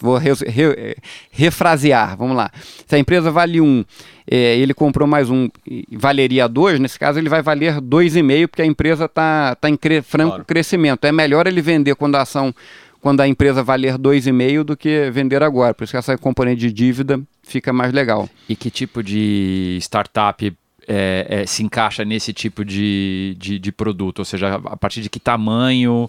vou 0.00 0.16
re, 0.16 0.32
re, 0.46 0.96
refrasear, 1.30 2.16
vamos 2.16 2.36
lá. 2.36 2.50
Se 2.86 2.96
a 2.96 2.98
empresa 2.98 3.30
vale 3.30 3.60
um, 3.60 3.84
é, 4.30 4.58
ele 4.58 4.74
comprou 4.74 5.08
mais 5.08 5.30
um, 5.30 5.48
valeria 5.92 6.46
dois, 6.46 6.78
nesse 6.78 6.98
caso 6.98 7.18
ele 7.18 7.28
vai 7.28 7.40
valer 7.40 7.80
dois 7.80 8.14
e 8.14 8.22
meio, 8.22 8.48
porque 8.48 8.62
a 8.62 8.66
empresa 8.66 9.06
está 9.06 9.54
tá 9.54 9.70
em 9.70 9.76
cre, 9.76 10.02
franco 10.02 10.30
claro. 10.30 10.44
crescimento. 10.44 11.04
É 11.06 11.12
melhor 11.12 11.46
ele 11.46 11.62
vender 11.62 11.94
quando 11.94 12.16
a 12.16 12.22
ação, 12.22 12.54
quando 13.00 13.20
a 13.20 13.28
empresa 13.28 13.62
valer 13.62 13.96
dois 13.96 14.26
e 14.26 14.32
meio 14.32 14.64
do 14.64 14.76
que 14.76 15.10
vender 15.10 15.42
agora. 15.42 15.72
Por 15.72 15.84
isso 15.84 15.92
que 15.92 15.96
essa 15.96 16.18
componente 16.18 16.60
de 16.60 16.72
dívida 16.72 17.20
fica 17.42 17.72
mais 17.72 17.92
legal. 17.92 18.28
E 18.48 18.54
que 18.54 18.70
tipo 18.70 19.02
de 19.02 19.78
startup 19.80 20.52
é, 20.86 21.26
é, 21.28 21.46
se 21.46 21.62
encaixa 21.62 22.04
nesse 22.04 22.32
tipo 22.32 22.64
de, 22.64 23.34
de, 23.38 23.58
de, 23.58 23.72
produto? 23.72 24.18
Ou 24.18 24.24
seja, 24.24 24.56
a 24.56 24.76
partir 24.76 25.00
de 25.00 25.08
que 25.08 25.18
tamanho, 25.18 26.08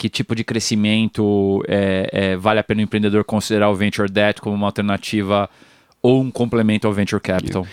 que 0.00 0.08
tipo 0.08 0.34
de 0.34 0.42
crescimento 0.42 1.62
é, 1.68 2.08
é, 2.10 2.36
vale 2.36 2.58
a 2.58 2.64
pena 2.64 2.80
o 2.80 2.84
empreendedor 2.84 3.22
considerar 3.22 3.68
o 3.68 3.74
Venture 3.74 4.10
Debt 4.10 4.40
como 4.40 4.56
uma 4.56 4.66
alternativa 4.66 5.46
ou 6.00 6.22
um 6.22 6.30
complemento 6.30 6.86
ao 6.86 6.92
Venture 6.94 7.20
Capital? 7.20 7.66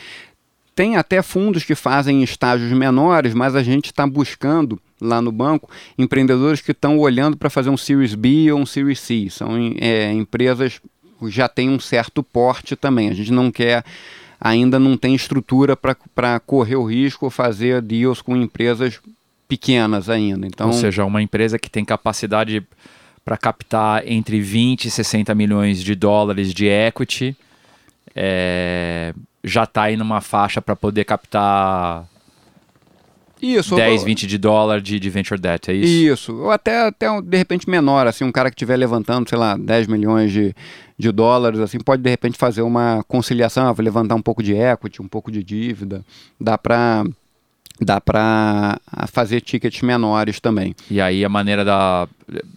Tem 0.76 0.98
até 0.98 1.22
fundos 1.22 1.64
que 1.64 1.74
fazem 1.74 2.22
estágios 2.22 2.70
menores, 2.74 3.34
mas 3.34 3.56
a 3.56 3.64
gente 3.64 3.86
está 3.86 4.06
buscando 4.06 4.78
lá 5.00 5.22
no 5.22 5.32
banco 5.32 5.70
empreendedores 5.98 6.60
que 6.60 6.74
estão 6.74 7.00
olhando 7.00 7.38
para 7.38 7.50
fazer 7.50 7.70
um 7.70 7.78
Series 7.78 8.14
B 8.14 8.52
ou 8.52 8.60
um 8.60 8.66
Series 8.66 9.00
C. 9.00 9.30
São 9.30 9.54
é, 9.80 10.12
empresas 10.12 10.82
que 11.18 11.32
já 11.32 11.48
têm 11.48 11.70
um 11.70 11.80
certo 11.80 12.22
porte 12.22 12.76
também. 12.76 13.08
A 13.08 13.14
gente 13.14 13.32
não 13.32 13.50
quer 13.50 13.86
ainda 14.38 14.78
não 14.78 14.98
tem 14.98 15.16
estrutura 15.16 15.78
para 15.78 16.40
correr 16.42 16.76
o 16.76 16.84
risco 16.84 17.24
ou 17.24 17.32
fazer 17.32 17.82
deals 17.82 18.22
com 18.22 18.36
empresas 18.36 19.00
pequenas 19.48 20.10
ainda. 20.10 20.46
Então, 20.46 20.68
Ou 20.68 20.74
seja, 20.74 21.06
uma 21.06 21.22
empresa 21.22 21.58
que 21.58 21.70
tem 21.70 21.86
capacidade 21.86 22.62
para 23.24 23.38
captar 23.38 24.08
entre 24.08 24.40
20 24.40 24.86
e 24.86 24.92
60 24.92 25.36
milhões 25.36 25.84
de 25.84 25.96
dólares 25.96 26.54
de 26.54 26.68
equity 26.68 27.36
é, 28.16 29.14
já 29.44 29.64
está 29.64 29.84
aí 29.84 29.98
numa 29.98 30.22
faixa 30.22 30.62
para 30.62 30.76
poder 30.76 31.04
captar 31.04 32.08
isso, 33.42 33.76
10, 33.76 34.04
20 34.04 34.26
de 34.26 34.38
dólar 34.38 34.82
de, 34.82 35.00
de 35.00 35.10
venture 35.10 35.40
debt, 35.40 35.70
é 35.70 35.74
isso? 35.74 36.14
Isso, 36.14 36.36
ou 36.36 36.52
até, 36.52 36.88
até 36.88 37.22
de 37.22 37.38
repente 37.38 37.70
menor, 37.70 38.08
assim, 38.08 38.24
um 38.24 38.32
cara 38.32 38.50
que 38.50 38.56
estiver 38.56 38.76
levantando, 38.76 39.30
sei 39.30 39.38
lá, 39.38 39.56
10 39.56 39.88
milhões 39.88 40.32
de, 40.32 40.56
de 40.98 41.12
dólares, 41.12 41.60
assim, 41.60 41.78
pode 41.80 42.02
de 42.02 42.10
repente 42.10 42.38
fazer 42.38 42.64
uma 42.64 43.04
conciliação, 43.08 43.74
levantar 43.78 44.16
um 44.16 44.22
pouco 44.22 44.42
de 44.42 44.56
equity, 44.56 45.02
um 45.02 45.08
pouco 45.08 45.32
de 45.32 45.44
dívida, 45.44 46.04
dá 46.42 46.58
para 46.58 47.06
dá 47.80 48.02
para 48.02 48.80
fazer 49.08 49.42
tickets 49.42 49.82
menores 49.82 50.40
também. 50.40 50.76
E 50.90 51.00
aí 51.00 51.24
a 51.24 51.30
maneira 51.30 51.64
da, 51.64 52.08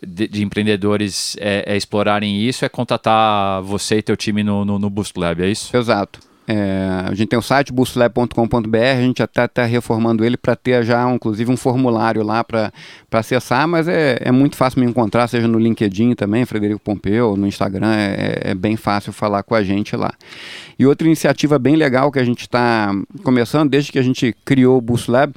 de, 0.06 0.28
de 0.28 0.42
empreendedores 0.42 1.36
é, 1.38 1.64
é, 1.66 1.76
explorarem 1.76 2.40
isso 2.40 2.64
é 2.64 2.68
contatar 2.68 3.62
você 3.62 3.98
e 3.98 4.02
teu 4.02 4.16
time 4.16 4.42
no, 4.42 4.64
no, 4.64 4.78
no 4.78 4.90
Boost 4.90 5.18
Lab, 5.18 5.42
é 5.42 5.48
isso? 5.48 5.76
Exato. 5.76 6.29
É, 6.52 7.04
a 7.06 7.14
gente 7.14 7.28
tem 7.28 7.38
o 7.38 7.42
site 7.42 7.72
boostlab.com.br, 7.72 8.76
a 8.76 9.00
gente 9.00 9.22
até 9.22 9.44
está 9.44 9.64
reformando 9.64 10.24
ele 10.24 10.36
para 10.36 10.56
ter 10.56 10.84
já, 10.84 11.08
inclusive, 11.08 11.48
um 11.52 11.56
formulário 11.56 12.24
lá 12.24 12.42
para 12.42 12.72
acessar, 13.12 13.68
mas 13.68 13.86
é, 13.86 14.18
é 14.20 14.32
muito 14.32 14.56
fácil 14.56 14.80
me 14.80 14.86
encontrar, 14.86 15.28
seja 15.28 15.46
no 15.46 15.60
LinkedIn 15.60 16.14
também, 16.14 16.44
Frederico 16.44 16.80
Pompeu, 16.80 17.36
no 17.36 17.46
Instagram, 17.46 17.94
é, 17.94 18.50
é 18.50 18.54
bem 18.54 18.76
fácil 18.76 19.12
falar 19.12 19.44
com 19.44 19.54
a 19.54 19.62
gente 19.62 19.94
lá. 19.94 20.12
E 20.76 20.84
outra 20.84 21.06
iniciativa 21.06 21.56
bem 21.56 21.76
legal 21.76 22.10
que 22.10 22.18
a 22.18 22.24
gente 22.24 22.40
está 22.40 22.90
começando, 23.22 23.70
desde 23.70 23.92
que 23.92 23.98
a 24.00 24.02
gente 24.02 24.34
criou 24.44 24.78
o 24.78 24.80
Boost 24.80 25.08
Lab, 25.08 25.32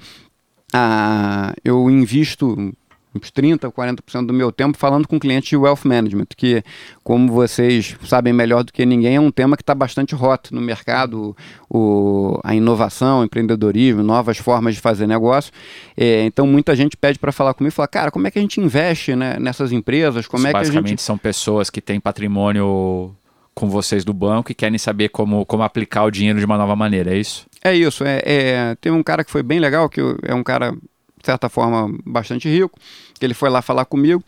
eu 1.63 1.91
invisto 1.91 2.73
uns 3.15 3.31
30%, 3.31 3.71
40% 3.71 4.25
do 4.25 4.33
meu 4.33 4.51
tempo 4.51 4.77
falando 4.77 5.07
com 5.07 5.19
clientes 5.19 5.49
de 5.49 5.57
wealth 5.57 5.85
management, 5.85 6.27
que, 6.35 6.63
como 7.03 7.31
vocês 7.31 7.95
sabem 8.05 8.33
melhor 8.33 8.63
do 8.63 8.73
que 8.73 8.85
ninguém, 8.85 9.15
é 9.15 9.19
um 9.19 9.31
tema 9.31 9.55
que 9.55 9.63
está 9.63 9.75
bastante 9.75 10.15
hot 10.15 10.53
no 10.53 10.61
mercado, 10.61 11.35
o, 11.69 12.39
a 12.43 12.55
inovação, 12.55 13.21
o 13.21 13.23
empreendedorismo, 13.23 14.01
novas 14.01 14.37
formas 14.37 14.75
de 14.75 14.81
fazer 14.81 15.07
negócio. 15.07 15.51
É, 15.95 16.23
então, 16.25 16.47
muita 16.47 16.75
gente 16.75 16.97
pede 16.97 17.19
para 17.19 17.31
falar 17.31 17.53
comigo, 17.53 17.73
fala, 17.73 17.87
cara, 17.87 18.11
como 18.11 18.27
é 18.27 18.31
que 18.31 18.39
a 18.39 18.41
gente 18.41 18.59
investe 18.59 19.15
né, 19.15 19.37
nessas 19.39 19.71
empresas? 19.71 20.27
Como 20.27 20.41
Isso 20.41 20.47
é 20.47 20.51
que 20.51 20.59
basicamente 20.59 20.89
gente... 20.89 21.01
são 21.01 21.17
pessoas 21.17 21.69
que 21.69 21.81
têm 21.81 21.99
patrimônio 21.99 23.15
com 23.53 23.69
vocês 23.69 24.03
do 24.03 24.13
banco 24.13 24.51
e 24.51 24.55
querem 24.55 24.77
saber 24.77 25.09
como, 25.09 25.45
como 25.45 25.63
aplicar 25.63 26.03
o 26.03 26.11
dinheiro 26.11 26.39
de 26.39 26.45
uma 26.45 26.57
nova 26.57 26.75
maneira, 26.75 27.13
é 27.13 27.17
isso? 27.17 27.45
É 27.63 27.73
isso. 27.73 28.03
É, 28.03 28.21
é, 28.25 28.75
tem 28.81 28.91
um 28.91 29.03
cara 29.03 29.23
que 29.23 29.31
foi 29.31 29.43
bem 29.43 29.59
legal, 29.59 29.87
que 29.87 30.01
é 30.23 30.33
um 30.33 30.43
cara 30.43 30.75
certa 31.23 31.49
forma, 31.49 31.93
bastante 32.05 32.49
rico, 32.49 32.79
que 33.19 33.25
ele 33.25 33.33
foi 33.33 33.49
lá 33.49 33.61
falar 33.61 33.85
comigo. 33.85 34.23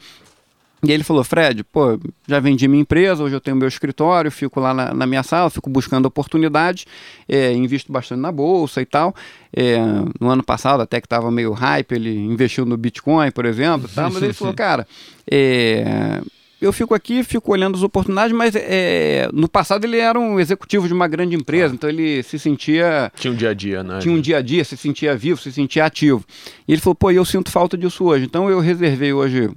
E 0.84 0.92
ele 0.92 1.04
falou, 1.04 1.24
Fred, 1.24 1.64
pô, 1.64 2.00
já 2.28 2.40
vendi 2.40 2.68
minha 2.68 2.82
empresa, 2.82 3.24
hoje 3.24 3.36
eu 3.36 3.42
tenho 3.42 3.58
meu 3.58 3.68
escritório, 3.68 4.30
fico 4.30 4.60
lá 4.60 4.74
na, 4.74 4.94
na 4.94 5.08
minha 5.08 5.24
sala, 5.24 5.50
fico 5.50 5.70
buscando 5.70 6.06
oportunidades, 6.06 6.86
é, 7.28 7.52
invisto 7.54 7.92
bastante 7.92 8.20
na 8.20 8.32
bolsa 8.32 8.82
e 8.82 8.86
tal. 8.86 9.16
É, 9.52 9.78
no 10.20 10.30
ano 10.30 10.44
passado, 10.44 10.82
até 10.82 11.02
que 11.02 11.08
estava 11.08 11.32
meio 11.32 11.54
hype, 11.54 11.94
ele 11.94 12.16
investiu 12.16 12.66
no 12.66 12.78
Bitcoin, 12.78 13.32
por 13.32 13.46
exemplo, 13.46 13.90
tá? 13.94 14.10
mas 14.10 14.22
ele 14.22 14.34
falou, 14.34 14.54
cara, 14.54 14.88
é, 15.30 16.22
eu 16.66 16.74
fico 16.74 16.94
aqui, 16.94 17.24
fico 17.24 17.52
olhando 17.52 17.76
as 17.76 17.84
oportunidades, 17.84 18.36
mas 18.36 18.56
é, 18.56 19.30
no 19.32 19.48
passado 19.48 19.86
ele 19.86 19.98
era 19.98 20.20
um 20.20 20.40
executivo 20.40 20.88
de 20.88 20.94
uma 20.94 21.08
grande 21.08 21.36
empresa, 21.36 21.74
então 21.74 21.90
ele 21.90 22.24
se 22.24 22.40
sentia. 22.40 23.12
Tinha 23.16 23.32
um 23.32 23.36
dia 23.36 23.50
a 23.50 23.54
dia, 23.54 23.84
né? 23.84 24.00
Tinha 24.00 24.14
um 24.14 24.20
dia 24.20 24.38
a 24.38 24.42
dia, 24.42 24.64
se 24.64 24.76
sentia 24.76 25.16
vivo, 25.16 25.40
se 25.40 25.52
sentia 25.52 25.86
ativo. 25.86 26.26
E 26.68 26.74
ele 26.74 26.82
falou: 26.82 26.96
pô, 26.96 27.12
eu 27.12 27.24
sinto 27.24 27.52
falta 27.52 27.78
disso 27.78 28.06
hoje. 28.06 28.26
Então 28.26 28.50
eu 28.50 28.60
reservei 28.60 29.14
hoje 29.14 29.50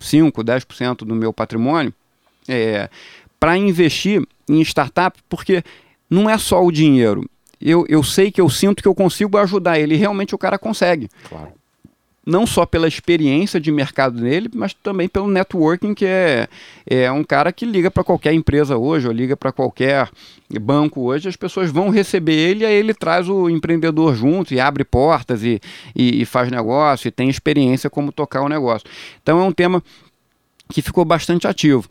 5, 0.00 0.44
10% 0.44 0.96
do 0.98 1.14
meu 1.14 1.32
patrimônio 1.32 1.92
é, 2.48 2.88
para 3.40 3.56
investir 3.56 4.22
em 4.48 4.60
startup, 4.62 5.18
porque 5.28 5.64
não 6.08 6.28
é 6.28 6.36
só 6.36 6.64
o 6.64 6.70
dinheiro. 6.70 7.28
Eu, 7.60 7.86
eu 7.88 8.02
sei 8.02 8.30
que 8.30 8.40
eu 8.40 8.50
sinto 8.50 8.82
que 8.82 8.88
eu 8.88 8.94
consigo 8.94 9.38
ajudar 9.38 9.78
ele. 9.78 9.94
E 9.94 9.96
realmente 9.98 10.34
o 10.34 10.38
cara 10.38 10.58
consegue. 10.58 11.08
Claro. 11.28 11.52
Não 12.24 12.46
só 12.46 12.64
pela 12.64 12.86
experiência 12.86 13.60
de 13.60 13.72
mercado 13.72 14.20
dele, 14.20 14.48
mas 14.54 14.72
também 14.72 15.08
pelo 15.08 15.26
networking, 15.28 15.92
que 15.92 16.06
é, 16.06 16.48
é 16.86 17.10
um 17.10 17.24
cara 17.24 17.52
que 17.52 17.64
liga 17.64 17.90
para 17.90 18.04
qualquer 18.04 18.32
empresa 18.32 18.76
hoje, 18.76 19.08
ou 19.08 19.12
liga 19.12 19.36
para 19.36 19.50
qualquer 19.50 20.08
banco 20.60 21.00
hoje, 21.00 21.28
as 21.28 21.34
pessoas 21.34 21.70
vão 21.70 21.88
receber 21.90 22.34
ele, 22.34 22.64
aí 22.64 22.74
ele 22.74 22.94
traz 22.94 23.28
o 23.28 23.50
empreendedor 23.50 24.14
junto 24.14 24.54
e 24.54 24.60
abre 24.60 24.84
portas 24.84 25.42
e, 25.42 25.60
e, 25.96 26.22
e 26.22 26.24
faz 26.24 26.48
negócio, 26.48 27.08
e 27.08 27.10
tem 27.10 27.28
experiência 27.28 27.90
como 27.90 28.12
tocar 28.12 28.42
o 28.42 28.48
negócio. 28.48 28.88
Então 29.20 29.40
é 29.40 29.42
um 29.42 29.52
tema 29.52 29.82
que 30.68 30.80
ficou 30.80 31.04
bastante 31.04 31.48
ativo. 31.48 31.88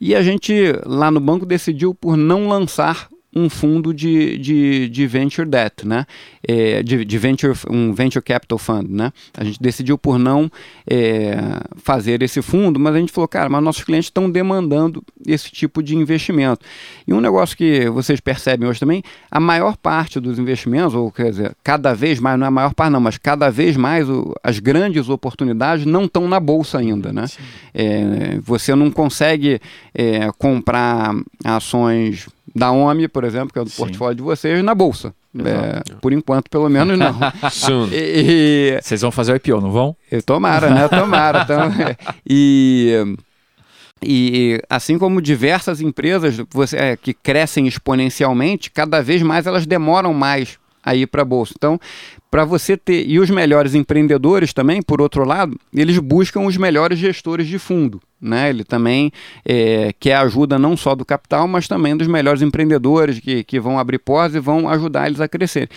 E 0.00 0.14
a 0.14 0.22
gente, 0.22 0.54
lá 0.84 1.10
no 1.10 1.20
banco, 1.20 1.46
decidiu 1.46 1.94
por 1.94 2.16
não 2.16 2.48
lançar 2.48 3.08
um 3.34 3.50
fundo 3.50 3.92
de, 3.92 4.38
de, 4.38 4.88
de 4.88 5.06
venture 5.06 5.48
debt, 5.48 5.86
né? 5.86 6.06
É, 6.46 6.82
de, 6.82 7.04
de, 7.04 7.18
venture, 7.18 7.52
um 7.68 7.92
venture 7.92 8.22
capital 8.22 8.58
fund, 8.58 8.88
né? 8.88 9.12
A 9.36 9.42
gente 9.42 9.60
decidiu 9.60 9.98
por 9.98 10.18
não 10.18 10.50
é, 10.88 11.36
fazer 11.76 12.22
esse 12.22 12.40
fundo, 12.40 12.78
mas 12.78 12.94
a 12.94 12.98
gente 12.98 13.12
falou, 13.12 13.26
cara, 13.26 13.48
mas 13.48 13.62
nossos 13.62 13.82
clientes 13.82 14.06
estão 14.06 14.30
demandando 14.30 15.02
esse 15.26 15.50
tipo 15.50 15.82
de 15.82 15.96
investimento. 15.96 16.64
E 17.06 17.12
um 17.12 17.20
negócio 17.20 17.56
que 17.56 17.88
vocês 17.90 18.20
percebem 18.20 18.68
hoje 18.68 18.78
também, 18.78 19.02
a 19.30 19.40
maior 19.40 19.76
parte 19.76 20.20
dos 20.20 20.38
investimentos, 20.38 20.94
ou 20.94 21.10
quer 21.10 21.30
dizer, 21.30 21.56
cada 21.64 21.92
vez 21.94 22.20
mais, 22.20 22.38
não 22.38 22.46
é 22.46 22.48
a 22.48 22.52
maior 22.52 22.74
parte 22.74 22.92
não, 22.92 23.00
mas 23.00 23.18
cada 23.18 23.50
vez 23.50 23.76
mais 23.76 24.08
o, 24.08 24.34
as 24.42 24.58
grandes 24.58 25.08
oportunidades 25.08 25.86
não 25.86 26.04
estão 26.04 26.28
na 26.28 26.38
bolsa 26.38 26.78
ainda, 26.78 27.12
né? 27.12 27.24
É, 27.72 28.38
você 28.40 28.74
não 28.74 28.90
consegue 28.90 29.60
é, 29.94 30.30
comprar 30.38 31.14
ações 31.44 32.28
da 32.54 32.70
OMI, 32.70 33.08
por 33.08 33.24
exemplo, 33.24 33.52
que 33.52 33.58
é 33.58 33.64
do 33.64 33.70
Sim. 33.70 33.76
portfólio 33.76 34.14
de 34.14 34.22
vocês, 34.22 34.62
na 34.62 34.74
bolsa. 34.74 35.14
É, 35.36 35.82
por 36.00 36.12
enquanto, 36.12 36.48
pelo 36.48 36.68
menos 36.68 36.96
não. 36.96 37.18
e, 37.92 38.78
Vocês 38.80 39.00
vão 39.00 39.10
fazer 39.10 39.32
o 39.32 39.36
IPO, 39.36 39.60
não 39.60 39.72
vão? 39.72 39.96
Tomara, 40.24 40.70
né? 40.70 40.86
Tomara. 40.86 41.42
então, 41.42 41.72
e, 42.24 43.16
e 44.00 44.62
assim 44.70 44.96
como 44.96 45.20
diversas 45.20 45.80
empresas 45.80 46.40
você, 46.52 46.76
é, 46.76 46.96
que 46.96 47.12
crescem 47.12 47.66
exponencialmente, 47.66 48.70
cada 48.70 49.02
vez 49.02 49.22
mais 49.22 49.46
elas 49.46 49.66
demoram 49.66 50.14
mais 50.14 50.56
a 50.84 50.94
ir 50.94 51.06
para 51.06 51.22
a 51.22 51.24
bolsa. 51.24 51.54
Então, 51.56 51.80
para 52.30 52.44
você 52.44 52.76
ter. 52.76 53.08
E 53.08 53.20
os 53.20 53.30
melhores 53.30 53.76
empreendedores 53.76 54.52
também, 54.52 54.82
por 54.82 55.00
outro 55.00 55.24
lado, 55.24 55.56
eles 55.72 55.98
buscam 55.98 56.40
os 56.40 56.56
melhores 56.56 56.98
gestores 56.98 57.46
de 57.46 57.58
fundo. 57.58 58.00
Né? 58.20 58.48
Ele 58.48 58.64
também 58.64 59.12
é, 59.44 59.92
quer 60.00 60.16
ajuda 60.16 60.58
não 60.58 60.76
só 60.76 60.96
do 60.96 61.04
capital, 61.04 61.46
mas 61.46 61.68
também 61.68 61.96
dos 61.96 62.08
melhores 62.08 62.42
empreendedores 62.42 63.20
que, 63.20 63.44
que 63.44 63.60
vão 63.60 63.78
abrir 63.78 63.98
portas 63.98 64.34
e 64.34 64.40
vão 64.40 64.68
ajudar 64.68 65.06
eles 65.06 65.20
a 65.20 65.28
crescer. 65.28 65.68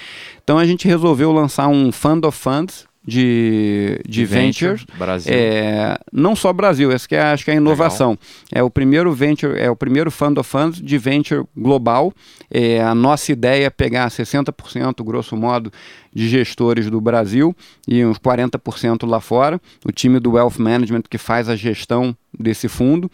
Então 0.44 0.58
a 0.58 0.66
gente 0.66 0.88
resolveu 0.88 1.32
lançar 1.32 1.68
um 1.68 1.92
Fund 1.92 2.26
of 2.26 2.36
Funds, 2.36 2.87
de, 3.08 4.02
de. 4.06 4.26
Venture. 4.26 4.84
É, 5.26 5.98
não 6.12 6.36
só 6.36 6.52
Brasil, 6.52 6.92
essa 6.92 7.08
que 7.08 7.16
é, 7.16 7.22
acho 7.22 7.46
que 7.46 7.52
é 7.52 7.54
a 7.54 7.58
inovação. 7.58 8.10
Legal. 8.10 8.26
É 8.52 8.64
o 8.64 8.70
primeiro 8.70 9.14
venture, 9.14 9.58
é 9.58 9.72
o 9.72 9.76
primeiro 9.76 10.12
fund 10.12 10.38
of 10.38 10.50
funds 10.50 10.82
de 10.82 10.98
venture 10.98 11.46
global. 11.56 12.14
É, 12.52 12.82
a 12.82 12.94
nossa 12.94 13.32
ideia 13.32 13.68
é 13.68 13.70
pegar 13.70 14.10
60%, 14.10 15.04
grosso 15.06 15.38
modo, 15.38 15.72
de 16.14 16.28
gestores 16.28 16.90
do 16.90 17.00
Brasil 17.00 17.56
e 17.88 18.04
uns 18.04 18.20
40% 18.20 19.08
lá 19.08 19.22
fora. 19.22 19.62
O 19.86 19.92
time 19.92 20.20
do 20.20 20.32
Wealth 20.32 20.58
Management 20.58 21.04
que 21.10 21.18
faz 21.18 21.48
a 21.48 21.56
gestão 21.56 22.16
desse 22.38 22.68
fundo. 22.68 23.10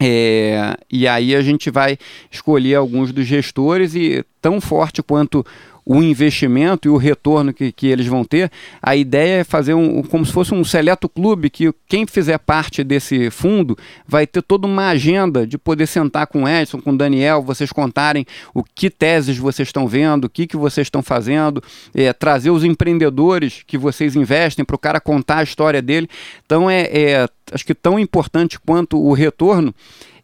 É, 0.00 0.76
e 0.90 1.06
aí 1.06 1.34
a 1.34 1.42
gente 1.42 1.70
vai 1.70 1.98
escolher 2.30 2.76
alguns 2.76 3.12
dos 3.12 3.26
gestores 3.26 3.94
e 3.94 4.24
tão 4.40 4.60
forte 4.60 5.02
quanto 5.02 5.44
o 5.88 6.02
investimento 6.02 6.86
e 6.86 6.90
o 6.90 6.98
retorno 6.98 7.50
que, 7.50 7.72
que 7.72 7.86
eles 7.86 8.06
vão 8.06 8.22
ter, 8.22 8.52
a 8.82 8.94
ideia 8.94 9.40
é 9.40 9.44
fazer 9.44 9.72
um, 9.72 10.02
como 10.02 10.26
se 10.26 10.30
fosse 10.30 10.52
um 10.52 10.62
seleto 10.62 11.08
clube 11.08 11.48
que 11.48 11.72
quem 11.88 12.06
fizer 12.06 12.36
parte 12.36 12.84
desse 12.84 13.30
fundo 13.30 13.74
vai 14.06 14.26
ter 14.26 14.42
toda 14.42 14.66
uma 14.66 14.88
agenda 14.88 15.46
de 15.46 15.56
poder 15.56 15.86
sentar 15.86 16.26
com 16.26 16.42
o 16.42 16.48
Edson, 16.48 16.78
com 16.78 16.90
o 16.90 16.96
Daniel, 16.96 17.40
vocês 17.40 17.72
contarem 17.72 18.26
o 18.52 18.62
que 18.62 18.90
teses 18.90 19.38
vocês 19.38 19.68
estão 19.68 19.88
vendo, 19.88 20.26
o 20.26 20.28
que, 20.28 20.46
que 20.46 20.58
vocês 20.58 20.88
estão 20.88 21.02
fazendo, 21.02 21.62
é, 21.94 22.12
trazer 22.12 22.50
os 22.50 22.64
empreendedores 22.64 23.64
que 23.66 23.78
vocês 23.78 24.14
investem 24.14 24.66
para 24.66 24.76
o 24.76 24.78
cara 24.78 25.00
contar 25.00 25.38
a 25.38 25.42
história 25.42 25.80
dele. 25.80 26.06
Então 26.44 26.68
é, 26.68 26.82
é 26.82 27.28
acho 27.50 27.64
que 27.64 27.74
tão 27.74 27.98
importante 27.98 28.60
quanto 28.60 29.02
o 29.02 29.14
retorno 29.14 29.74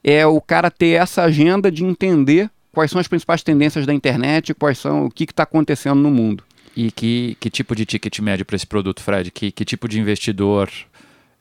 é 0.03 0.27
o 0.27 0.43
cara 0.43 0.71
ter 0.71 0.89
essa 0.89 1.23
agenda 1.23 1.73
de 1.73 1.87
entender 1.87 2.51
quais 2.75 2.91
são 2.91 3.01
as 3.01 3.09
principais 3.09 3.43
tendências 3.43 3.87
da 3.87 3.95
internet, 3.95 4.53
quais 4.53 4.79
são 4.79 5.07
o 5.07 5.11
que 5.11 5.25
está 5.25 5.45
acontecendo 5.45 6.01
no 6.01 6.11
mundo. 6.11 6.45
E 6.77 6.91
que, 6.91 7.37
que 7.39 7.49
tipo 7.49 7.75
de 7.75 7.87
ticket 7.87 8.19
médio 8.19 8.45
para 8.45 8.57
esse 8.57 8.67
produto, 8.67 9.01
Fred? 9.01 9.31
Que, 9.31 9.53
que 9.53 9.65
tipo 9.65 9.89
de 9.89 10.01
investidor 10.01 10.69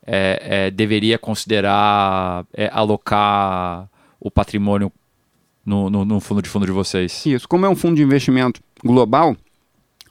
é, 0.06 0.68
é, 0.68 0.72
deveria 0.72 1.18
considerar 1.18 2.46
é, 2.54 2.70
alocar 2.72 3.90
o 4.20 4.30
patrimônio 4.30 4.92
no, 5.66 5.90
no, 5.90 6.06
no, 6.06 6.20
fundo 6.20 6.42
de 6.42 6.50
fundo 6.50 6.66
de 6.66 6.72
vocês? 6.72 7.26
Isso, 7.26 7.48
como 7.48 7.66
é 7.66 7.70
um 7.70 7.76
fundo 7.76 7.96
de 7.96 8.04
investimento 8.04 8.62
global, 8.84 9.36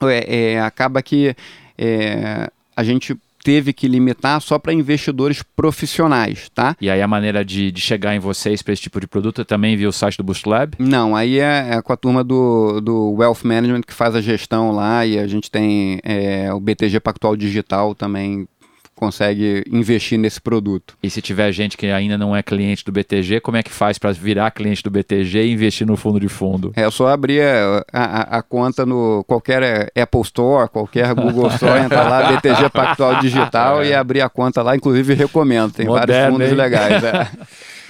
é, 0.01 0.53
é 0.53 0.61
acaba 0.61 1.01
que 1.01 1.35
é, 1.77 2.49
a 2.75 2.83
gente 2.83 3.17
teve 3.43 3.73
que 3.73 3.87
limitar 3.87 4.41
só 4.41 4.57
para 4.57 4.73
investidores 4.73 5.43
profissionais, 5.55 6.49
tá? 6.49 6.75
E 6.79 6.89
aí 6.89 7.01
a 7.01 7.07
maneira 7.07 7.43
de, 7.43 7.71
de 7.71 7.81
chegar 7.81 8.15
em 8.15 8.19
vocês 8.19 8.61
para 8.61 8.73
esse 8.73 8.83
tipo 8.83 8.99
de 8.99 9.07
produto 9.07 9.41
é 9.41 9.43
também 9.43 9.75
via 9.75 9.89
o 9.89 9.93
site 9.93 10.17
do 10.17 10.23
Boost 10.23 10.47
Lab? 10.47 10.75
Não, 10.79 11.15
aí 11.15 11.39
é, 11.39 11.69
é, 11.71 11.81
com 11.81 11.91
a 11.91 11.97
turma 11.97 12.23
do, 12.23 12.79
do 12.79 13.11
Wealth 13.11 13.43
Management 13.43 13.81
que 13.81 13.93
faz 13.93 14.15
a 14.15 14.21
gestão 14.21 14.71
lá 14.71 15.05
e 15.05 15.19
a 15.19 15.27
gente 15.27 15.51
tem 15.51 15.99
é, 16.03 16.53
o 16.53 16.59
BTG 16.59 16.99
Pactual 16.99 17.35
Digital 17.35 17.93
também 17.93 18.47
consegue 18.95 19.63
investir 19.69 20.17
nesse 20.17 20.39
produto. 20.39 20.95
E 21.01 21.09
se 21.09 21.21
tiver 21.21 21.51
gente 21.51 21.77
que 21.77 21.87
ainda 21.87 22.17
não 22.17 22.35
é 22.35 22.41
cliente 22.43 22.83
do 22.85 22.91
BTG, 22.91 23.41
como 23.41 23.57
é 23.57 23.63
que 23.63 23.71
faz 23.71 23.97
para 23.97 24.11
virar 24.11 24.51
cliente 24.51 24.83
do 24.83 24.89
BTG 24.89 25.43
e 25.43 25.51
investir 25.51 25.85
no 25.85 25.97
fundo 25.97 26.19
de 26.19 26.27
fundo? 26.27 26.71
É 26.75 26.89
só 26.89 27.07
abrir 27.07 27.41
a, 27.41 27.85
a, 27.91 28.37
a 28.37 28.41
conta 28.41 28.85
no 28.85 29.23
qualquer 29.25 29.91
Apple 29.95 30.21
Store, 30.21 30.69
qualquer 30.69 31.13
Google 31.13 31.47
Store, 31.47 31.81
entra 31.81 32.03
lá, 32.03 32.31
BTG 32.33 32.69
Pactual 32.69 33.19
Digital 33.19 33.81
é. 33.81 33.89
e 33.89 33.93
abrir 33.93 34.21
a 34.21 34.29
conta 34.29 34.61
lá. 34.61 34.75
Inclusive, 34.75 35.13
recomendo, 35.13 35.73
tem 35.73 35.85
Moderno, 35.85 36.07
vários 36.07 36.31
fundos 36.31 36.49
hein? 36.49 36.55
legais. 36.55 37.03
É. 37.03 37.27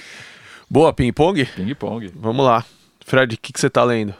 Boa, 0.68 0.92
ping-pong? 0.92 1.44
Ping-pong. 1.44 2.10
Vamos 2.16 2.44
lá. 2.44 2.64
Fred, 3.04 3.34
o 3.34 3.38
que, 3.38 3.52
que 3.52 3.60
você 3.60 3.66
está 3.66 3.84
lendo? 3.84 4.14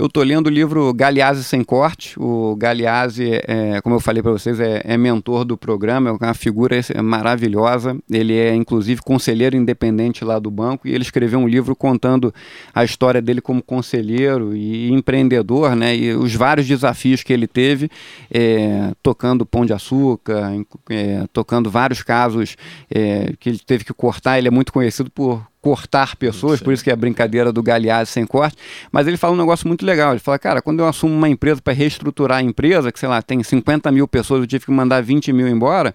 Eu 0.00 0.06
estou 0.06 0.22
lendo 0.22 0.46
o 0.46 0.50
livro 0.50 0.94
Galeazzi 0.94 1.44
Sem 1.44 1.62
Corte. 1.62 2.18
O 2.18 2.56
Galeazzi, 2.56 3.32
é, 3.46 3.82
como 3.82 3.96
eu 3.96 4.00
falei 4.00 4.22
para 4.22 4.32
vocês, 4.32 4.58
é, 4.58 4.80
é, 4.82 4.96
mentor 4.96 5.44
do 5.44 5.58
programa, 5.58 6.08
é 6.08 6.12
uma 6.12 6.32
figura 6.32 6.80
maravilhosa. 7.04 7.94
Ele 8.10 8.34
é, 8.34 8.54
inclusive, 8.54 9.02
conselheiro 9.02 9.58
independente 9.58 10.24
lá 10.24 10.38
do 10.38 10.50
banco 10.50 10.88
e 10.88 10.94
ele 10.94 11.02
escreveu 11.02 11.38
um 11.38 11.46
livro 11.46 11.76
contando 11.76 12.32
a 12.74 12.82
história 12.82 13.20
dele 13.20 13.42
como 13.42 13.62
conselheiro 13.62 14.56
e 14.56 14.90
empreendedor, 14.90 15.76
né? 15.76 15.94
E 15.94 16.14
os 16.14 16.34
vários 16.34 16.66
desafios 16.66 17.22
que 17.22 17.30
ele 17.30 17.46
teve, 17.46 17.90
é, 18.30 18.92
tocando 19.02 19.44
pão 19.44 19.66
de 19.66 19.74
açúcar, 19.74 20.50
é, 20.88 21.26
tocando 21.30 21.70
vários 21.70 22.02
casos 22.02 22.56
é, 22.90 23.34
que 23.38 23.50
ele 23.50 23.58
teve 23.58 23.84
que 23.84 23.92
cortar. 23.92 24.38
Ele 24.38 24.48
é 24.48 24.50
muito 24.50 24.72
conhecido 24.72 25.10
por 25.10 25.46
cortar 25.60 26.16
pessoas, 26.16 26.60
por 26.60 26.72
isso 26.72 26.82
que 26.82 26.90
é 26.90 26.92
a 26.92 26.96
brincadeira 26.96 27.52
do 27.52 27.62
Galeazzi 27.62 28.12
sem 28.12 28.26
corte, 28.26 28.56
mas 28.90 29.06
ele 29.06 29.16
fala 29.16 29.34
um 29.34 29.36
negócio 29.36 29.68
muito 29.68 29.84
legal, 29.84 30.12
ele 30.12 30.20
fala, 30.20 30.38
cara, 30.38 30.62
quando 30.62 30.80
eu 30.80 30.86
assumo 30.86 31.14
uma 31.14 31.28
empresa 31.28 31.60
para 31.62 31.72
reestruturar 31.72 32.38
a 32.38 32.42
empresa, 32.42 32.90
que 32.90 32.98
sei 32.98 33.08
lá, 33.08 33.20
tem 33.20 33.42
50 33.42 33.90
mil 33.92 34.08
pessoas, 34.08 34.40
eu 34.40 34.46
tive 34.46 34.64
que 34.64 34.70
mandar 34.70 35.02
20 35.02 35.32
mil 35.32 35.46
embora, 35.46 35.94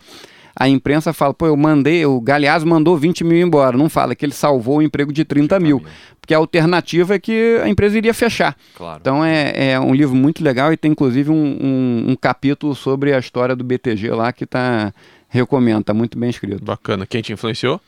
a 0.57 0.69
imprensa 0.69 1.11
fala, 1.11 1.33
pô, 1.33 1.47
eu 1.47 1.57
mandei, 1.57 2.05
o 2.05 2.21
Galeazzi 2.21 2.65
mandou 2.65 2.97
20 2.97 3.25
mil 3.25 3.45
embora, 3.45 3.75
não 3.75 3.89
fala 3.89 4.15
que 4.15 4.25
ele 4.25 4.31
salvou 4.31 4.77
o 4.77 4.81
emprego 4.81 5.11
de 5.11 5.25
30 5.25 5.59
mil, 5.59 5.83
porque 6.21 6.33
a 6.33 6.37
alternativa 6.37 7.15
é 7.15 7.19
que 7.19 7.59
a 7.61 7.67
empresa 7.67 7.97
iria 7.97 8.13
fechar. 8.13 8.55
Claro. 8.75 8.99
Então 9.01 9.25
é, 9.25 9.71
é 9.71 9.79
um 9.79 9.93
livro 9.93 10.15
muito 10.15 10.41
legal 10.41 10.71
e 10.71 10.77
tem 10.77 10.91
inclusive 10.91 11.29
um, 11.29 11.35
um, 11.35 12.05
um 12.11 12.15
capítulo 12.15 12.73
sobre 12.73 13.13
a 13.13 13.19
história 13.19 13.55
do 13.55 13.65
BTG 13.65 14.11
lá 14.11 14.31
que 14.31 14.45
tá, 14.45 14.93
recomendo, 15.27 15.83
tá 15.83 15.93
muito 15.93 16.17
bem 16.17 16.29
escrito. 16.29 16.63
Bacana, 16.63 17.05
quem 17.05 17.21
te 17.21 17.33
influenciou? 17.33 17.81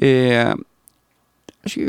É, 0.00 0.54
Acho 1.66 1.80
que 1.80 1.86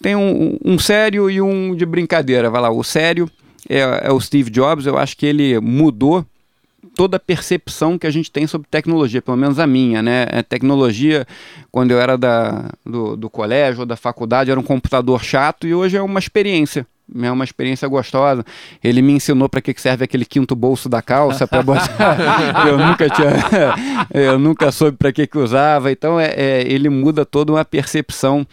tem 0.00 0.14
um, 0.14 0.56
um, 0.64 0.78
sério 0.78 1.28
e 1.28 1.42
um 1.42 1.74
de 1.74 1.84
brincadeira. 1.84 2.48
Vai 2.48 2.62
lá, 2.62 2.70
o 2.70 2.84
sério 2.84 3.28
é, 3.68 3.80
é, 4.04 4.12
o 4.12 4.20
Steve 4.20 4.50
Jobs. 4.50 4.86
Eu 4.86 4.96
acho 4.96 5.16
que 5.16 5.26
ele 5.26 5.58
mudou 5.58 6.24
toda 6.94 7.16
a 7.16 7.20
percepção 7.20 7.98
que 7.98 8.06
a 8.06 8.10
gente 8.10 8.30
tem 8.30 8.46
sobre 8.46 8.68
tecnologia, 8.70 9.20
pelo 9.20 9.36
menos 9.36 9.58
a 9.58 9.66
minha, 9.66 10.00
né? 10.00 10.26
A 10.30 10.42
tecnologia, 10.44 11.26
quando 11.72 11.90
eu 11.90 12.00
era 12.00 12.16
da, 12.16 12.70
do, 12.86 13.16
do 13.16 13.28
colégio 13.28 13.80
ou 13.80 13.86
da 13.86 13.96
faculdade, 13.96 14.50
era 14.50 14.60
um 14.60 14.62
computador 14.62 15.24
chato 15.24 15.66
e 15.66 15.74
hoje 15.74 15.96
é 15.96 16.02
uma 16.02 16.20
experiência 16.20 16.86
é 17.22 17.30
uma 17.30 17.44
experiência 17.44 17.88
gostosa. 17.88 18.44
Ele 18.82 19.02
me 19.02 19.12
ensinou 19.12 19.48
para 19.48 19.60
que 19.60 19.74
serve 19.80 20.04
aquele 20.04 20.24
quinto 20.24 20.54
bolso 20.54 20.88
da 20.88 21.02
calça 21.02 21.46
para 21.46 21.62
botar. 21.62 22.16
eu 22.66 22.78
nunca 22.78 23.08
tinha, 23.10 23.28
eu 24.12 24.38
nunca 24.38 24.70
soube 24.70 24.96
para 24.96 25.12
que 25.12 25.26
que 25.26 25.38
usava. 25.38 25.90
Então 25.90 26.20
é, 26.20 26.32
é, 26.36 26.62
ele 26.62 26.88
muda 26.88 27.24
toda 27.24 27.52
uma 27.52 27.64
percepção 27.64 28.46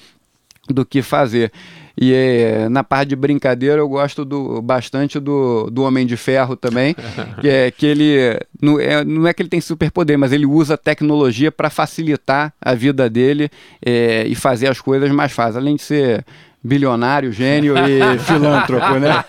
do 0.74 0.86
que 0.86 1.02
fazer. 1.02 1.52
E 2.00 2.14
é, 2.14 2.70
na 2.70 2.84
parte 2.84 3.10
de 3.10 3.16
brincadeira 3.16 3.78
eu 3.78 3.90
gosto 3.90 4.24
do, 4.24 4.62
bastante 4.62 5.20
do, 5.20 5.68
do 5.72 5.82
Homem 5.82 6.06
de 6.06 6.16
Ferro 6.16 6.56
também, 6.56 6.96
que 7.42 7.50
é 7.50 7.72
que 7.72 7.86
ele 7.88 8.40
não 8.62 8.80
é, 8.80 9.04
não 9.04 9.28
é 9.28 9.34
que 9.34 9.42
ele 9.42 9.50
tem 9.50 9.60
superpoder, 9.60 10.18
mas 10.18 10.32
ele 10.32 10.46
usa 10.46 10.78
tecnologia 10.78 11.52
para 11.52 11.72
facilitar 11.72 12.54
a 12.62 12.76
vida 12.76 13.10
dele 13.10 13.50
é, 13.84 14.26
e 14.28 14.36
fazer 14.36 14.68
as 14.68 14.80
coisas 14.80 15.10
mais 15.12 15.32
fáceis. 15.32 15.58
Além 15.58 15.76
de 15.76 15.82
ser 15.82 16.24
bilionário, 16.64 17.32
gênio 17.32 17.76
e 17.78 18.20
filântropo, 18.20 19.00
né? 19.00 19.24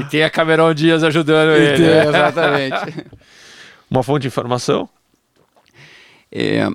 e 0.00 0.04
tem 0.04 0.22
a 0.22 0.30
Cameron 0.30 0.72
Dias 0.72 1.02
ajudando 1.02 1.50
e 1.50 1.62
ele. 1.62 1.76
Tem, 1.76 1.86
né? 1.86 2.08
Exatamente. 2.08 3.06
Uma 3.90 4.02
fonte 4.02 4.22
de 4.22 4.28
informação? 4.28 4.88
É, 6.30 6.68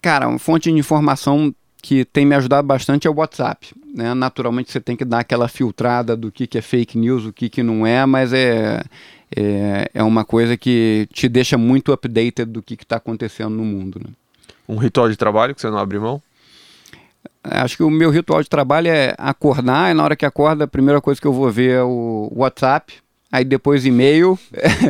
cara, 0.00 0.28
uma 0.28 0.38
fonte 0.38 0.70
de 0.70 0.78
informação 0.78 1.54
que 1.84 2.02
tem 2.02 2.24
me 2.24 2.34
ajudado 2.34 2.66
bastante 2.66 3.06
é 3.06 3.10
o 3.10 3.14
WhatsApp. 3.14 3.74
Né? 3.94 4.14
Naturalmente 4.14 4.72
você 4.72 4.80
tem 4.80 4.96
que 4.96 5.04
dar 5.04 5.18
aquela 5.18 5.48
filtrada 5.48 6.16
do 6.16 6.32
que, 6.32 6.46
que 6.46 6.56
é 6.56 6.62
fake 6.62 6.96
news, 6.96 7.26
o 7.26 7.32
que, 7.32 7.50
que 7.50 7.62
não 7.62 7.86
é, 7.86 8.06
mas 8.06 8.32
é, 8.32 8.82
é, 9.36 9.90
é 9.92 10.02
uma 10.02 10.24
coisa 10.24 10.56
que 10.56 11.06
te 11.12 11.28
deixa 11.28 11.58
muito 11.58 11.92
updated 11.92 12.46
do 12.46 12.62
que 12.62 12.72
está 12.72 12.96
acontecendo 12.96 13.50
no 13.50 13.64
mundo. 13.66 14.00
Né? 14.02 14.10
Um 14.66 14.78
ritual 14.78 15.10
de 15.10 15.16
trabalho 15.16 15.54
que 15.54 15.60
você 15.60 15.68
não 15.68 15.76
abre 15.76 15.98
mão? 15.98 16.22
Acho 17.42 17.76
que 17.76 17.82
o 17.82 17.90
meu 17.90 18.08
ritual 18.08 18.42
de 18.42 18.48
trabalho 18.48 18.88
é 18.88 19.14
acordar, 19.18 19.90
e 19.90 19.94
na 19.94 20.04
hora 20.04 20.16
que 20.16 20.24
acorda, 20.24 20.64
a 20.64 20.66
primeira 20.68 21.02
coisa 21.02 21.20
que 21.20 21.26
eu 21.26 21.34
vou 21.34 21.50
ver 21.50 21.72
é 21.72 21.82
o 21.82 22.32
WhatsApp, 22.34 22.94
aí 23.34 23.44
depois 23.44 23.84
e-mail, 23.84 24.38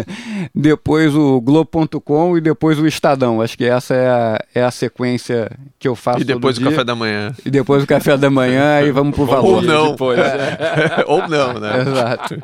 depois 0.55 1.15
o 1.15 1.41
Globo.com 1.41 2.37
e 2.37 2.43
depois 2.43 2.79
o 2.79 2.87
Estadão. 2.87 3.41
Acho 3.41 3.57
que 3.57 3.65
essa 3.65 3.95
é 3.95 4.07
a, 4.07 4.45
é 4.55 4.63
a 4.63 4.71
sequência 4.71 5.51
que 5.79 5.89
eu 5.89 5.97
faço. 5.97 6.21
E 6.21 6.25
depois 6.25 6.59
o 6.59 6.61
dia. 6.61 6.69
café 6.69 6.85
da 6.85 6.95
manhã. 6.95 7.35
E 7.43 7.51
depois 7.51 7.83
o 7.83 7.87
café 7.87 8.19
da 8.19 8.29
manhã 8.29 8.83
e 8.85 8.91
vamos 8.93 9.15
pro 9.15 9.25
valor. 9.25 9.55
Ou 9.55 9.63
não. 9.63 9.93
Depois. 9.93 10.19
É. 10.19 11.05
Ou 11.09 11.27
não, 11.27 11.55
né? 11.55 11.81
Exato. 11.81 12.43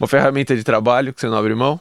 Uma 0.00 0.08
ferramenta 0.08 0.56
de 0.56 0.64
trabalho 0.64 1.12
que 1.12 1.20
você 1.20 1.26
não 1.26 1.36
abre 1.36 1.54
mão? 1.54 1.78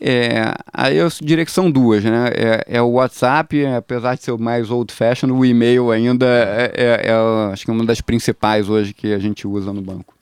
É, 0.00 0.54
aí 0.70 0.98
eu 0.98 1.08
diria 1.22 1.46
que 1.46 1.50
são 1.50 1.70
duas, 1.70 2.04
né? 2.04 2.30
É, 2.34 2.64
é 2.76 2.82
o 2.82 2.90
WhatsApp, 2.90 3.64
apesar 3.66 4.16
de 4.16 4.22
ser 4.22 4.32
o 4.32 4.38
mais 4.38 4.70
old 4.70 4.92
fashion, 4.92 5.32
o 5.32 5.44
e-mail 5.44 5.90
ainda 5.90 6.26
é, 6.26 6.72
é, 6.74 7.10
é, 7.10 7.52
acho 7.52 7.64
que 7.64 7.70
é 7.70 7.74
uma 7.74 7.86
das 7.86 8.02
principais 8.02 8.68
hoje 8.68 8.92
que 8.92 9.14
a 9.14 9.18
gente 9.18 9.46
usa 9.46 9.72
no 9.72 9.80
banco. 9.80 10.17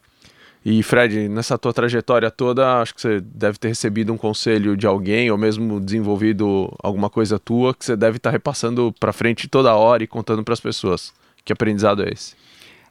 E 0.68 0.82
Fred, 0.82 1.28
nessa 1.28 1.56
tua 1.56 1.72
trajetória 1.72 2.28
toda, 2.28 2.80
acho 2.82 2.92
que 2.92 3.00
você 3.00 3.20
deve 3.20 3.56
ter 3.56 3.68
recebido 3.68 4.12
um 4.12 4.16
conselho 4.16 4.76
de 4.76 4.84
alguém 4.84 5.30
ou 5.30 5.38
mesmo 5.38 5.78
desenvolvido 5.78 6.76
alguma 6.82 7.08
coisa 7.08 7.38
tua 7.38 7.72
que 7.72 7.84
você 7.84 7.94
deve 7.94 8.16
estar 8.16 8.30
repassando 8.30 8.92
para 8.98 9.12
frente 9.12 9.46
toda 9.46 9.76
hora 9.76 10.02
e 10.02 10.08
contando 10.08 10.42
para 10.42 10.54
as 10.54 10.58
pessoas. 10.58 11.14
Que 11.44 11.52
aprendizado 11.52 12.02
é 12.02 12.10
esse? 12.12 12.34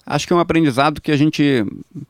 Acho 0.05 0.25
que 0.25 0.31
é 0.31 0.35
um 0.37 0.39
aprendizado 0.39 1.01
que 1.01 1.11
a 1.11 1.17
gente 1.17 1.65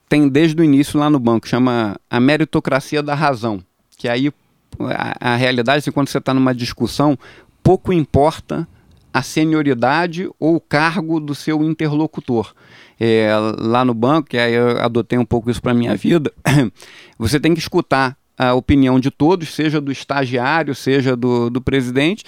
tem 0.07 0.29
desde 0.29 0.61
o 0.61 0.63
início 0.63 0.99
lá 0.99 1.09
no 1.09 1.17
banco, 1.17 1.47
chama 1.47 1.99
a 2.07 2.19
meritocracia 2.19 3.01
da 3.01 3.15
razão. 3.15 3.59
Que 3.97 4.07
aí 4.07 4.31
a, 4.79 5.33
a 5.33 5.35
realidade 5.35 5.83
que 5.83 5.91
quando 5.91 6.09
você 6.09 6.19
está 6.19 6.31
numa 6.31 6.53
discussão, 6.53 7.17
pouco 7.63 7.91
importa 7.91 8.67
a 9.11 9.23
senioridade 9.23 10.29
ou 10.39 10.57
o 10.57 10.61
cargo 10.61 11.19
do 11.19 11.33
seu 11.33 11.63
interlocutor. 11.63 12.53
É, 12.99 13.29
lá 13.57 13.83
no 13.83 13.93
banco, 13.93 14.29
que 14.29 14.37
aí 14.37 14.53
eu 14.53 14.79
adotei 14.79 15.19
um 15.19 15.25
pouco 15.25 15.51
isso 15.51 15.61
para 15.61 15.73
minha 15.73 15.95
vida, 15.95 16.31
você 17.19 17.39
tem 17.39 17.53
que 17.53 17.59
escutar 17.59 18.17
a 18.37 18.53
opinião 18.53 18.99
de 18.99 19.11
todos, 19.11 19.53
seja 19.53 19.81
do 19.81 19.91
estagiário, 19.91 20.75
seja 20.75 21.15
do, 21.15 21.49
do 21.49 21.61
presidente, 21.61 22.23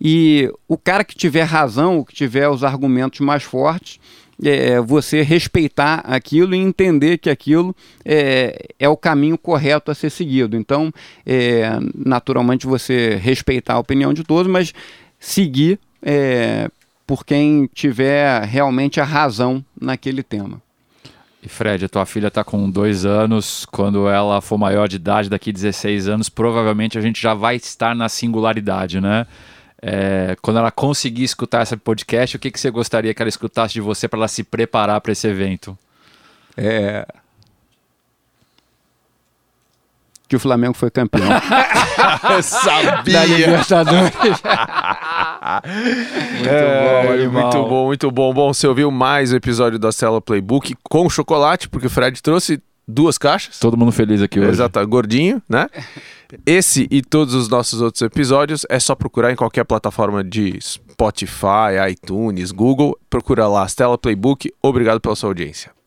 e 0.00 0.50
o 0.68 0.78
cara 0.78 1.04
que 1.04 1.16
tiver 1.16 1.42
razão, 1.42 1.98
o 1.98 2.04
que 2.04 2.14
tiver 2.14 2.48
os 2.48 2.62
argumentos 2.62 3.20
mais 3.20 3.42
fortes, 3.42 3.98
é, 4.44 4.80
você 4.80 5.22
respeitar 5.22 6.00
aquilo 6.04 6.54
e 6.54 6.58
entender 6.58 7.18
que 7.18 7.28
aquilo 7.28 7.74
é, 8.04 8.68
é 8.78 8.88
o 8.88 8.96
caminho 8.96 9.36
correto 9.36 9.90
a 9.90 9.94
ser 9.94 10.10
seguido. 10.10 10.56
Então, 10.56 10.92
é, 11.26 11.70
naturalmente, 11.92 12.66
você 12.66 13.16
respeitar 13.16 13.74
a 13.74 13.80
opinião 13.80 14.14
de 14.14 14.22
todos, 14.22 14.50
mas 14.50 14.72
seguir 15.18 15.80
é, 16.00 16.70
por 17.08 17.24
quem 17.24 17.66
tiver 17.72 18.42
realmente 18.42 19.00
a 19.00 19.04
razão 19.04 19.64
naquele 19.80 20.22
tema. 20.22 20.60
E 21.42 21.48
Fred, 21.48 21.86
a 21.86 21.88
tua 21.88 22.04
filha 22.04 22.28
está 22.28 22.44
com 22.44 22.68
dois 22.68 23.06
anos. 23.06 23.64
Quando 23.64 24.06
ela 24.06 24.42
for 24.42 24.58
maior 24.58 24.86
de 24.86 24.96
idade, 24.96 25.30
daqui 25.30 25.50
16 25.50 26.06
anos, 26.06 26.28
provavelmente 26.28 26.98
a 26.98 27.00
gente 27.00 27.18
já 27.18 27.32
vai 27.32 27.56
estar 27.56 27.96
na 27.96 28.10
singularidade, 28.10 29.00
né? 29.00 29.26
É, 29.80 30.36
quando 30.42 30.58
ela 30.58 30.70
conseguir 30.70 31.24
escutar 31.24 31.62
esse 31.62 31.78
podcast, 31.78 32.36
o 32.36 32.38
que, 32.38 32.50
que 32.50 32.60
você 32.60 32.70
gostaria 32.70 33.14
que 33.14 33.22
ela 33.22 33.28
escutasse 33.30 33.72
de 33.72 33.80
você 33.80 34.06
para 34.06 34.18
ela 34.18 34.28
se 34.28 34.44
preparar 34.44 35.00
para 35.00 35.12
esse 35.12 35.26
evento? 35.26 35.78
É, 36.58 37.06
que 40.28 40.36
o 40.36 40.40
Flamengo 40.40 40.74
foi 40.74 40.90
campeão. 40.90 41.26
Sabia! 42.42 43.12
Da 43.12 43.24
Libertadores. 43.24 44.12
muito 46.34 46.48
é, 46.48 47.02
bom, 47.02 47.12
animal. 47.12 47.42
Muito 47.42 47.68
bom, 47.68 47.86
muito 47.86 48.10
bom. 48.10 48.34
Bom, 48.34 48.52
você 48.52 48.66
ouviu 48.66 48.90
mais 48.90 49.32
o 49.32 49.36
episódio 49.36 49.78
da 49.78 49.90
Cela 49.90 50.20
Playbook 50.20 50.76
com 50.82 51.08
chocolate, 51.08 51.68
porque 51.68 51.86
o 51.86 51.90
Fred 51.90 52.20
trouxe 52.22 52.62
duas 52.86 53.16
caixas. 53.16 53.58
Todo 53.58 53.76
mundo 53.76 53.92
feliz 53.92 54.20
aqui 54.20 54.38
hoje. 54.38 54.50
Exato, 54.50 54.86
gordinho, 54.86 55.42
né? 55.48 55.68
Esse 56.44 56.86
e 56.90 57.00
todos 57.00 57.32
os 57.32 57.48
nossos 57.48 57.80
outros 57.80 58.02
episódios 58.02 58.66
é 58.68 58.78
só 58.78 58.94
procurar 58.94 59.32
em 59.32 59.36
qualquer 59.36 59.64
plataforma 59.64 60.22
de 60.22 60.58
Spotify, 60.60 61.90
iTunes, 61.90 62.52
Google. 62.52 62.98
Procura 63.08 63.48
lá, 63.48 63.66
Stella 63.66 63.96
Playbook. 63.96 64.52
Obrigado 64.62 65.00
pela 65.00 65.16
sua 65.16 65.30
audiência. 65.30 65.77